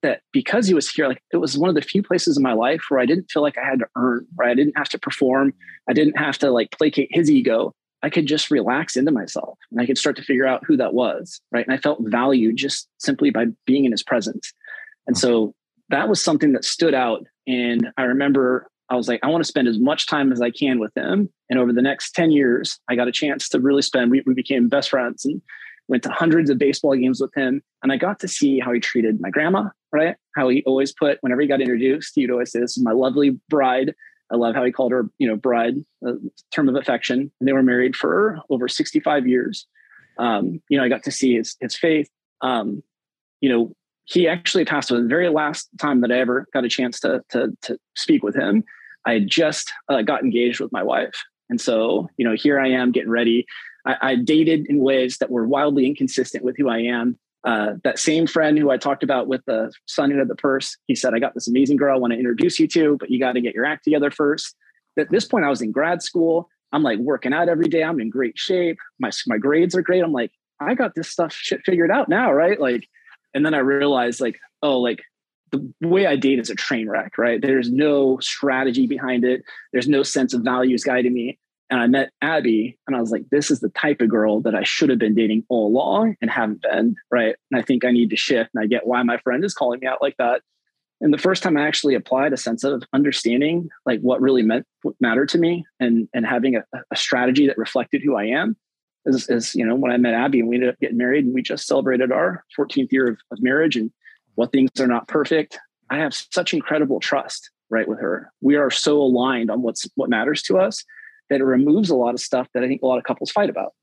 that 0.04 0.22
because 0.32 0.68
he 0.68 0.74
was 0.74 0.90
here, 0.90 1.08
like 1.08 1.24
it 1.32 1.38
was 1.38 1.58
one 1.58 1.70
of 1.70 1.76
the 1.76 1.82
few 1.82 2.04
places 2.04 2.38
in 2.38 2.44
my 2.44 2.54
life 2.54 2.84
where 2.90 3.00
I 3.00 3.06
didn't 3.06 3.32
feel 3.32 3.42
like 3.42 3.58
I 3.58 3.66
had 3.66 3.80
to 3.80 3.88
earn, 3.96 4.28
right? 4.36 4.52
I 4.52 4.56
didn't 4.56 4.78
have 4.78 4.90
to 4.90 5.00
perform. 5.00 5.54
I 5.90 5.94
didn't 5.94 6.18
have 6.18 6.38
to 6.40 6.52
like 6.52 6.72
placate 6.72 7.10
his 7.12 7.32
ego. 7.32 7.74
I 8.04 8.10
could 8.10 8.28
just 8.28 8.52
relax 8.52 8.96
into 8.96 9.12
myself 9.12 9.58
and 9.72 9.82
I 9.82 9.86
could 9.86 9.98
start 9.98 10.16
to 10.18 10.22
figure 10.22 10.46
out 10.46 10.64
who 10.66 10.78
that 10.78 10.94
was, 10.94 11.42
right? 11.52 11.66
And 11.66 11.74
I 11.74 11.80
felt 11.80 12.00
valued 12.02 12.58
just 12.58 12.88
simply 13.00 13.32
by 13.32 13.46
being 13.66 13.86
in 13.86 13.92
his 13.92 14.04
presence. 14.04 14.54
And 15.08 15.18
so 15.18 15.56
that 15.90 16.08
was 16.08 16.24
something 16.24 16.54
that 16.54 16.64
stood 16.64 16.94
out. 16.94 17.26
And 17.48 17.90
I 17.98 18.04
remember 18.04 18.68
I 18.90 18.96
was 18.96 19.08
like, 19.08 19.20
I 19.24 19.28
want 19.28 19.44
to 19.44 19.48
spend 19.48 19.68
as 19.68 19.80
much 19.80 20.08
time 20.08 20.32
as 20.32 20.42
I 20.42 20.50
can 20.50 20.80
with 20.80 20.96
him. 20.96 21.30
And 21.50 21.60
over 21.60 21.74
the 21.74 21.82
next 21.82 22.12
10 22.12 22.32
years, 22.32 22.80
I 22.90 22.96
got 22.96 23.08
a 23.08 23.12
chance 23.12 23.50
to 23.50 23.60
really 23.60 23.82
spend, 23.82 24.12
we, 24.12 24.24
we 24.26 24.34
became 24.34 24.70
best 24.70 24.90
friends 24.90 25.26
and 25.26 25.42
went 25.88 26.04
to 26.04 26.10
hundreds 26.10 26.50
of 26.50 26.58
baseball 26.58 26.96
games 26.96 27.22
with 27.22 27.34
him. 27.36 27.62
And 27.84 27.92
I 27.92 27.98
got 27.98 28.20
to 28.22 28.28
see 28.28 28.60
how 28.60 28.72
he 28.72 28.80
treated 28.80 29.20
my 29.20 29.30
grandma, 29.30 29.70
right? 29.92 30.16
How 30.36 30.48
he 30.50 30.64
always 30.66 30.94
put, 30.94 31.18
whenever 31.22 31.42
he 31.42 31.48
got 31.48 31.62
introduced, 31.62 32.14
he'd 32.16 32.32
always 32.32 32.52
say, 32.52 32.60
This 32.60 32.78
is 32.78 32.84
my 32.84 32.94
lovely 32.94 33.40
bride. 33.50 33.94
I 34.32 34.36
love 34.36 34.56
how 34.56 34.64
he 34.64 34.72
called 34.72 34.92
her, 34.92 35.10
you 35.18 35.28
know, 35.28 35.38
bride, 35.38 35.76
a 36.06 36.14
term 36.52 36.68
of 36.68 36.76
affection. 36.76 37.32
And 37.40 37.48
they 37.48 37.54
were 37.54 37.64
married 37.64 37.96
for 37.96 38.40
over 38.50 38.68
65 38.68 39.26
years. 39.26 39.66
Um, 40.18 40.62
you 40.70 40.78
know, 40.78 40.84
I 40.84 40.90
got 40.90 41.04
to 41.04 41.12
see 41.12 41.36
his 41.36 41.56
his 41.62 41.76
faith. 41.76 42.10
Um, 42.42 42.84
you 43.40 43.50
know, 43.50 43.74
he 44.06 44.28
actually 44.28 44.66
passed 44.66 44.92
away 44.92 45.02
the 45.02 45.08
very 45.08 45.30
last 45.30 45.70
time 45.80 46.02
that 46.02 46.12
I 46.12 46.20
ever 46.20 46.48
got 46.54 46.66
a 46.66 46.70
chance 46.70 47.00
to 47.02 47.24
to, 47.30 47.56
to 47.64 47.78
speak 47.96 48.24
with 48.24 48.36
him. 48.36 48.64
I 49.08 49.14
had 49.14 49.28
just 49.28 49.74
uh, 49.90 50.04
got 50.04 50.24
engaged 50.24 50.60
with 50.60 50.72
my 50.72 50.84
wife, 50.84 51.16
and 51.50 51.60
so 51.60 52.10
you 52.18 52.28
know, 52.28 52.36
here 52.36 52.60
I 52.60 52.70
am 52.70 52.92
getting 52.92 53.10
ready. 53.10 53.46
I, 53.86 53.96
I 54.02 54.16
dated 54.16 54.68
in 54.68 54.80
ways 54.80 55.18
that 55.18 55.32
were 55.32 55.48
wildly 55.48 55.88
inconsistent 55.88 56.44
with 56.44 56.58
who 56.58 56.70
I 56.70 56.80
am. 56.80 57.18
Uh, 57.44 57.76
that 57.84 57.98
same 57.98 58.28
friend 58.28 58.58
who 58.58 58.70
I 58.70 58.78
talked 58.78 59.04
about 59.04 59.28
with 59.28 59.42
the 59.46 59.72
signing 59.86 60.20
of 60.20 60.28
the 60.28 60.36
purse, 60.36 60.76
he 60.88 60.96
said, 60.96 61.14
I 61.14 61.20
got 61.20 61.34
this 61.34 61.48
amazing 61.48 61.78
girl 61.78 61.96
I 61.96 62.00
want 62.00 62.12
to 62.12 62.20
introduce 62.20 62.60
you 62.60 62.68
to, 62.70 62.98
but 63.00 63.10
you 63.10 63.20
got 63.20 63.34
to 63.34 63.42
get 63.42 63.56
your 63.56 63.64
act 63.66 63.86
together 63.86 64.12
first. 64.12 64.54
At 65.00 65.12
this 65.12 65.24
point, 65.24 65.46
I 65.46 65.50
was 65.50 65.62
in 65.62 65.72
grad 65.72 66.02
school. 66.02 66.50
I'm 66.74 66.84
like 66.84 67.00
working 67.00 67.34
out 67.34 67.48
every 67.48 67.70
day. 67.70 67.84
I'm 67.84 68.02
in 68.02 68.10
great 68.10 68.38
shape. 68.38 68.78
My, 69.00 69.12
my 69.28 69.38
grades 69.38 69.76
are 69.76 69.82
great. 69.82 70.04
I'm 70.04 70.12
like, 70.12 70.32
I 70.60 70.74
got 70.74 70.96
this 70.96 71.10
stuff 71.10 71.32
shit 71.32 71.62
figured 71.66 71.92
out 71.92 72.10
now, 72.10 72.34
right? 72.34 72.60
Like, 72.60 72.86
and 73.34 73.46
then 73.46 73.54
I 73.54 73.60
realized, 73.60 74.20
like, 74.20 74.38
oh, 74.62 74.80
like 74.80 75.02
the 75.52 75.74
way 75.82 76.06
I 76.06 76.16
date 76.16 76.40
is 76.40 76.50
a 76.50 76.56
train 76.56 76.90
wreck, 76.90 77.18
right? 77.18 77.42
There's 77.42 77.72
no 77.72 78.20
strategy 78.20 78.88
behind 78.88 79.24
it. 79.24 79.44
There's 79.72 79.88
no 79.88 80.04
sense 80.04 80.34
of 80.34 80.42
values 80.42 80.84
guiding 80.84 81.14
me. 81.14 81.40
And 81.70 81.82
I 81.82 81.88
met 81.88 82.12
Abby 82.22 82.78
and 82.88 82.96
I 82.96 83.02
was 83.02 83.12
like, 83.12 83.26
this 83.30 83.52
is 83.52 83.60
the 83.60 83.70
type 83.70 84.00
of 84.00 84.10
girl 84.10 84.42
that 84.42 84.56
I 84.56 84.64
should 84.64 84.90
have 84.90 85.00
been 85.00 85.16
dating 85.16 85.44
all 85.50 85.68
along 85.68 86.16
and 86.22 86.32
haven't 86.32 86.62
been. 86.62 86.96
Right. 87.12 87.36
And 87.52 87.60
I 87.60 87.64
think 87.64 87.84
I 87.84 87.92
need 87.92 88.10
to 88.12 88.16
shift. 88.16 88.52
And 88.54 88.64
I 88.64 88.68
get 88.68 88.88
why 88.88 89.04
my 89.04 89.18
friend 89.18 89.44
is 89.44 89.54
calling 89.54 89.80
me 89.82 89.88
out 89.88 90.02
like 90.02 90.16
that. 90.18 90.42
And 91.02 91.14
the 91.14 91.18
first 91.18 91.44
time 91.44 91.58
I 91.58 91.68
actually 91.68 91.94
applied 91.94 92.34
a 92.34 92.38
sense 92.38 92.64
of 92.64 92.84
understanding 92.94 93.70
like 93.86 94.00
what 94.00 94.22
really 94.22 94.42
meant 94.42 94.66
what 94.82 94.96
mattered 95.00 95.30
to 95.30 95.38
me 95.38 95.64
and 95.80 96.08
and 96.14 96.26
having 96.26 96.56
a, 96.56 96.64
a 96.92 96.96
strategy 96.96 97.46
that 97.48 97.58
reflected 97.58 98.02
who 98.04 98.16
I 98.16 98.26
am 98.26 98.56
is, 99.06 99.30
is, 99.30 99.56
you 99.56 99.66
know, 99.66 99.76
when 99.76 99.92
I 99.92 99.98
met 99.98 100.14
Abby 100.14 100.40
and 100.40 100.50
we 100.50 100.56
ended 100.56 100.70
up 100.70 100.80
getting 100.80 100.98
married 100.98 101.26
and 101.26 101.34
we 101.34 101.42
just 101.42 101.68
celebrated 101.68 102.12
our 102.12 102.44
14th 102.58 102.92
year 102.92 103.10
of, 103.10 103.18
of 103.32 103.42
marriage 103.42 103.76
and 103.76 103.92
what 104.38 104.52
things 104.52 104.70
are 104.80 104.88
not 104.88 105.08
perfect. 105.08 105.58
I 105.90 105.98
have 105.98 106.14
such 106.14 106.54
incredible 106.54 107.00
trust 107.00 107.50
right 107.70 107.88
with 107.88 108.00
her. 108.00 108.32
We 108.40 108.56
are 108.56 108.70
so 108.70 109.02
aligned 109.02 109.50
on 109.52 109.64
what's 109.64 109.88
what 109.96 110.10
matters 110.10 110.42
to 110.44 110.58
us 110.58 110.86
that 111.30 111.42
it 111.42 111.44
removes 111.44 111.90
a 111.90 111.96
lot 111.96 112.14
of 112.14 112.22
stuff 112.22 112.48
that 112.54 112.64
I 112.64 112.68
think 112.68 112.82
a 112.82 112.86
lot 112.86 113.00
of 113.00 113.04
couples 113.04 113.32
fight 113.32 113.50
about. 113.50 113.74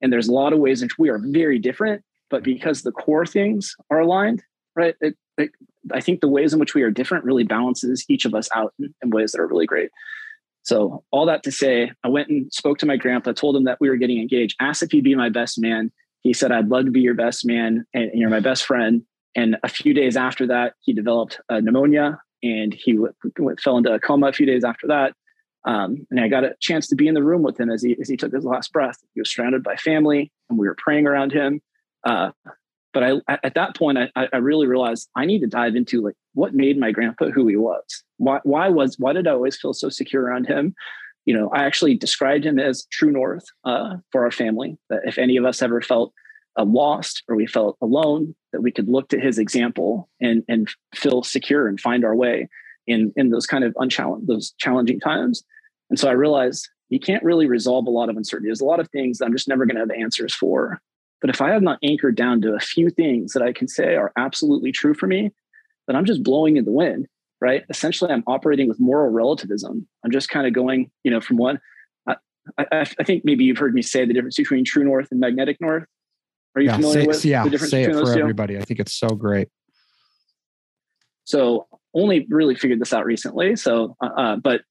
And 0.00 0.12
there's 0.12 0.28
a 0.28 0.32
lot 0.32 0.52
of 0.52 0.58
ways 0.58 0.82
in 0.82 0.86
which 0.86 0.98
we 0.98 1.08
are 1.08 1.18
very 1.18 1.58
different, 1.58 2.02
but 2.30 2.42
mm-hmm. 2.42 2.52
because 2.52 2.82
the 2.82 2.92
core 2.92 3.26
things 3.26 3.74
are 3.90 4.00
aligned, 4.00 4.42
right? 4.76 4.94
It, 5.00 5.16
it, 5.38 5.50
I 5.92 6.00
think 6.00 6.20
the 6.20 6.28
ways 6.28 6.52
in 6.52 6.60
which 6.60 6.74
we 6.74 6.82
are 6.82 6.90
different 6.90 7.24
really 7.24 7.44
balances 7.44 8.04
each 8.08 8.24
of 8.24 8.34
us 8.34 8.48
out 8.54 8.74
in, 8.78 8.94
in 9.02 9.10
ways 9.10 9.32
that 9.32 9.40
are 9.40 9.48
really 9.48 9.66
great. 9.66 9.90
So 10.62 11.02
all 11.10 11.26
that 11.26 11.42
to 11.44 11.50
say, 11.50 11.90
I 12.04 12.08
went 12.08 12.28
and 12.28 12.52
spoke 12.52 12.78
to 12.78 12.86
my 12.86 12.96
grandpa, 12.96 13.32
told 13.32 13.56
him 13.56 13.64
that 13.64 13.80
we 13.80 13.88
were 13.88 13.96
getting 13.96 14.20
engaged, 14.20 14.56
asked 14.60 14.82
if 14.82 14.92
he'd 14.92 15.04
be 15.04 15.14
my 15.14 15.30
best 15.30 15.58
man. 15.58 15.90
He 16.20 16.32
said, 16.32 16.52
I'd 16.52 16.68
love 16.68 16.84
to 16.84 16.92
be 16.92 17.00
your 17.00 17.14
best 17.14 17.44
man 17.44 17.84
and 17.94 18.10
you're 18.14 18.30
my 18.30 18.40
best 18.40 18.64
friend. 18.64 19.02
And 19.34 19.56
a 19.62 19.68
few 19.68 19.94
days 19.94 20.16
after 20.16 20.46
that, 20.48 20.74
he 20.80 20.92
developed 20.92 21.40
pneumonia 21.50 22.20
and 22.42 22.74
he 22.74 22.92
w- 22.94 23.12
w- 23.36 23.56
fell 23.62 23.78
into 23.78 23.92
a 23.92 24.00
coma 24.00 24.28
a 24.28 24.32
few 24.32 24.46
days 24.46 24.64
after 24.64 24.86
that. 24.88 25.14
Um, 25.64 26.06
and 26.10 26.20
I 26.20 26.28
got 26.28 26.44
a 26.44 26.54
chance 26.60 26.88
to 26.88 26.96
be 26.96 27.06
in 27.06 27.14
the 27.14 27.22
room 27.22 27.42
with 27.42 27.58
him 27.58 27.70
as 27.70 27.82
he 27.82 27.96
as 28.00 28.08
he 28.08 28.16
took 28.16 28.32
his 28.32 28.44
last 28.44 28.72
breath. 28.72 28.98
He 29.14 29.20
was 29.20 29.32
surrounded 29.32 29.62
by 29.62 29.76
family, 29.76 30.32
and 30.50 30.58
we 30.58 30.66
were 30.66 30.76
praying 30.76 31.06
around 31.06 31.32
him. 31.32 31.60
Uh, 32.04 32.32
but 32.92 33.02
I, 33.04 33.38
at 33.42 33.54
that 33.54 33.76
point, 33.76 33.98
I, 33.98 34.28
I 34.32 34.36
really 34.36 34.66
realized 34.66 35.08
I 35.16 35.24
need 35.24 35.40
to 35.40 35.46
dive 35.46 35.76
into 35.76 36.02
like 36.02 36.14
what 36.34 36.52
made 36.52 36.78
my 36.78 36.90
grandpa 36.90 37.30
who 37.30 37.46
he 37.46 37.56
was. 37.56 37.84
Why, 38.18 38.40
why 38.42 38.68
was 38.68 38.96
why 38.98 39.12
did 39.12 39.26
I 39.26 39.32
always 39.32 39.56
feel 39.56 39.72
so 39.72 39.88
secure 39.88 40.22
around 40.22 40.46
him? 40.46 40.74
You 41.24 41.34
know, 41.34 41.48
I 41.50 41.64
actually 41.64 41.94
described 41.94 42.44
him 42.44 42.58
as 42.58 42.84
true 42.90 43.12
north 43.12 43.44
uh, 43.64 43.96
for 44.10 44.24
our 44.24 44.32
family. 44.32 44.76
That 44.90 45.02
if 45.04 45.16
any 45.16 45.36
of 45.36 45.44
us 45.44 45.62
ever 45.62 45.80
felt 45.80 46.12
uh, 46.12 46.21
Uh, 46.58 46.64
lost 46.64 47.22
or 47.28 47.36
we 47.36 47.46
felt 47.46 47.76
alone, 47.80 48.34
that 48.52 48.62
we 48.62 48.70
could 48.70 48.88
look 48.88 49.08
to 49.08 49.18
his 49.18 49.38
example 49.38 50.08
and 50.20 50.44
and 50.48 50.68
feel 50.94 51.22
secure 51.22 51.66
and 51.68 51.80
find 51.80 52.04
our 52.04 52.14
way 52.14 52.48
in 52.86 53.12
in 53.16 53.30
those 53.30 53.46
kind 53.46 53.64
of 53.64 53.74
unchallenged 53.78 54.26
those 54.26 54.52
challenging 54.58 55.00
times. 55.00 55.42
And 55.88 55.98
so 55.98 56.08
I 56.08 56.12
realized 56.12 56.68
you 56.90 57.00
can't 57.00 57.24
really 57.24 57.46
resolve 57.46 57.86
a 57.86 57.90
lot 57.90 58.10
of 58.10 58.16
uncertainty. 58.16 58.48
There's 58.48 58.60
a 58.60 58.66
lot 58.66 58.80
of 58.80 58.90
things 58.90 59.20
I'm 59.20 59.32
just 59.32 59.48
never 59.48 59.64
going 59.64 59.76
to 59.76 59.80
have 59.80 59.90
answers 59.90 60.34
for. 60.34 60.80
But 61.22 61.30
if 61.30 61.40
I 61.40 61.50
have 61.50 61.62
not 61.62 61.78
anchored 61.82 62.16
down 62.16 62.42
to 62.42 62.54
a 62.54 62.60
few 62.60 62.90
things 62.90 63.32
that 63.32 63.42
I 63.42 63.52
can 63.52 63.68
say 63.68 63.96
are 63.96 64.12
absolutely 64.16 64.72
true 64.72 64.92
for 64.92 65.06
me, 65.06 65.30
then 65.86 65.96
I'm 65.96 66.04
just 66.04 66.22
blowing 66.22 66.56
in 66.56 66.64
the 66.64 66.72
wind, 66.72 67.06
right? 67.40 67.64
Essentially, 67.70 68.10
I'm 68.10 68.24
operating 68.26 68.68
with 68.68 68.80
moral 68.80 69.10
relativism. 69.10 69.86
I'm 70.04 70.10
just 70.10 70.28
kind 70.28 70.46
of 70.46 70.52
going, 70.52 70.90
you 71.04 71.10
know, 71.10 71.20
from 71.20 71.38
one. 71.38 71.60
I, 72.06 72.16
I 72.72 73.04
think 73.04 73.24
maybe 73.24 73.44
you've 73.44 73.58
heard 73.58 73.72
me 73.72 73.82
say 73.82 74.04
the 74.04 74.12
difference 74.12 74.36
between 74.36 74.64
true 74.64 74.84
north 74.84 75.08
and 75.12 75.20
magnetic 75.20 75.60
north. 75.60 75.84
Are 76.54 76.60
you 76.60 76.68
yeah, 76.68 76.76
familiar 76.76 77.00
say, 77.00 77.06
with 77.06 77.24
yeah, 77.24 77.44
the 77.44 77.50
difference 77.50 77.70
say 77.70 77.82
between 77.82 77.96
it 77.96 78.00
those 78.00 78.08
for 78.10 78.14
two? 78.16 78.20
everybody. 78.20 78.58
I 78.58 78.62
think 78.62 78.80
it's 78.80 78.92
so 78.92 79.08
great. 79.08 79.48
So 81.24 81.66
only 81.94 82.26
really 82.28 82.54
figured 82.54 82.80
this 82.80 82.92
out 82.92 83.04
recently. 83.04 83.56
So, 83.56 83.96
uh, 84.02 84.06
uh 84.16 84.36
but 84.36 84.62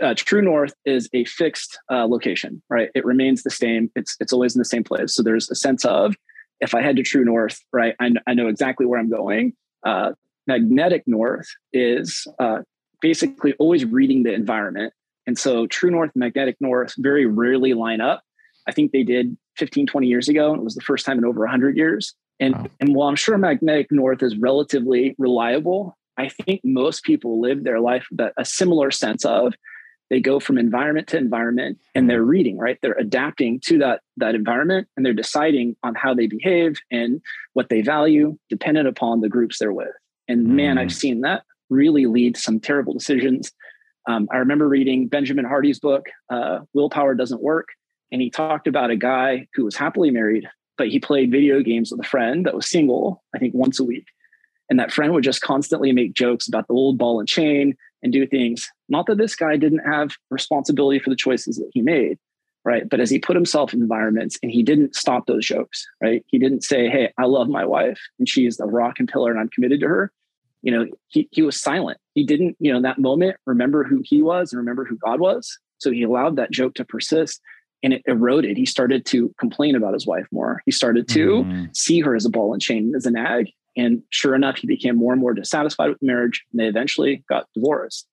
uh, 0.00 0.14
True 0.16 0.42
North 0.42 0.74
is 0.84 1.08
a 1.12 1.24
fixed 1.24 1.78
uh, 1.90 2.06
location, 2.06 2.62
right? 2.68 2.90
It 2.94 3.04
remains 3.04 3.42
the 3.42 3.50
same. 3.50 3.90
It's 3.96 4.16
it's 4.20 4.32
always 4.32 4.54
in 4.54 4.58
the 4.58 4.64
same 4.64 4.84
place. 4.84 5.14
So 5.14 5.22
there's 5.22 5.50
a 5.50 5.54
sense 5.54 5.84
of 5.84 6.14
if 6.60 6.74
I 6.74 6.82
head 6.82 6.96
to 6.96 7.02
True 7.02 7.24
North, 7.24 7.58
right, 7.72 7.94
I, 8.00 8.10
I 8.26 8.34
know 8.34 8.48
exactly 8.48 8.86
where 8.86 9.00
I'm 9.00 9.10
going. 9.10 9.54
Uh, 9.84 10.12
magnetic 10.46 11.04
North 11.06 11.48
is 11.72 12.26
uh, 12.38 12.58
basically 13.00 13.54
always 13.54 13.84
reading 13.84 14.22
the 14.22 14.32
environment. 14.32 14.92
And 15.26 15.38
so 15.38 15.66
True 15.66 15.90
North 15.90 16.10
and 16.14 16.20
Magnetic 16.20 16.56
North 16.60 16.94
very 16.98 17.26
rarely 17.26 17.74
line 17.74 18.00
up. 18.00 18.22
I 18.66 18.72
think 18.72 18.92
they 18.92 19.04
did 19.04 19.36
15, 19.56 19.86
20 19.86 20.06
years 20.06 20.28
ago. 20.28 20.52
And 20.52 20.60
it 20.60 20.64
was 20.64 20.74
the 20.74 20.80
first 20.80 21.06
time 21.06 21.18
in 21.18 21.24
over 21.24 21.40
100 21.40 21.76
years. 21.76 22.14
And, 22.38 22.54
wow. 22.54 22.66
and 22.80 22.94
while 22.94 23.08
I'm 23.08 23.16
sure 23.16 23.36
Magnetic 23.36 23.88
North 23.90 24.22
is 24.22 24.36
relatively 24.36 25.14
reliable, 25.18 25.96
I 26.16 26.28
think 26.28 26.60
most 26.64 27.04
people 27.04 27.40
live 27.40 27.64
their 27.64 27.80
life 27.80 28.06
with 28.10 28.32
a 28.36 28.44
similar 28.44 28.90
sense 28.90 29.24
of 29.24 29.54
they 30.10 30.20
go 30.20 30.40
from 30.40 30.58
environment 30.58 31.06
to 31.08 31.16
environment 31.16 31.78
and 31.94 32.10
they're 32.10 32.24
reading 32.24 32.58
right 32.58 32.78
they're 32.82 32.98
adapting 32.98 33.60
to 33.60 33.78
that 33.78 34.00
that 34.16 34.34
environment 34.34 34.88
and 34.96 35.06
they're 35.06 35.14
deciding 35.14 35.76
on 35.82 35.94
how 35.94 36.12
they 36.12 36.26
behave 36.26 36.78
and 36.90 37.22
what 37.54 37.68
they 37.70 37.80
value 37.80 38.36
dependent 38.50 38.88
upon 38.88 39.20
the 39.20 39.28
groups 39.28 39.58
they're 39.58 39.72
with 39.72 39.94
and 40.28 40.44
man 40.44 40.76
i've 40.76 40.88
mm. 40.88 40.92
seen 40.92 41.20
that 41.22 41.44
really 41.70 42.06
lead 42.06 42.34
to 42.34 42.40
some 42.40 42.60
terrible 42.60 42.92
decisions 42.92 43.52
um, 44.08 44.28
i 44.32 44.36
remember 44.36 44.68
reading 44.68 45.06
benjamin 45.06 45.44
hardy's 45.44 45.78
book 45.78 46.06
uh, 46.28 46.58
willpower 46.74 47.14
doesn't 47.14 47.42
work 47.42 47.68
and 48.12 48.20
he 48.20 48.30
talked 48.30 48.66
about 48.66 48.90
a 48.90 48.96
guy 48.96 49.46
who 49.54 49.64
was 49.64 49.76
happily 49.76 50.10
married 50.10 50.48
but 50.78 50.88
he 50.88 50.98
played 50.98 51.30
video 51.30 51.60
games 51.60 51.90
with 51.90 52.00
a 52.00 52.08
friend 52.08 52.46
that 52.46 52.54
was 52.54 52.68
single 52.68 53.22
i 53.34 53.38
think 53.38 53.54
once 53.54 53.78
a 53.80 53.84
week 53.84 54.06
and 54.70 54.78
that 54.78 54.92
friend 54.92 55.12
would 55.12 55.24
just 55.24 55.42
constantly 55.42 55.92
make 55.92 56.14
jokes 56.14 56.46
about 56.46 56.68
the 56.68 56.74
old 56.74 56.96
ball 56.96 57.18
and 57.18 57.28
chain 57.28 57.76
and 58.02 58.12
do 58.12 58.26
things. 58.26 58.70
Not 58.88 59.06
that 59.06 59.18
this 59.18 59.34
guy 59.34 59.56
didn't 59.56 59.80
have 59.80 60.12
responsibility 60.30 61.00
for 61.00 61.10
the 61.10 61.16
choices 61.16 61.56
that 61.56 61.70
he 61.74 61.82
made, 61.82 62.18
right? 62.64 62.88
But 62.88 63.00
as 63.00 63.10
he 63.10 63.18
put 63.18 63.36
himself 63.36 63.74
in 63.74 63.82
environments 63.82 64.38
and 64.42 64.50
he 64.50 64.62
didn't 64.62 64.94
stop 64.94 65.26
those 65.26 65.44
jokes, 65.44 65.86
right? 66.00 66.24
He 66.28 66.38
didn't 66.38 66.62
say, 66.62 66.88
Hey, 66.88 67.12
I 67.18 67.26
love 67.26 67.48
my 67.48 67.64
wife 67.64 68.00
and 68.18 68.28
she's 68.28 68.56
the 68.56 68.66
rock 68.66 69.00
and 69.00 69.08
pillar 69.08 69.32
and 69.32 69.40
I'm 69.40 69.48
committed 69.48 69.80
to 69.80 69.88
her. 69.88 70.12
You 70.62 70.72
know, 70.72 70.86
he, 71.08 71.28
he 71.32 71.42
was 71.42 71.60
silent. 71.60 71.98
He 72.14 72.24
didn't, 72.24 72.56
you 72.60 72.70
know, 72.70 72.76
in 72.76 72.82
that 72.84 72.98
moment, 72.98 73.36
remember 73.46 73.82
who 73.82 74.02
he 74.04 74.22
was 74.22 74.52
and 74.52 74.58
remember 74.58 74.84
who 74.84 74.98
God 74.98 75.18
was. 75.18 75.58
So 75.78 75.90
he 75.90 76.02
allowed 76.02 76.36
that 76.36 76.50
joke 76.50 76.74
to 76.74 76.84
persist 76.84 77.40
and 77.82 77.92
it 77.92 78.02
eroded. 78.06 78.56
He 78.56 78.66
started 78.66 79.06
to 79.06 79.34
complain 79.38 79.74
about 79.74 79.94
his 79.94 80.06
wife 80.06 80.26
more. 80.30 80.62
He 80.66 80.72
started 80.72 81.08
to 81.08 81.28
mm-hmm. 81.28 81.64
see 81.74 82.00
her 82.00 82.14
as 82.14 82.24
a 82.24 82.30
ball 82.30 82.52
and 82.52 82.60
chain, 82.60 82.92
as 82.94 83.06
a 83.06 83.10
nag. 83.10 83.50
And 83.76 84.02
sure 84.10 84.34
enough, 84.34 84.58
he 84.58 84.66
became 84.66 84.96
more 84.96 85.12
and 85.12 85.20
more 85.20 85.32
dissatisfied 85.32 85.88
with 85.88 85.98
the 86.00 86.06
marriage, 86.06 86.44
and 86.52 86.60
they 86.60 86.66
eventually 86.66 87.24
got 87.28 87.46
divorced. 87.54 88.06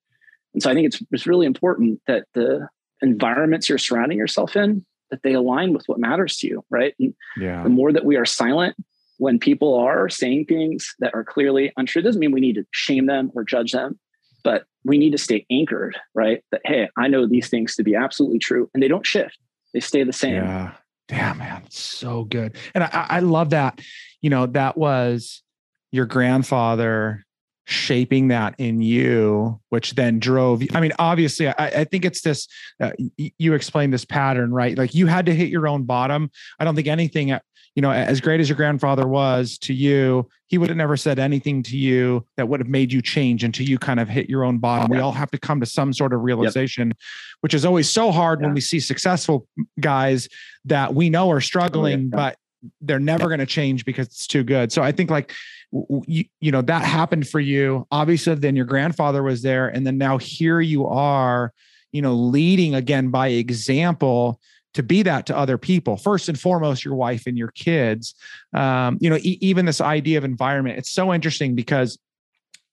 And 0.53 0.61
so 0.63 0.69
I 0.71 0.73
think 0.73 0.87
it's 0.87 1.01
it's 1.11 1.27
really 1.27 1.45
important 1.45 2.01
that 2.07 2.25
the 2.33 2.67
environments 3.01 3.69
you're 3.69 3.77
surrounding 3.77 4.17
yourself 4.17 4.55
in 4.55 4.85
that 5.11 5.23
they 5.23 5.33
align 5.33 5.73
with 5.73 5.83
what 5.87 5.99
matters 5.99 6.37
to 6.37 6.47
you, 6.47 6.65
right? 6.69 6.93
And 6.99 7.13
yeah. 7.37 7.63
the 7.63 7.69
more 7.69 7.93
that 7.93 8.05
we 8.05 8.17
are 8.17 8.25
silent 8.25 8.75
when 9.17 9.39
people 9.39 9.75
are 9.75 10.09
saying 10.09 10.45
things 10.45 10.93
that 10.99 11.13
are 11.13 11.23
clearly 11.23 11.71
untrue, 11.77 12.01
doesn't 12.01 12.19
mean 12.19 12.31
we 12.31 12.41
need 12.41 12.55
to 12.55 12.65
shame 12.71 13.07
them 13.07 13.31
or 13.35 13.43
judge 13.43 13.71
them, 13.71 13.99
but 14.43 14.65
we 14.83 14.97
need 14.97 15.11
to 15.11 15.17
stay 15.17 15.45
anchored, 15.49 15.97
right? 16.13 16.43
That 16.51 16.61
hey, 16.65 16.89
I 16.97 17.07
know 17.07 17.27
these 17.27 17.49
things 17.49 17.75
to 17.75 17.83
be 17.83 17.95
absolutely 17.95 18.39
true, 18.39 18.69
and 18.73 18.81
they 18.81 18.87
don't 18.87 19.05
shift; 19.05 19.37
they 19.73 19.79
stay 19.79 20.03
the 20.03 20.13
same. 20.13 20.35
Yeah, 20.35 20.73
damn 21.07 21.37
man, 21.37 21.63
so 21.69 22.23
good, 22.23 22.55
and 22.73 22.83
I, 22.83 23.05
I 23.09 23.19
love 23.19 23.51
that. 23.51 23.79
You 24.21 24.29
know, 24.29 24.45
that 24.47 24.77
was 24.77 25.43
your 25.91 26.05
grandfather 26.05 27.25
shaping 27.69 28.29
that 28.29 28.55
in 28.57 28.81
you, 28.81 29.59
which 29.69 29.93
then 29.95 30.19
drove. 30.19 30.63
I 30.73 30.79
mean, 30.79 30.93
obviously, 30.99 31.49
I, 31.49 31.53
I 31.57 31.83
think 31.83 32.05
it's 32.05 32.21
this. 32.21 32.47
Uh, 32.79 32.91
you 33.17 33.53
explained 33.53 33.93
this 33.93 34.05
pattern, 34.05 34.53
right? 34.53 34.77
Like 34.77 34.95
you 34.95 35.05
had 35.05 35.25
to 35.25 35.35
hit 35.35 35.49
your 35.49 35.67
own 35.67 35.83
bottom. 35.83 36.31
I 36.59 36.63
don't 36.63 36.75
think 36.75 36.87
anything, 36.87 37.31
uh, 37.31 37.39
you 37.75 37.81
know, 37.81 37.91
as 37.91 38.21
great 38.21 38.39
as 38.39 38.47
your 38.47 38.55
grandfather 38.55 39.05
was 39.05 39.57
to 39.59 39.73
you, 39.73 40.29
he 40.47 40.57
would 40.57 40.69
have 40.69 40.77
never 40.77 40.95
said 40.95 41.19
anything 41.19 41.61
to 41.63 41.77
you 41.77 42.25
that 42.37 42.47
would 42.47 42.61
have 42.61 42.69
made 42.69 42.93
you 42.93 43.01
change 43.01 43.43
until 43.43 43.67
you 43.67 43.77
kind 43.77 43.99
of 43.99 44.07
hit 44.07 44.29
your 44.29 44.45
own 44.45 44.59
bottom. 44.59 44.89
Yeah. 44.89 44.99
We 44.99 45.03
all 45.03 45.11
have 45.11 45.29
to 45.31 45.37
come 45.37 45.59
to 45.59 45.65
some 45.65 45.91
sort 45.91 46.13
of 46.13 46.21
realization, 46.21 46.87
yep. 46.87 46.97
which 47.41 47.53
is 47.53 47.65
always 47.65 47.89
so 47.89 48.11
hard 48.13 48.39
yeah. 48.39 48.47
when 48.47 48.55
we 48.55 48.61
see 48.61 48.79
successful 48.79 49.45
guys 49.77 50.29
that 50.63 50.95
we 50.95 51.09
know 51.09 51.29
are 51.29 51.41
struggling, 51.41 52.11
oh, 52.13 52.17
yeah. 52.17 52.29
but 52.29 52.37
they're 52.81 52.97
never 52.97 53.27
going 53.27 53.39
to 53.39 53.45
change 53.45 53.83
because 53.85 54.07
it's 54.07 54.25
too 54.25 54.43
good. 54.43 54.71
So 54.71 54.81
I 54.81 54.93
think 54.93 55.11
like 55.11 55.33
you, 55.71 56.25
you 56.39 56.51
know 56.51 56.61
that 56.61 56.83
happened 56.83 57.27
for 57.27 57.39
you. 57.39 57.87
Obviously 57.91 58.35
then 58.35 58.55
your 58.55 58.65
grandfather 58.65 59.23
was 59.23 59.41
there 59.41 59.67
and 59.67 59.85
then 59.85 59.97
now 59.97 60.17
here 60.17 60.61
you 60.61 60.85
are 60.87 61.53
you 61.91 62.01
know 62.01 62.13
leading 62.13 62.75
again 62.75 63.09
by 63.09 63.29
example 63.29 64.39
to 64.73 64.83
be 64.83 65.01
that 65.03 65.25
to 65.25 65.37
other 65.37 65.57
people. 65.57 65.97
First 65.97 66.29
and 66.29 66.39
foremost 66.39 66.85
your 66.85 66.95
wife 66.95 67.25
and 67.25 67.37
your 67.37 67.51
kids. 67.51 68.13
Um, 68.53 68.97
you 69.01 69.09
know 69.09 69.17
e- 69.17 69.39
even 69.41 69.65
this 69.65 69.81
idea 69.81 70.17
of 70.17 70.23
environment 70.23 70.77
it's 70.77 70.91
so 70.91 71.13
interesting 71.13 71.55
because 71.55 71.97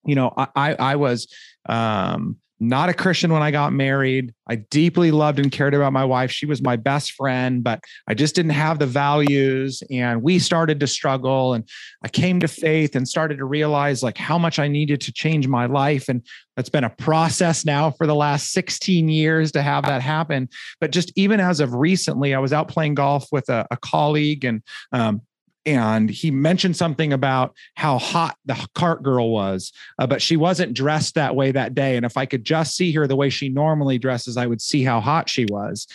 you 0.07 0.15
know 0.15 0.33
i 0.37 0.75
i 0.75 0.97
was 0.97 1.33
um 1.67 2.37
not 2.69 2.89
a 2.89 2.95
Christian 2.95 3.33
when 3.33 3.43
I 3.43 3.51
got 3.51 3.73
married. 3.73 4.33
I 4.49 4.57
deeply 4.57 5.11
loved 5.11 5.39
and 5.39 5.51
cared 5.51 5.75
about 5.75 5.93
my 5.93 6.05
wife. 6.05 6.31
She 6.31 6.47
was 6.47 6.63
my 6.63 6.77
best 6.77 7.13
friend, 7.13 7.63
but 7.63 7.81
I 8.09 8.15
just 8.15 8.35
didn't 8.35 8.53
have 8.53 8.79
the 8.79 8.87
values. 8.87 9.83
And 9.91 10.23
we 10.23 10.39
started 10.39 10.81
to 10.81 10.87
struggle. 10.87 11.55
And 11.55 11.69
I 12.03 12.09
came 12.09 12.41
to 12.41 12.49
faith 12.49 12.95
and 12.97 13.09
started 13.09 13.39
to 13.39 13.45
realize 13.45 14.03
like 14.03 14.19
how 14.19 14.39
much 14.39 14.59
I 14.59 14.69
needed 14.69 15.01
to 15.03 15.13
change 15.13 15.49
my 15.49 15.67
life. 15.67 16.09
And 16.09 16.25
that's 16.57 16.69
been 16.69 16.85
a 16.85 16.91
process 16.91 17.65
now 17.65 17.91
for 17.91 18.07
the 18.07 18.15
last 18.15 18.53
16 18.53 19.09
years 19.09 19.53
to 19.53 19.63
have 19.63 19.85
that 19.87 20.03
happen. 20.03 20.49
But 20.81 20.93
just 20.93 21.13
even 21.17 21.41
as 21.41 21.61
of 21.61 21.75
recently, 21.75 22.35
I 22.35 22.39
was 22.39 22.53
out 22.53 22.69
playing 22.69 22.95
golf 22.95 23.27
with 23.33 23.49
a, 23.49 23.67
a 23.71 23.77
colleague 23.77 24.45
and 24.45 24.63
um, 24.93 25.23
and 25.67 26.11
he 26.11 26.31
mentioned 26.31 26.77
something 26.77 27.13
about 27.13 27.55
how 27.75 27.99
hot 27.99 28.37
the 28.45 28.69
cart 28.75 29.03
girl 29.03 29.31
was, 29.31 29.73
uh, 29.99 30.07
but 30.07 30.21
she 30.21 30.37
wasn't 30.37 30.75
dressed 30.75 31.15
that 31.15 31.35
way 31.35 31.53
that 31.53 31.75
day. 31.75 31.97
And 31.97 32.05
if 32.05 32.17
I 32.17 32.27
could 32.27 32.45
just 32.45 32.77
see 32.77 32.93
her 32.93 33.07
the 33.07 33.17
way 33.17 33.31
she 33.31 33.49
normally 33.49 33.99
dresses, 33.99 34.37
I 34.37 34.47
would 34.47 34.61
see 34.61 34.83
how 34.83 35.01
hot 35.01 35.29
she 35.29 35.47
was. 35.49 35.87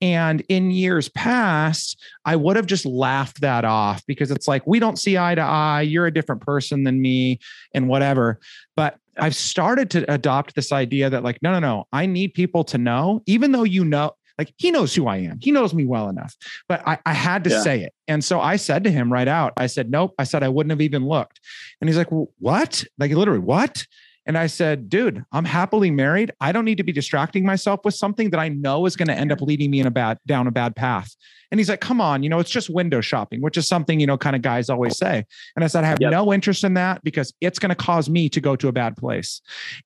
And 0.00 0.42
in 0.48 0.70
years 0.70 1.08
past, 1.10 2.02
I 2.24 2.36
would 2.36 2.56
have 2.56 2.66
just 2.66 2.86
laughed 2.86 3.40
that 3.40 3.64
off 3.64 4.04
because 4.06 4.30
it's 4.30 4.48
like, 4.48 4.66
we 4.66 4.78
don't 4.78 4.98
see 4.98 5.18
eye 5.18 5.34
to 5.34 5.42
eye. 5.42 5.82
You're 5.82 6.06
a 6.06 6.14
different 6.14 6.42
person 6.42 6.84
than 6.84 7.00
me 7.00 7.38
and 7.74 7.88
whatever. 7.88 8.40
But 8.76 8.98
I've 9.18 9.34
started 9.34 9.90
to 9.90 10.12
adopt 10.12 10.54
this 10.54 10.72
idea 10.72 11.10
that, 11.10 11.24
like, 11.24 11.42
no, 11.42 11.52
no, 11.52 11.58
no, 11.58 11.86
I 11.92 12.06
need 12.06 12.34
people 12.34 12.64
to 12.64 12.78
know, 12.78 13.22
even 13.26 13.52
though 13.52 13.64
you 13.64 13.84
know, 13.84 14.12
like 14.38 14.54
he 14.56 14.70
knows 14.70 14.94
who 14.94 15.06
I 15.08 15.18
am. 15.18 15.38
He 15.40 15.50
knows 15.50 15.74
me 15.74 15.84
well 15.84 16.08
enough, 16.08 16.34
but 16.68 16.86
I, 16.86 16.98
I 17.04 17.12
had 17.12 17.44
to 17.44 17.50
yeah. 17.50 17.60
say 17.60 17.82
it. 17.82 17.92
And 18.06 18.24
so 18.24 18.40
I 18.40 18.56
said 18.56 18.84
to 18.84 18.90
him 18.90 19.12
right 19.12 19.28
out, 19.28 19.52
I 19.56 19.66
said, 19.66 19.90
nope. 19.90 20.14
I 20.18 20.24
said, 20.24 20.42
I 20.42 20.48
wouldn't 20.48 20.70
have 20.70 20.80
even 20.80 21.06
looked. 21.06 21.40
And 21.80 21.88
he's 21.88 21.96
like, 21.96 22.12
well, 22.12 22.28
what? 22.38 22.84
Like 22.98 23.10
literally, 23.10 23.40
what? 23.40 23.84
And 24.26 24.36
I 24.36 24.46
said, 24.46 24.90
dude, 24.90 25.24
I'm 25.32 25.46
happily 25.46 25.90
married. 25.90 26.32
I 26.38 26.52
don't 26.52 26.66
need 26.66 26.76
to 26.76 26.84
be 26.84 26.92
distracting 26.92 27.46
myself 27.46 27.80
with 27.84 27.94
something 27.94 28.28
that 28.30 28.38
I 28.38 28.50
know 28.50 28.84
is 28.84 28.94
going 28.94 29.08
to 29.08 29.14
end 29.14 29.32
up 29.32 29.40
leading 29.40 29.70
me 29.70 29.80
in 29.80 29.86
a 29.86 29.90
bad 29.90 30.18
down 30.26 30.46
a 30.46 30.50
bad 30.50 30.76
path. 30.76 31.16
And 31.50 31.58
he's 31.58 31.70
like, 31.70 31.80
come 31.80 31.98
on, 31.98 32.22
you 32.22 32.28
know, 32.28 32.38
it's 32.38 32.50
just 32.50 32.68
window 32.68 33.00
shopping, 33.00 33.40
which 33.40 33.56
is 33.56 33.66
something, 33.66 33.98
you 33.98 34.06
know, 34.06 34.18
kind 34.18 34.36
of 34.36 34.42
guys 34.42 34.68
always 34.68 34.98
say. 34.98 35.24
And 35.56 35.64
I 35.64 35.66
said, 35.66 35.82
I 35.82 35.86
have 35.86 35.96
yep. 35.98 36.10
no 36.10 36.30
interest 36.30 36.62
in 36.62 36.74
that 36.74 37.02
because 37.02 37.32
it's 37.40 37.58
going 37.58 37.70
to 37.70 37.74
cause 37.74 38.10
me 38.10 38.28
to 38.28 38.40
go 38.40 38.54
to 38.54 38.68
a 38.68 38.72
bad 38.72 38.98
place. 38.98 39.40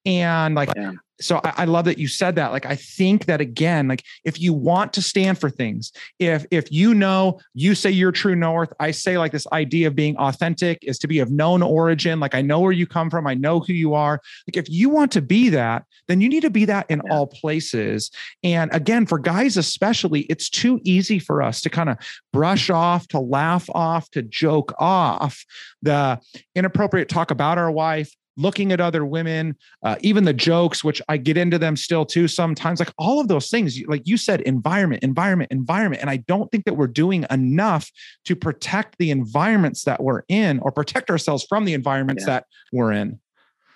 And 0.05 0.57
like, 0.57 0.71
yeah 0.77 0.93
so 1.21 1.41
I, 1.45 1.53
I, 1.59 1.65
love 1.67 1.85
that 1.85 1.99
you 1.99 2.09
said 2.09 2.37
that. 2.37 2.53
Like 2.53 2.67
i 2.67 2.75
think 2.75 3.27
that 3.27 3.41
again 3.41 3.89
like 3.89 4.05
if 4.25 4.41
you 4.41 4.53
want 4.53 4.93
to 4.95 5.03
stand 5.03 5.39
for 5.39 5.51
things 5.51 5.93
if 6.19 6.45
if 6.51 6.71
you 6.71 6.95
know 6.95 7.41
you 7.55 7.75
say 7.75 7.91
you're 7.91 8.13
true 8.13 8.35
north 8.35 8.73
i 8.81 8.91
say 8.91 9.19
like 9.19 9.33
this 9.33 9.47
idea 9.53 9.87
of 9.89 9.95
being 9.95 10.17
authentic 10.17 10.79
is 10.83 10.99
to 10.99 11.07
be 11.09 11.19
of 11.19 11.31
known 11.31 11.63
origin. 11.63 12.21
Like 12.21 12.35
i 12.35 12.43
know 12.43 12.61
where 12.61 12.73
you 12.73 12.87
come 12.87 13.11
from. 13.11 13.27
I 13.27 13.35
know 13.35 13.61
who 13.61 13.73
you 13.73 13.95
are. 13.95 14.21
Like 14.47 14.57
if 14.57 14.69
you 14.69 14.89
want 14.89 15.13
to 15.13 15.23
be 15.23 15.49
that 15.51 15.85
then 16.09 16.21
you 16.21 16.29
need 16.29 16.43
to 16.43 16.51
be 16.51 16.65
that 16.67 16.87
in 16.89 17.01
yeah. 17.05 17.13
all 17.13 17.27
places. 17.27 18.11
And 18.43 18.73
again 18.75 19.07
for 19.07 19.19
guys 19.19 19.57
especially 19.57 20.23
it's 20.23 20.51
too 20.51 20.81
easy 20.85 21.19
for 21.19 21.43
us 21.43 21.61
to 21.63 21.71
kind 21.71 21.89
of 21.89 21.97
brush 22.33 22.71
off 22.71 23.09
to 23.09 23.21
laugh 23.21 23.69
off 23.71 24.11
to 24.11 24.23
joke 24.23 24.75
off. 24.79 25.45
The 25.83 26.21
inappropriate 26.55 27.09
talk 27.09 27.31
about 27.31 27.59
our 27.59 27.71
wife 27.71 28.15
looking 28.37 28.73
at 28.73 28.81
other 28.81 29.05
women, 29.05 29.57
uh, 29.83 29.97
even 30.01 30.25
the 30.25 30.33
jokes, 30.33 30.83
which 30.83 31.03
I 31.09 31.17
get 31.17 31.37
into 31.37 31.59
them 31.59 31.77
still 31.77 32.05
too 32.05 32.29
sometimes, 32.29 32.79
like 32.79 32.93
all 32.99 33.21
of 33.21 33.29
those 33.29 33.51
things, 33.51 33.81
like 33.87 34.07
you 34.07 34.17
said, 34.17 34.41
environment, 34.43 35.03
environment, 35.03 35.53
environment. 35.53 36.01
And 36.01 36.11
I 36.11 36.19
don't 36.19 36.51
think 36.51 36.65
that 36.65 36.77
we're 36.77 36.87
doing 36.87 37.27
enough 37.31 37.91
to 38.25 38.37
protect 38.37 38.99
the 38.99 39.11
environments 39.11 39.85
that 39.85 40.03
we're 40.03 40.23
in 40.29 40.59
or 40.61 40.73
protect 40.73 41.11
ourselves 41.11 41.45
from 41.45 41.65
the 41.65 41.75
environments 41.75 42.23
yeah. 42.23 42.35
that 42.35 42.47
we're 42.73 42.93
in. 42.93 43.21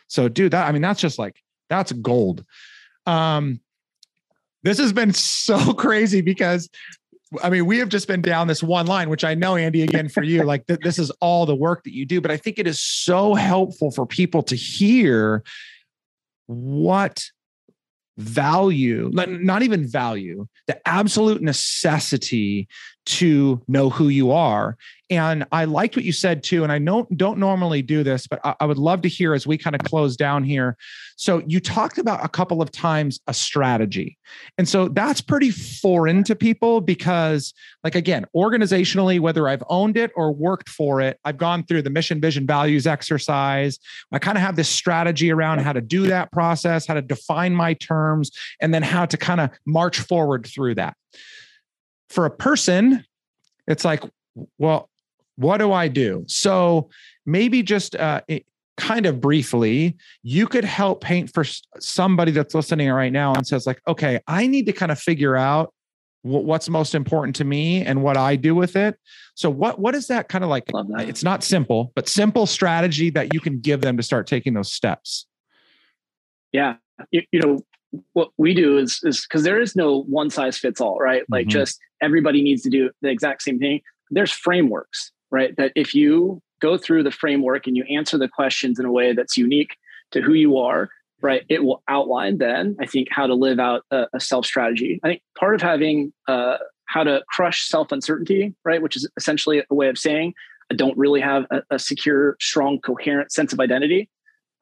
So, 0.09 0.29
dude, 0.29 0.53
that, 0.53 0.67
I 0.67 0.73
mean, 0.73 0.83
that's 0.83 1.01
just 1.01 1.19
like, 1.19 1.43
that's 1.69 1.93
gold. 1.93 2.45
Um, 3.07 3.61
this 4.63 4.79
has 4.79 4.93
been 4.93 5.13
so 5.15 5.73
crazy 5.75 6.21
because 6.21 6.69
I 7.43 7.51
mean, 7.51 7.67
we 7.67 7.79
have 7.79 7.89
just 7.89 8.07
been 8.07 8.23
down 8.23 8.47
this 8.47 8.63
one 8.63 8.87
line, 8.87 9.11
which 9.11 9.25
I 9.25 9.35
know, 9.35 9.57
Andy, 9.57 9.83
again, 9.83 10.09
for 10.09 10.23
you, 10.23 10.45
like 10.45 10.67
th- 10.67 10.81
this 10.81 10.99
is 10.99 11.11
all 11.21 11.45
the 11.45 11.57
work 11.57 11.83
that 11.85 11.93
you 11.93 12.07
do. 12.07 12.21
But 12.21 12.31
I 12.31 12.37
think 12.37 12.59
it 12.59 12.67
is 12.67 12.81
so 12.81 13.35
helpful 13.35 13.91
for 13.91 14.07
people 14.07 14.43
to 14.45 14.55
hear 14.55 15.43
what 16.47 17.25
value, 18.17 19.11
not 19.13 19.63
even 19.63 19.87
value, 19.87 20.47
the 20.67 20.81
absolute 20.87 21.43
necessity 21.43 22.69
to 23.07 23.63
know 23.69 23.89
who 23.89 24.09
you 24.09 24.33
are. 24.33 24.77
And 25.09 25.47
I 25.53 25.67
liked 25.67 25.95
what 25.95 26.05
you 26.05 26.13
said 26.13 26.43
too. 26.43 26.65
And 26.65 26.73
I 26.73 26.81
don't 26.81 27.17
don't 27.17 27.39
normally 27.39 27.81
do 27.81 28.03
this, 28.03 28.27
but 28.27 28.41
I, 28.43 28.57
I, 28.59 28.67
would 28.67 28.79
love 28.79 29.03
to 29.03 29.09
hear 29.09 29.35
as 29.35 29.47
we 29.47 29.57
kind 29.57 29.77
of 29.77 29.83
close 29.83 30.17
down 30.17 30.43
here. 30.43 30.77
So 31.15 31.45
you 31.47 31.61
talked 31.61 31.99
about 31.99 32.25
a 32.25 32.29
couple 32.29 32.61
of 32.61 32.73
times 32.73 33.21
a 33.29 33.33
strategy. 33.33 34.19
And 34.59 34.69
so 34.69 34.89
that's 34.89 35.21
pretty 35.21 35.53
foreign 35.53 36.25
to 36.25 36.35
people 36.35 36.81
because, 36.81 37.55
like 37.85 37.95
again, 37.95 38.27
organizationally, 38.35 39.21
whether 39.21 39.49
I've 39.49 39.63
owned 39.69 39.97
it 39.97 40.11
or 40.17 40.33
worked 40.33 40.69
for 40.69 41.01
it, 41.01 41.21
I've 41.25 41.39
gone 41.39 41.65
through 41.65 41.83
the 41.83 41.91
mission, 41.91 42.21
vision, 42.21 42.45
values 42.45 42.89
exercise. 42.89 43.79
I 44.11 44.19
kind 44.19 44.37
of 44.37 44.43
have 44.43 44.57
this 44.57 44.69
strategy 44.69 45.31
around 45.31 45.61
how 45.61 45.73
to 45.73 45.81
do 45.81 46.09
that 46.09 46.33
process, 46.33 46.85
how 46.85 46.95
to 46.95 47.03
define 47.03 47.55
my 47.55 47.75
terms, 47.75 48.33
and 48.61 48.75
then 48.75 48.83
how 48.83 49.07
to 49.07 49.17
kind 49.17 49.41
of 49.41 49.51
march 49.65 50.01
forward 50.01 50.47
through 50.47 50.75
that 50.75 50.97
for 52.09 52.27
a 52.27 52.31
person, 52.31 53.05
it's 53.67 53.85
like, 53.85 54.03
well, 54.59 54.89
what 55.37 55.59
do 55.59 55.73
I 55.73 55.89
do? 55.89 56.25
So 56.29 56.91
maybe 57.25 57.63
just 57.63 57.95
uh, 57.97 58.23
kind 58.77 59.07
of 59.07 59.21
briefly, 59.21 59.97
you 60.23 60.47
could 60.47 60.65
help 60.65 61.03
paint 61.03 61.33
for 61.33 61.45
somebody 61.79 62.33
that's 62.33 62.55
listening 62.55 62.91
right 62.91 63.13
now 63.13 63.35
and 63.35 63.47
says, 63.47 63.67
like, 63.67 63.81
okay, 63.89 64.21
I 64.27 64.47
need 64.47 64.67
to 64.67 64.73
kind 64.73 64.93
of 64.93 64.99
figure 64.99 65.37
out 65.37 65.73
what's 66.23 66.69
most 66.69 66.95
important 66.95 67.37
to 67.37 67.45
me 67.45 67.85
and 67.85 68.03
what 68.03 68.17
I 68.17 68.35
do 68.35 68.55
with 68.55 68.75
it. 68.75 68.99
So 69.35 69.49
what 69.49 69.79
what 69.79 69.95
is 69.95 70.09
that 70.09 70.29
kind 70.29 70.43
of 70.43 70.51
like? 70.51 70.65
It's 70.99 71.23
not 71.23 71.45
simple, 71.45 71.93
but 71.95 72.09
simple 72.09 72.47
strategy 72.47 73.11
that 73.11 73.33
you 73.33 73.41
can 73.41 73.61
give 73.61 73.81
them 73.81 73.97
to 73.97 74.03
start 74.03 74.27
taking 74.27 74.55
those 74.55 74.73
steps. 74.73 75.27
Yeah, 76.53 76.77
you, 77.11 77.23
you 77.31 77.41
know, 77.41 77.61
what 78.13 78.31
we 78.39 78.55
do 78.55 78.79
is 78.79 79.01
is 79.05 79.23
because 79.23 79.45
there 79.45 79.61
is 79.61 79.77
no 79.77 80.03
one 80.03 80.31
size 80.31 80.59
fits 80.59 80.81
all, 80.81 80.99
right? 80.99 81.23
Like 81.29 81.47
mm-hmm. 81.47 81.51
just 81.51 81.79
everybody 82.03 82.43
needs 82.43 82.63
to 82.63 82.71
do 82.71 82.91
the 83.03 83.09
exact 83.09 83.43
same 83.43 83.59
thing. 83.59 83.81
There's 84.11 84.33
frameworks, 84.33 85.13
right? 85.31 85.57
That 85.57 85.73
if 85.75 85.95
you 85.95 86.41
go 86.61 86.79
through 86.79 87.03
the 87.03 87.11
framework 87.11 87.67
and 87.67 87.77
you 87.77 87.85
answer 87.85 88.19
the 88.19 88.29
questions 88.29 88.79
in 88.79 88.87
a 88.87 88.93
way 88.93 89.13
that's 89.13 89.37
unique 89.37 89.77
to 90.13 90.21
who 90.21 90.33
you 90.33 90.59
are, 90.59 90.89
right? 91.23 91.45
It 91.49 91.65
will 91.65 91.83
outline 91.89 92.39
then, 92.39 92.77
I 92.81 92.87
think, 92.87 93.09
how 93.11 93.27
to 93.27 93.35
live 93.35 93.59
out 93.59 93.83
a, 93.91 94.07
a 94.15 94.21
self 94.21 94.47
strategy. 94.47 95.01
I 95.03 95.09
think 95.09 95.23
part 95.39 95.55
of 95.55 95.63
having 95.63 96.13
uh, 96.29 96.59
how 96.87 97.05
to 97.05 97.23
crush 97.29 97.67
self 97.67 97.93
uncertainty, 97.93 98.55
right? 98.65 98.81
Which 98.81 98.97
is 98.97 99.09
essentially 99.17 99.63
a 99.69 99.75
way 99.75 99.89
of 99.89 99.99
saying 99.99 100.35
I 100.71 100.75
don't 100.75 100.97
really 100.97 101.21
have 101.21 101.47
a, 101.51 101.63
a 101.71 101.79
secure, 101.79 102.37
strong, 102.41 102.81
coherent 102.81 103.33
sense 103.33 103.53
of 103.53 103.61
identity 103.61 104.09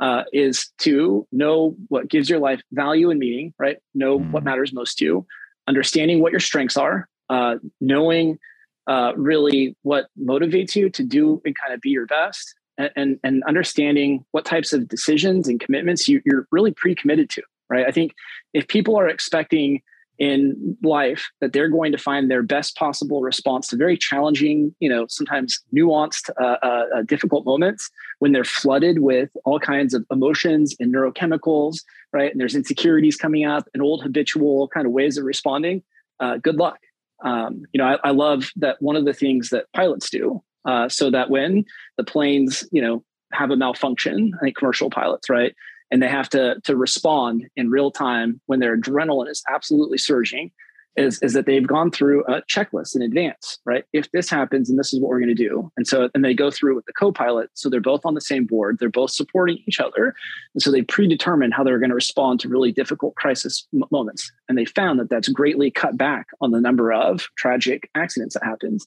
uh, 0.00 0.24
is 0.32 0.70
to 0.78 1.26
know 1.32 1.76
what 1.88 2.08
gives 2.08 2.28
your 2.28 2.38
life 2.38 2.60
value 2.72 3.10
and 3.10 3.18
meaning, 3.18 3.54
right? 3.58 3.78
Know 3.94 4.18
mm. 4.18 4.30
what 4.30 4.44
matters 4.44 4.72
most 4.72 4.98
to 4.98 5.04
you, 5.04 5.26
understanding 5.66 6.20
what 6.20 6.32
your 6.32 6.40
strengths 6.40 6.76
are, 6.76 7.08
uh, 7.30 7.56
knowing 7.80 8.38
uh, 8.86 9.12
really 9.16 9.76
what 9.82 10.06
motivates 10.20 10.76
you 10.76 10.90
to 10.90 11.02
do 11.02 11.40
and 11.44 11.54
kind 11.56 11.72
of 11.72 11.80
be 11.80 11.90
your 11.90 12.06
best, 12.06 12.54
and, 12.78 12.90
and, 12.96 13.20
and 13.24 13.44
understanding 13.44 14.24
what 14.32 14.44
types 14.44 14.72
of 14.72 14.88
decisions 14.88 15.48
and 15.48 15.60
commitments 15.60 16.08
you, 16.08 16.20
you're 16.24 16.46
really 16.50 16.72
pre-committed 16.72 17.30
to, 17.30 17.42
right? 17.68 17.86
I 17.86 17.90
think 17.90 18.12
if 18.52 18.68
people 18.68 18.96
are 18.96 19.08
expecting 19.08 19.80
in 20.18 20.76
life 20.82 21.28
that 21.40 21.52
they're 21.52 21.68
going 21.68 21.90
to 21.90 21.98
find 21.98 22.30
their 22.30 22.42
best 22.42 22.76
possible 22.76 23.20
response 23.20 23.66
to 23.68 23.76
very 23.76 23.96
challenging, 23.96 24.74
you 24.78 24.88
know, 24.88 25.06
sometimes 25.08 25.60
nuanced, 25.74 26.30
uh, 26.40 26.56
uh, 26.62 26.84
uh, 26.96 27.02
difficult 27.02 27.44
moments 27.44 27.90
when 28.20 28.32
they're 28.32 28.44
flooded 28.44 29.00
with 29.00 29.30
all 29.44 29.58
kinds 29.58 29.92
of 29.92 30.04
emotions 30.12 30.76
and 30.78 30.94
neurochemicals, 30.94 31.78
right? 32.12 32.30
And 32.30 32.40
there's 32.40 32.54
insecurities 32.54 33.16
coming 33.16 33.44
up 33.44 33.68
and 33.74 33.82
old 33.82 34.02
habitual 34.02 34.68
kind 34.68 34.86
of 34.86 34.92
ways 34.92 35.18
of 35.18 35.24
responding. 35.24 35.82
Uh, 36.20 36.36
good 36.36 36.56
luck. 36.56 36.78
Um, 37.24 37.64
you 37.72 37.78
know, 37.78 37.86
I, 37.86 38.08
I, 38.08 38.10
love 38.10 38.50
that 38.56 38.76
one 38.80 38.96
of 38.96 39.06
the 39.06 39.14
things 39.14 39.48
that 39.48 39.72
pilots 39.74 40.10
do, 40.10 40.42
uh, 40.66 40.90
so 40.90 41.10
that 41.10 41.30
when 41.30 41.64
the 41.96 42.04
planes, 42.04 42.68
you 42.70 42.82
know, 42.82 43.02
have 43.32 43.50
a 43.50 43.56
malfunction, 43.56 44.32
I 44.36 44.44
think 44.44 44.56
commercial 44.56 44.90
pilots, 44.90 45.30
right? 45.30 45.54
and 45.90 46.02
they 46.02 46.08
have 46.08 46.28
to 46.30 46.60
to 46.64 46.76
respond 46.76 47.46
in 47.56 47.70
real 47.70 47.90
time 47.90 48.40
when 48.46 48.60
their 48.60 48.76
adrenaline 48.76 49.30
is 49.30 49.42
absolutely 49.48 49.98
surging 49.98 50.50
is, 50.96 51.20
is 51.22 51.32
that 51.32 51.46
they've 51.46 51.66
gone 51.66 51.90
through 51.90 52.24
a 52.26 52.42
checklist 52.42 52.94
in 52.94 53.02
advance, 53.02 53.58
right? 53.64 53.84
If 53.92 54.10
this 54.12 54.30
happens, 54.30 54.70
and 54.70 54.78
this 54.78 54.92
is 54.92 55.00
what 55.00 55.08
we're 55.08 55.18
going 55.18 55.34
to 55.34 55.48
do. 55.48 55.70
And 55.76 55.86
so, 55.86 56.08
and 56.14 56.24
they 56.24 56.34
go 56.34 56.50
through 56.50 56.76
with 56.76 56.86
the 56.86 56.92
co-pilot. 56.92 57.50
So 57.54 57.68
they're 57.68 57.80
both 57.80 58.06
on 58.06 58.14
the 58.14 58.20
same 58.20 58.46
board. 58.46 58.78
They're 58.78 58.88
both 58.88 59.10
supporting 59.10 59.58
each 59.66 59.80
other. 59.80 60.14
And 60.54 60.62
so 60.62 60.70
they 60.70 60.82
predetermine 60.82 61.52
how 61.52 61.64
they're 61.64 61.78
going 61.78 61.90
to 61.90 61.94
respond 61.94 62.40
to 62.40 62.48
really 62.48 62.72
difficult 62.72 63.16
crisis 63.16 63.66
m- 63.74 63.82
moments. 63.90 64.30
And 64.48 64.56
they 64.56 64.64
found 64.64 65.00
that 65.00 65.10
that's 65.10 65.28
greatly 65.28 65.70
cut 65.70 65.96
back 65.96 66.28
on 66.40 66.52
the 66.52 66.60
number 66.60 66.92
of 66.92 67.28
tragic 67.36 67.90
accidents 67.94 68.34
that 68.34 68.44
happens, 68.44 68.86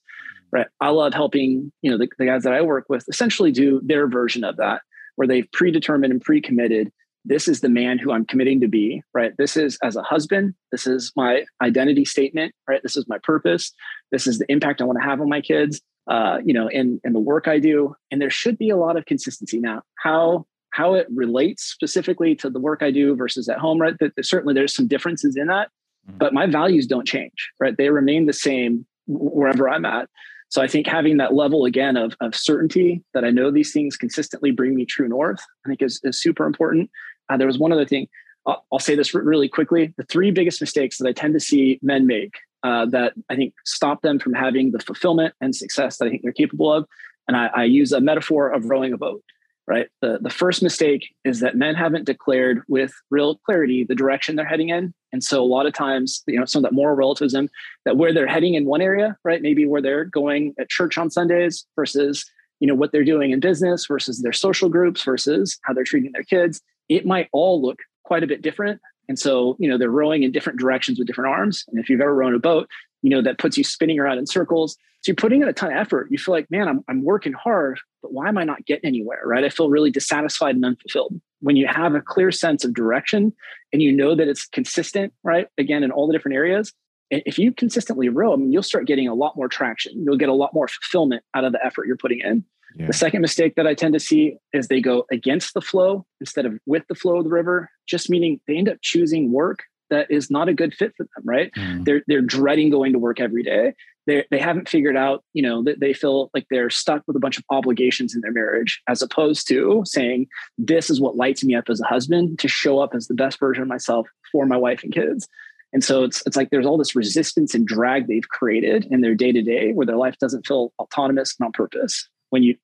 right? 0.51 0.67
I 0.79 0.89
love 0.89 1.13
helping, 1.13 1.71
you 1.81 1.91
know, 1.91 1.97
the, 1.97 2.07
the 2.17 2.25
guys 2.25 2.43
that 2.43 2.53
I 2.53 2.61
work 2.61 2.85
with 2.89 3.05
essentially 3.09 3.51
do 3.51 3.81
their 3.83 4.07
version 4.07 4.43
of 4.43 4.57
that 4.57 4.81
where 5.17 5.27
they've 5.27 5.51
predetermined 5.51 6.13
and 6.13 6.21
pre-committed 6.21 6.91
this 7.28 7.47
is 7.47 7.61
the 7.61 7.69
man 7.69 7.97
who 7.99 8.11
I'm 8.11 8.25
committing 8.25 8.61
to 8.61 8.67
be, 8.67 9.03
right? 9.13 9.34
This 9.38 9.57
is 9.57 9.78
as 9.84 9.95
a 9.95 10.01
husband, 10.01 10.55
this 10.71 10.88
is 10.88 11.11
my 11.15 11.43
identity 11.61 12.05
statement, 12.05 12.53
right? 12.67 12.82
This 12.82 12.95
is 12.95 13.05
my 13.07 13.17
purpose. 13.23 13.71
This 14.11 14.28
is 14.28 14.39
the 14.39 14.49
impact 14.51 14.82
I 14.82 14.86
want 14.86 14.99
to 14.99 15.03
have 15.03 15.19
on 15.19 15.30
my 15.30 15.41
kids, 15.41 15.82
uh, 16.09 16.39
you 16.43 16.53
know, 16.53 16.67
in, 16.69 17.01
in 17.03 17.13
the 17.13 17.19
work 17.19 17.47
I 17.47 17.59
do. 17.59 17.95
And 18.11 18.21
there 18.21 18.30
should 18.30 18.57
be 18.57 18.69
a 18.69 18.78
lot 18.78 18.97
of 18.97 19.05
consistency 19.05 19.59
now. 19.59 19.84
How 19.95 20.45
how 20.71 20.93
it 20.93 21.07
relates 21.09 21.63
specifically 21.63 22.36
to 22.36 22.49
the 22.49 22.59
work 22.59 22.84
I 22.84 22.91
do 22.91 23.15
versus 23.15 23.49
at 23.49 23.57
home, 23.57 23.82
right? 23.82 23.95
That 23.99 24.13
certainly 24.21 24.53
there's 24.53 24.75
some 24.75 24.88
differences 24.88 25.36
in 25.36 25.47
that, 25.47 25.69
mm-hmm. 26.07 26.17
but 26.19 26.34
my 26.34 26.45
values 26.45 26.86
don't 26.86 27.07
change, 27.07 27.51
right? 27.59 27.75
They 27.75 27.89
remain 27.89 28.28
the 28.28 28.34
same 28.34 28.86
wherever 29.07 29.67
I'm 29.67 29.86
at. 29.86 30.07
So 30.49 30.61
I 30.61 30.67
think 30.67 30.88
having 30.88 31.17
that 31.17 31.34
level 31.34 31.65
again 31.65 31.97
of, 31.97 32.15
of 32.21 32.36
certainty 32.36 33.03
that 33.13 33.25
I 33.25 33.32
know 33.32 33.51
these 33.51 33.73
things 33.73 33.97
consistently 33.97 34.51
bring 34.51 34.75
me 34.75 34.86
true 34.86 35.07
north, 35.07 35.39
I 35.65 35.69
think 35.69 35.82
is, 35.82 35.99
is 36.03 36.21
super 36.21 36.45
important. 36.45 36.89
Uh, 37.30 37.38
there 37.38 37.47
was 37.47 37.57
one 37.57 37.71
other 37.71 37.86
thing. 37.86 38.07
I'll, 38.45 38.65
I'll, 38.71 38.80
say 38.80 38.95
this 38.95 39.13
really 39.13 39.49
quickly. 39.49 39.93
The 39.97 40.03
three 40.05 40.32
biggest 40.32 40.61
mistakes 40.61 40.97
that 40.97 41.07
I 41.07 41.11
tend 41.11 41.34
to 41.34 41.39
see 41.39 41.80
men 41.82 42.07
make 42.07 42.36
uh, 42.63 42.86
that 42.88 43.13
I 43.30 43.36
think 43.36 43.53
stop 43.65 44.01
them 44.01 44.19
from 44.19 44.34
having 44.34 44.71
the 44.71 44.80
fulfillment 44.80 45.34
and 45.41 45.55
success 45.55 45.97
that 45.97 46.05
I 46.05 46.09
think 46.09 46.23
they're 46.23 46.32
capable 46.32 46.71
of. 46.71 46.86
And 47.28 47.36
I, 47.36 47.47
I 47.47 47.63
use 47.65 47.91
a 47.91 47.99
metaphor 47.99 48.49
of 48.49 48.65
rowing 48.65 48.93
a 48.93 48.97
boat 48.97 49.21
right? 49.67 49.88
The, 50.01 50.17
the 50.21 50.30
first 50.30 50.63
mistake 50.63 51.13
is 51.25 51.41
that 51.41 51.57
men 51.57 51.75
haven't 51.75 52.05
declared 52.05 52.63
with 52.69 52.93
real 53.11 53.36
clarity 53.45 53.84
the 53.84 53.95
direction 53.95 54.36
they're 54.36 54.45
heading 54.45 54.69
in. 54.69 54.93
And 55.11 55.23
so 55.23 55.43
a 55.43 55.45
lot 55.45 55.65
of 55.65 55.73
times, 55.73 56.23
you 56.25 56.39
know, 56.39 56.45
some 56.45 56.63
of 56.63 56.69
that 56.69 56.75
moral 56.75 56.95
relativism 56.95 57.49
that 57.86 57.97
where 57.97 58.13
they're 58.13 58.28
heading 58.28 58.53
in 58.53 58.65
one 58.65 58.82
area, 58.82 59.17
right? 59.25 59.41
Maybe 59.41 59.65
where 59.65 59.82
they're 59.82 60.05
going 60.05 60.55
at 60.57 60.69
church 60.69 60.97
on 60.97 61.11
Sundays 61.11 61.65
versus, 61.75 62.25
you 62.61 62.67
know, 62.67 62.75
what 62.75 62.93
they're 62.93 63.03
doing 63.03 63.32
in 63.32 63.41
business 63.41 63.86
versus 63.88 64.21
their 64.21 64.34
social 64.34 64.69
groups 64.69 65.03
versus 65.03 65.59
how 65.63 65.73
they're 65.73 65.84
treating 65.84 66.13
their 66.13 66.23
kids. 66.23 66.61
It 66.89 67.05
might 67.05 67.29
all 67.31 67.61
look 67.61 67.79
quite 68.03 68.23
a 68.23 68.27
bit 68.27 68.41
different. 68.41 68.81
And 69.09 69.17
so, 69.17 69.55
you 69.59 69.69
know, 69.69 69.77
they're 69.77 69.89
rowing 69.89 70.23
in 70.23 70.31
different 70.31 70.59
directions 70.59 70.97
with 70.97 71.07
different 71.07 71.31
arms. 71.31 71.63
And 71.67 71.79
if 71.79 71.89
you've 71.89 72.01
ever 72.01 72.13
rowed 72.13 72.33
a 72.33 72.39
boat, 72.39 72.67
you 73.01 73.09
know, 73.09 73.21
that 73.21 73.38
puts 73.38 73.57
you 73.57 73.63
spinning 73.63 73.99
around 73.99 74.17
in 74.17 74.25
circles. 74.25 74.77
So 75.01 75.11
you're 75.11 75.15
putting 75.15 75.41
in 75.41 75.47
a 75.47 75.53
ton 75.53 75.71
of 75.71 75.77
effort. 75.77 76.07
You 76.09 76.17
feel 76.17 76.33
like, 76.33 76.49
man, 76.49 76.67
I'm, 76.67 76.83
I'm 76.89 77.03
working 77.03 77.33
hard, 77.33 77.79
but 78.01 78.11
why 78.11 78.27
am 78.27 78.38
I 78.38 78.43
not 78.43 78.65
getting 78.65 78.88
anywhere? 78.88 79.21
Right. 79.25 79.43
I 79.43 79.49
feel 79.49 79.69
really 79.69 79.91
dissatisfied 79.91 80.55
and 80.55 80.65
unfulfilled. 80.65 81.21
When 81.39 81.55
you 81.55 81.67
have 81.67 81.93
a 81.93 82.01
clear 82.01 82.31
sense 82.31 82.65
of 82.65 82.73
direction 82.73 83.31
and 83.71 83.81
you 83.81 83.91
know 83.91 84.15
that 84.15 84.27
it's 84.27 84.47
consistent, 84.47 85.13
right? 85.23 85.47
Again, 85.57 85.83
in 85.83 85.91
all 85.91 86.07
the 86.07 86.13
different 86.13 86.35
areas, 86.35 86.73
if 87.09 87.39
you 87.39 87.53
consistently 87.53 88.09
row, 88.09 88.33
I 88.33 88.35
mean, 88.35 88.51
you'll 88.51 88.63
start 88.63 88.88
getting 88.88 89.07
a 89.07 89.13
lot 89.13 89.38
more 89.38 89.47
traction. 89.47 89.93
You'll 90.03 90.17
get 90.17 90.29
a 90.29 90.33
lot 90.33 90.53
more 90.53 90.67
fulfillment 90.67 91.23
out 91.33 91.45
of 91.45 91.53
the 91.53 91.65
effort 91.65 91.88
you're 91.88 91.95
putting 91.95 92.19
in. 92.19 92.43
Yeah. 92.76 92.88
The 92.88 92.93
second 92.93 93.22
mistake 93.22 93.55
that 93.55 93.65
I 93.65 93.74
tend 93.74 93.93
to 93.93 93.99
see 93.99 94.38
is 94.53 94.68
they 94.68 94.82
go 94.82 95.05
against 95.11 95.53
the 95.53 95.61
flow 95.61 96.05
instead 96.20 96.45
of 96.45 96.53
with 96.65 96.84
the 96.89 96.95
flow 96.95 97.18
of 97.18 97.24
the 97.24 97.30
river, 97.30 97.70
just 97.88 98.09
meaning 98.09 98.39
they 98.47 98.57
end 98.57 98.70
up 98.70 98.78
choosing 98.82 99.32
work 99.32 99.63
that 99.89 100.09
is 100.09 100.30
not 100.30 100.49
a 100.49 100.53
good 100.53 100.74
fit 100.74 100.93
for 100.97 101.03
them, 101.03 101.24
right? 101.24 101.51
Mm. 101.55 101.86
They're 101.86 102.03
they're 102.07 102.22
dreading 102.22 102.70
going 102.70 102.93
to 102.93 102.99
work 102.99 103.20
every 103.20 103.43
day. 103.43 103.74
They 104.05 104.26
they 104.32 104.39
haven't 104.39 104.70
figured 104.70 104.97
out, 104.97 105.24
you 105.34 105.41
know, 105.41 105.63
that 105.63 105.80
they 105.80 105.93
feel 105.93 106.30
like 106.34 106.45
they're 106.49 106.70
stuck 106.70 107.03
with 107.07 107.15
a 107.15 107.20
bunch 107.20 107.38
of 107.38 107.43
obligations 107.49 108.15
in 108.15 108.22
their 108.22 108.32
marriage, 108.32 108.82
as 108.88 109.01
opposed 109.01 109.47
to 109.49 109.84
saying, 109.86 110.28
"This 110.57 110.89
is 110.89 110.99
what 110.99 111.15
lights 111.15 111.43
me 111.43 111.55
up 111.55 111.70
as 111.70 111.82
a 111.82 111.86
husband 111.86 112.39
to 112.39 112.47
show 112.47 112.80
up 112.80 112.93
as 112.93 113.07
the 113.07 113.13
best 113.13 113.39
version 113.39 113.63
of 113.63 113.70
myself 113.70 114.07
for 114.32 114.45
my 114.45 114.57
wife 114.57 114.84
and 114.84 114.93
kids." 114.93 115.28
And 115.74 115.84
so 115.84 116.03
it's 116.03 116.26
it's 116.26 116.38
like 116.38 116.49
there's 116.49 116.65
all 116.65 116.78
this 116.78 116.95
resistance 116.95 117.53
and 117.53 117.68
drag 117.68 118.07
they've 118.07 118.28
created 118.30 118.88
in 118.89 119.01
their 119.01 119.15
day 119.15 119.32
to 119.32 119.41
day, 119.41 119.74
where 119.74 119.86
their 119.86 119.97
life 119.97 120.18
doesn't 120.20 120.47
feel 120.47 120.72
autonomous 120.80 121.36
and 121.39 121.45
on 121.45 121.51
purpose. 121.51 122.07
When 122.30 122.43
you 122.43 122.55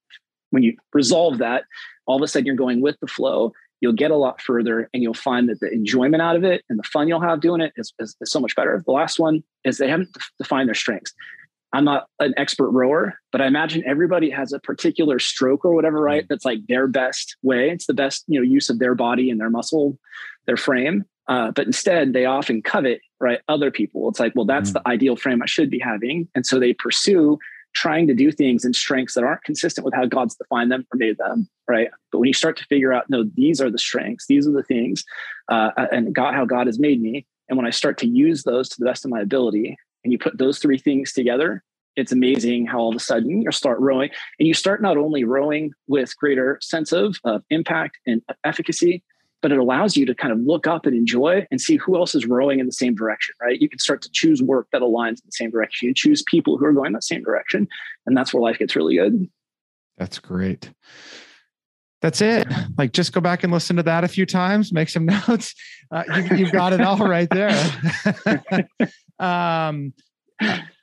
when 0.52 0.64
you 0.64 0.78
resolve 0.94 1.40
that, 1.40 1.64
all 2.06 2.16
of 2.16 2.22
a 2.22 2.28
sudden 2.28 2.46
you're 2.46 2.56
going 2.56 2.82
with 2.82 3.00
the 3.00 3.08
flow 3.08 3.54
you'll 3.84 3.92
get 3.92 4.12
a 4.12 4.16
lot 4.16 4.42
further 4.42 4.90
and 4.94 5.04
you'll 5.04 5.14
find 5.14 5.50
that 5.50 5.60
the 5.60 5.70
enjoyment 5.70 6.22
out 6.22 6.38
of 6.38 6.46
it 6.46 6.64
and 6.70 6.80
the 6.80 6.84
fun 6.84 7.10
you'll 7.10 7.20
have 7.20 7.42
doing 7.42 7.60
it 7.60 7.74
is, 7.76 7.94
is, 8.00 8.16
is 8.22 8.32
so 8.32 8.40
much 8.40 8.56
better. 8.56 8.82
The 8.86 8.94
last 8.94 9.20
one 9.20 9.44
is 9.66 9.78
they 9.78 9.90
haven't 9.90 10.18
defined 10.38 10.70
their 10.70 10.74
strengths. 10.74 11.14
I'm 11.74 11.84
not 11.84 12.08
an 12.22 12.34
expert 12.38 12.70
rower, 12.70 13.20
but 13.34 13.42
I 13.42 13.48
imagine 13.48 13.84
everybody 13.86 14.30
has 14.30 14.54
a 14.54 14.60
particular 14.60 15.20
stroke 15.20 15.66
or 15.66 15.74
whatever, 15.74 16.00
right? 16.00 16.24
Mm. 16.24 16.28
That's 16.30 16.46
like 16.46 16.60
their 16.70 16.88
best 16.88 17.36
way. 17.44 17.72
It's 17.72 17.86
the 17.86 17.94
best, 17.94 18.24
you 18.28 18.40
know, 18.40 18.46
use 18.46 18.70
of 18.70 18.80
their 18.80 18.96
body 18.96 19.30
and 19.30 19.38
their 19.38 19.50
muscle, 19.50 20.00
their 20.46 20.56
frame. 20.56 21.04
Uh, 21.28 21.52
but 21.52 21.66
instead, 21.66 22.14
they 22.14 22.24
often 22.24 22.62
covet 22.62 23.02
right? 23.24 23.40
Other 23.48 23.72
people. 23.72 24.10
It's 24.10 24.20
like, 24.20 24.34
well, 24.36 24.46
that's 24.46 24.72
mm-hmm. 24.72 24.84
the 24.84 24.90
ideal 24.90 25.16
frame 25.16 25.42
I 25.42 25.46
should 25.46 25.70
be 25.70 25.80
having. 25.80 26.28
And 26.36 26.46
so 26.46 26.60
they 26.60 26.74
pursue 26.74 27.40
trying 27.74 28.08
to 28.08 28.14
do 28.14 28.32
things 28.32 28.66
in 28.66 28.74
strengths 28.74 29.16
that 29.16 29.24
aren't 29.24 29.44
consistent 29.44 29.86
with 29.86 29.94
how 29.94 30.06
God's 30.06 30.36
defined 30.36 30.72
them 30.72 30.86
or 30.94 30.98
made 30.98 31.18
them, 31.18 31.50
right? 31.68 31.90
But 32.12 32.20
when 32.20 32.28
you 32.28 32.34
start 32.34 32.58
to 32.58 32.66
figure 32.66 32.94
out, 32.94 33.10
no, 33.10 33.24
these 33.36 33.60
are 33.62 33.72
the 33.72 33.78
strengths, 33.78 34.28
these 34.28 34.48
are 34.48 34.52
the 34.52 34.64
things, 34.64 35.04
uh, 35.50 35.72
and 35.92 36.14
God, 36.14 36.34
how 36.36 36.46
God 36.46 36.68
has 36.68 36.80
made 36.80 37.02
me, 37.02 37.26
and 37.50 37.58
when 37.58 37.68
I 37.68 37.72
start 37.72 37.98
to 38.00 38.08
use 38.08 38.44
those 38.44 38.70
to 38.70 38.76
the 38.80 38.86
best 38.86 39.06
of 39.06 39.12
my 39.12 39.22
ability, 39.22 39.78
and 40.04 40.12
you 40.12 40.20
put 40.20 40.38
those 40.38 40.60
three 40.60 40.78
things 40.78 41.14
together, 41.14 41.64
it's 41.96 42.12
amazing 42.12 42.66
how 42.66 42.80
all 42.80 42.90
of 42.90 42.96
a 42.96 43.00
sudden 43.00 43.42
you 43.42 43.52
start 43.52 43.80
rowing, 43.80 44.10
and 44.40 44.48
you 44.48 44.54
start 44.54 44.82
not 44.82 44.98
only 44.98 45.24
rowing 45.24 45.74
with 45.88 46.16
greater 46.18 46.58
sense 46.62 46.92
of, 46.92 47.18
of 47.24 47.44
impact 47.50 47.98
and 48.08 48.22
efficacy, 48.44 49.04
but 49.44 49.52
it 49.52 49.60
allows 49.60 49.98
you 49.98 50.06
to 50.06 50.16
kind 50.16 50.32
of 50.32 50.40
look 50.40 50.66
up 50.66 50.86
and 50.86 50.96
enjoy 50.96 51.46
and 51.52 51.60
see 51.60 51.76
who 51.76 51.98
else 51.98 52.16
is 52.16 52.26
rowing 52.26 52.60
in 52.60 52.66
the 52.66 52.72
same 52.72 52.96
direction, 52.96 53.36
right? 53.42 53.62
You 53.62 53.68
can 53.68 53.78
start 53.78 54.02
to 54.04 54.10
choose 54.12 54.42
work 54.42 54.70
that 54.72 54.82
aligns 54.82 55.18
in 55.20 55.24
the 55.26 55.34
same 55.34 55.52
direction. 55.52 55.90
You 55.90 55.94
choose 55.94 56.24
people 56.24 56.58
who 56.58 56.66
are 56.66 56.72
going 56.72 56.94
that 56.94 57.04
same 57.04 57.22
direction. 57.22 57.68
And 58.06 58.16
that's 58.16 58.34
where 58.34 58.42
life 58.42 58.58
gets 58.58 58.74
really 58.74 58.96
good. 58.96 59.30
That's 59.98 60.18
great. 60.18 60.72
That's 62.02 62.22
it. 62.22 62.48
Like 62.78 62.94
just 62.94 63.12
go 63.12 63.20
back 63.20 63.44
and 63.44 63.52
listen 63.52 63.76
to 63.76 63.84
that 63.84 64.06
a 64.06 64.08
few 64.08 64.26
times, 64.26 64.72
make 64.72 64.88
some 64.88 65.06
notes. 65.28 65.54
Uh, 65.92 66.04
you, 66.32 66.46
have 66.46 66.54
got 66.54 66.72
it 66.72 66.80
all 66.80 66.98
right 66.98 67.30
there. 67.30 67.52
um, 69.20 69.94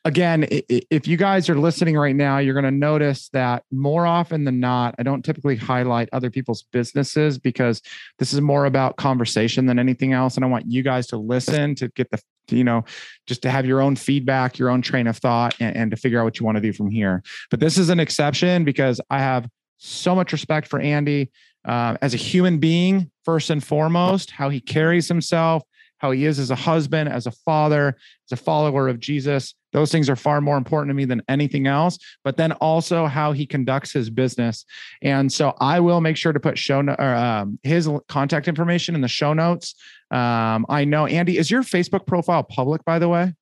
again, 0.05 0.46
if 0.48 1.07
you 1.07 1.16
guys 1.16 1.51
are 1.51 1.57
listening 1.57 1.96
right 1.96 2.16
now, 2.16 2.38
you're 2.38 2.55
going 2.55 2.64
to 2.64 2.70
notice 2.70 3.28
that 3.30 3.64
more 3.70 4.07
often 4.07 4.44
than 4.44 4.61
not, 4.61 4.94
I 4.98 5.03
don't 5.03 5.24
typically 5.24 5.57
highlight 5.57 6.09
other 6.12 6.30
people's 6.30 6.62
businesses 6.62 7.38
because 7.38 7.82
this 8.18 8.32
is 8.32 8.40
more 8.40 8.64
about 8.64 8.96
conversation 8.96 9.66
than 9.66 9.78
anything 9.78 10.12
else. 10.12 10.36
And 10.36 10.44
I 10.44 10.48
want 10.48 10.70
you 10.70 10.82
guys 10.82 11.07
to 11.09 11.16
listen 11.16 11.74
to 11.76 11.88
get 11.88 12.11
the, 12.11 12.20
you 12.48 12.64
know, 12.64 12.84
just 13.26 13.42
to 13.42 13.51
have 13.51 13.66
your 13.66 13.82
own 13.82 13.94
feedback, 13.94 14.59
your 14.59 14.70
own 14.70 14.80
train 14.80 15.07
of 15.07 15.18
thought, 15.18 15.55
and, 15.61 15.76
and 15.76 15.90
to 15.90 15.96
figure 15.96 16.20
out 16.20 16.24
what 16.24 16.40
you 16.40 16.46
want 16.46 16.57
to 16.57 16.62
do 16.62 16.72
from 16.72 16.90
here. 16.90 17.22
But 17.51 17.61
this 17.61 17.76
is 17.76 17.90
an 17.90 18.01
exception 18.01 18.64
because 18.64 19.01
I 19.11 19.18
have 19.18 19.48
so 19.76 20.14
much 20.14 20.32
respect 20.32 20.66
for 20.66 20.80
Andy 20.80 21.30
uh, 21.64 21.96
as 22.01 22.14
a 22.14 22.18
human 22.18 22.59
being, 22.59 23.11
first 23.24 23.51
and 23.51 23.62
foremost, 23.62 24.30
how 24.30 24.48
he 24.48 24.61
carries 24.61 25.09
himself, 25.09 25.62
how 26.01 26.11
he 26.11 26.24
is 26.24 26.38
as 26.38 26.51
a 26.51 26.57
husband, 26.57 27.09
as 27.09 27.26
a 27.26 27.30
father, 27.30 27.96
as 28.26 28.38
a 28.38 28.42
follower 28.42 28.88
of 28.88 28.98
Jesus. 28.98 29.55
Those 29.72 29.92
things 29.92 30.09
are 30.11 30.16
far 30.16 30.40
more 30.40 30.57
important 30.57 30.90
to 30.90 30.94
me 30.94 31.05
than 31.05 31.22
anything 31.28 31.66
else. 31.66 31.98
But 32.24 32.36
then 32.36 32.53
also 32.53 33.07
how 33.07 33.32
he 33.32 33.46
conducts 33.46 33.92
his 33.92 34.11
business. 34.11 34.64
And 35.03 35.32
so 35.32 35.55
I 35.61 35.78
will 35.78 36.01
make 36.01 36.16
sure 36.16 36.32
to 36.32 36.40
put 36.40 36.59
show 36.59 36.82
no, 36.82 36.96
or, 36.98 37.14
um, 37.14 37.59
his 37.62 37.88
contact 38.09 38.48
information 38.48 38.94
in 38.94 39.01
the 39.01 39.09
show 39.09 39.32
notes. 39.32 39.74
Um, 40.11 40.66
I 40.68 40.84
know 40.84 41.07
Andy, 41.07 41.38
is 41.38 41.51
your 41.51 41.62
Facebook 41.62 42.07
profile 42.07 42.42
public, 42.42 42.84
by 42.84 42.98
the 42.98 43.09
way? 43.09 43.34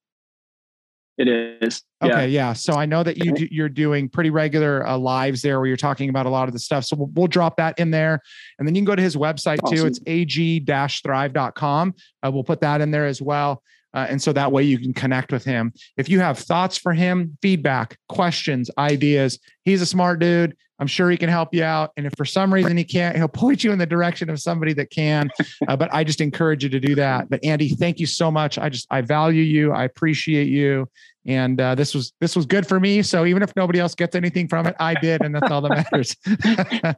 It 1.19 1.27
is. 1.27 1.83
Okay, 2.01 2.29
yeah. 2.29 2.53
So 2.53 2.75
I 2.75 2.87
know 2.87 3.03
that 3.03 3.19
you 3.19 3.33
do, 3.33 3.49
you're 3.51 3.69
doing 3.69 4.09
pretty 4.09 4.31
regular 4.31 4.87
uh, 4.87 4.97
lives 4.97 5.43
there 5.43 5.59
where 5.59 5.67
you're 5.67 5.77
talking 5.77 6.09
about 6.11 6.27
a 6.27 6.31
lot 6.31 6.47
of 6.47 6.53
the 6.53 6.61
stuff. 6.61 6.85
So 6.85 6.95
we'll, 6.97 7.11
we'll 7.13 7.27
drop 7.27 7.57
that 7.57 7.77
in 7.77 7.91
there, 7.91 8.21
and 8.59 8.67
then 8.67 8.77
you 8.77 8.83
can 8.83 8.87
go 8.87 8.95
to 8.95 9.03
his 9.03 9.17
website 9.17 9.59
awesome. 9.65 9.77
too. 9.77 9.87
It's 9.87 10.01
ag-thrive.com. 10.07 11.95
Uh, 12.23 12.31
we'll 12.33 12.45
put 12.45 12.61
that 12.61 12.81
in 12.81 12.93
there 12.93 13.07
as 13.07 13.21
well. 13.21 13.65
Uh, 13.95 14.07
and 14.09 14.21
so 14.21 14.33
that 14.33 14.53
way 14.53 14.63
you 14.63 14.79
can 14.79 14.93
connect 14.93 15.33
with 15.33 15.45
him. 15.45 15.73
If 15.97 16.09
you 16.09 16.21
have 16.21 16.39
thoughts 16.39 16.77
for 16.77 16.93
him, 16.93 17.39
feedback, 17.43 17.99
questions, 18.09 18.71
ideas, 18.79 19.39
he's 19.65 19.83
a 19.83 19.87
smart 19.87 20.21
dude. 20.21 20.57
I'm 20.81 20.87
sure 20.87 21.11
he 21.11 21.17
can 21.17 21.29
help 21.29 21.53
you 21.53 21.65
out. 21.65 21.91
And 21.97 22.07
if 22.07 22.15
for 22.17 22.25
some 22.25 22.55
reason 22.55 22.77
he 22.77 22.85
can't, 22.85 23.17
he'll 23.17 23.29
point 23.29 23.65
you 23.65 23.73
in 23.73 23.79
the 23.79 23.87
direction 23.87 24.31
of 24.31 24.39
somebody 24.41 24.73
that 24.75 24.91
can. 24.91 25.29
Uh, 25.67 25.77
but 25.77 25.93
I 25.93 26.05
just 26.05 26.21
encourage 26.21 26.63
you 26.63 26.71
to 26.71 26.81
do 26.81 26.95
that. 26.95 27.29
But 27.29 27.45
Andy, 27.45 27.71
thank 27.71 27.99
you 27.99 28.07
so 28.07 28.31
much. 28.31 28.59
I 28.59 28.69
just 28.69 28.87
I 28.91 29.01
value 29.01 29.43
you. 29.43 29.73
I 29.73 29.85
appreciate 29.85 30.49
you. 30.49 30.89
And 31.27 31.61
uh, 31.61 31.75
this 31.75 31.95
was 31.95 32.13
this 32.21 32.35
was 32.37 32.47
good 32.47 32.67
for 32.67 32.81
me. 32.81 33.03
So 33.03 33.27
even 33.27 33.43
if 33.43 33.55
nobody 33.55 33.81
else 33.81 33.95
gets 33.95 34.15
anything 34.15 34.49
from 34.49 34.67
it, 34.67 34.77
I 34.79 34.95
did, 34.95 35.23
and 35.23 35.35
that's 35.35 35.51
all 35.51 35.61
that 35.63 35.71
matters. 35.93 36.17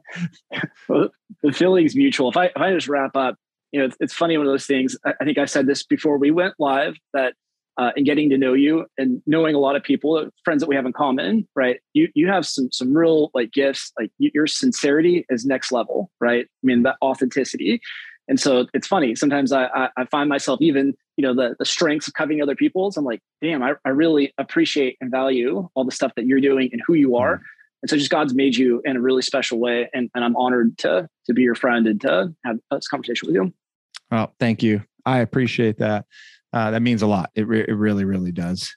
well, 0.87 1.09
the 1.43 1.51
feeling's 1.51 1.95
mutual. 1.95 2.29
If 2.29 2.37
I 2.37 2.45
if 2.45 2.57
I 2.57 2.71
just 2.73 2.87
wrap 2.87 3.15
up, 3.17 3.35
you 3.71 3.79
know, 3.79 3.85
it's, 3.85 3.97
it's 3.99 4.13
funny 4.13 4.37
one 4.37 4.47
of 4.47 4.51
those 4.51 4.65
things. 4.65 4.97
I, 5.05 5.13
I 5.21 5.25
think 5.25 5.37
I 5.37 5.45
said 5.45 5.67
this 5.67 5.83
before 5.83 6.17
we 6.17 6.31
went 6.31 6.55
live 6.59 6.95
that 7.13 7.33
uh, 7.77 7.91
and 7.95 8.05
getting 8.05 8.29
to 8.29 8.37
know 8.37 8.53
you 8.53 8.85
and 8.97 9.21
knowing 9.25 9.55
a 9.55 9.59
lot 9.59 9.75
of 9.75 9.83
people, 9.83 10.29
friends 10.43 10.61
that 10.61 10.67
we 10.67 10.75
have 10.75 10.85
in 10.85 10.93
common, 10.93 11.47
right? 11.55 11.79
You 11.93 12.09
you 12.13 12.27
have 12.27 12.45
some 12.45 12.69
some 12.71 12.95
real 12.95 13.31
like 13.33 13.51
gifts. 13.51 13.91
Like 13.97 14.11
your 14.17 14.47
sincerity 14.47 15.25
is 15.29 15.45
next 15.45 15.71
level, 15.71 16.11
right? 16.19 16.45
I 16.45 16.63
mean 16.63 16.83
that 16.83 16.97
authenticity. 17.01 17.81
And 18.27 18.39
so 18.39 18.67
it's 18.73 18.87
funny. 18.87 19.15
Sometimes 19.15 19.51
I, 19.51 19.65
I, 19.65 19.89
I 19.97 20.05
find 20.05 20.29
myself 20.29 20.61
even 20.61 20.93
you 21.17 21.23
know 21.23 21.33
the 21.33 21.55
the 21.57 21.65
strengths 21.65 22.07
of 22.07 22.13
covering 22.13 22.41
other 22.41 22.55
people's. 22.55 22.97
I'm 22.97 23.05
like, 23.05 23.21
damn, 23.41 23.63
I, 23.63 23.73
I 23.85 23.89
really 23.89 24.33
appreciate 24.37 24.97
and 25.01 25.09
value 25.09 25.67
all 25.73 25.85
the 25.85 25.91
stuff 25.91 26.11
that 26.17 26.25
you're 26.25 26.41
doing 26.41 26.69
and 26.71 26.81
who 26.85 26.93
you 26.93 27.15
are. 27.15 27.35
Mm-hmm. 27.35 27.45
And 27.83 27.89
so 27.89 27.97
just 27.97 28.11
God's 28.11 28.35
made 28.35 28.55
you 28.55 28.81
in 28.85 28.95
a 28.95 29.01
really 29.01 29.23
special 29.23 29.59
way, 29.59 29.89
and, 29.91 30.07
and 30.13 30.23
I'm 30.23 30.35
honored 30.35 30.77
to 30.79 31.07
to 31.25 31.33
be 31.33 31.41
your 31.41 31.55
friend 31.55 31.87
and 31.87 31.99
to 32.01 32.33
have 32.45 32.59
this 32.69 32.87
conversation 32.87 33.27
with 33.27 33.35
you. 33.35 33.53
Well, 34.11 34.33
thank 34.39 34.61
you. 34.61 34.83
I 35.05 35.19
appreciate 35.19 35.79
that. 35.79 36.05
Uh, 36.53 36.71
that 36.71 36.81
means 36.81 37.01
a 37.01 37.07
lot. 37.07 37.31
It, 37.33 37.47
re- 37.47 37.65
it 37.67 37.73
really, 37.73 38.03
really 38.03 38.31
does. 38.31 38.75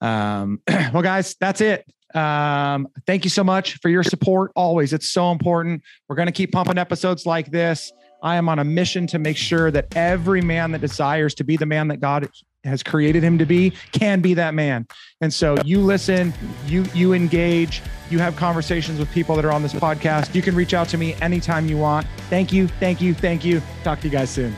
Um, 0.00 0.62
well, 0.68 1.02
guys, 1.02 1.36
that's 1.38 1.60
it. 1.60 1.84
Um, 2.14 2.88
thank 3.06 3.24
you 3.24 3.30
so 3.30 3.44
much 3.44 3.78
for 3.78 3.88
your 3.88 4.02
support. 4.02 4.52
Always, 4.56 4.92
it's 4.92 5.10
so 5.10 5.30
important. 5.30 5.82
We're 6.08 6.16
going 6.16 6.26
to 6.26 6.32
keep 6.32 6.52
pumping 6.52 6.78
episodes 6.78 7.26
like 7.26 7.50
this. 7.50 7.92
I 8.22 8.36
am 8.36 8.48
on 8.48 8.58
a 8.58 8.64
mission 8.64 9.06
to 9.08 9.18
make 9.18 9.36
sure 9.36 9.70
that 9.70 9.94
every 9.96 10.40
man 10.40 10.72
that 10.72 10.80
desires 10.80 11.34
to 11.34 11.44
be 11.44 11.56
the 11.56 11.66
man 11.66 11.88
that 11.88 12.00
God 12.00 12.28
has 12.64 12.82
created 12.82 13.22
him 13.22 13.38
to 13.38 13.46
be 13.46 13.72
can 13.92 14.20
be 14.20 14.34
that 14.34 14.54
man. 14.54 14.86
And 15.22 15.32
so 15.32 15.56
you 15.64 15.80
listen, 15.80 16.34
you 16.66 16.84
you 16.94 17.14
engage, 17.14 17.80
you 18.10 18.18
have 18.18 18.36
conversations 18.36 18.98
with 18.98 19.10
people 19.12 19.36
that 19.36 19.44
are 19.44 19.52
on 19.52 19.62
this 19.62 19.72
podcast. 19.72 20.34
You 20.34 20.42
can 20.42 20.54
reach 20.54 20.74
out 20.74 20.88
to 20.90 20.98
me 20.98 21.14
anytime 21.22 21.66
you 21.66 21.78
want. 21.78 22.06
Thank 22.28 22.52
you, 22.52 22.68
thank 22.68 23.00
you, 23.00 23.14
thank 23.14 23.44
you. 23.44 23.62
Talk 23.82 24.00
to 24.00 24.08
you 24.08 24.12
guys 24.12 24.28
soon. 24.28 24.54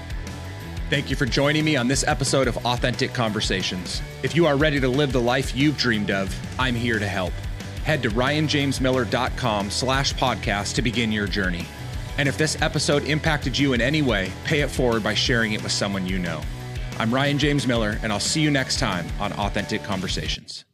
Thank 0.93 1.09
you 1.09 1.17
for 1.17 1.25
joining 1.25 1.65
me 1.65 1.75
on 1.75 1.89
this 1.89 2.05
episode 2.07 2.47
of 2.47 2.67
Authentic 2.67 3.15
Conversations. 3.15 4.03
If 4.23 4.37
you 4.37 4.45
are 4.45 4.59
ready 4.59 4.79
to 4.79 4.89
live 4.89 5.11
the 5.11 5.23
life 5.23 5.57
you've 5.57 5.79
dreamed 5.79 6.11
of, 6.11 6.39
I'm 6.59 6.75
here 6.75 6.99
to 6.99 7.09
help. 7.09 7.33
Head 7.83 8.03
to 8.03 8.11
ryanjamesmiller.com 8.11 9.71
slash 9.71 10.13
podcast 10.13 10.75
to 10.75 10.83
begin 10.83 11.11
your 11.11 11.27
journey. 11.27 11.65
And 12.19 12.29
if 12.29 12.37
this 12.37 12.61
episode 12.61 13.05
impacted 13.05 13.59
you 13.59 13.73
in 13.73 13.81
any 13.81 14.03
way, 14.03 14.31
pay 14.45 14.61
it 14.61 14.71
forward 14.71 15.03
by 15.03 15.15
sharing 15.15 15.53
it 15.53 15.63
with 15.63 15.73
someone 15.73 16.07
you 16.07 16.19
know. 16.19 16.43
I'm 16.99 17.15
Ryan 17.15 17.39
James 17.39 17.67
Miller, 17.67 17.99
and 18.03 18.13
I'll 18.13 18.21
see 18.21 18.43
you 18.43 18.51
next 18.51 18.79
time 18.79 19.07
on 19.19 19.33
Authentic 19.33 19.83
Conversations. 19.83 20.67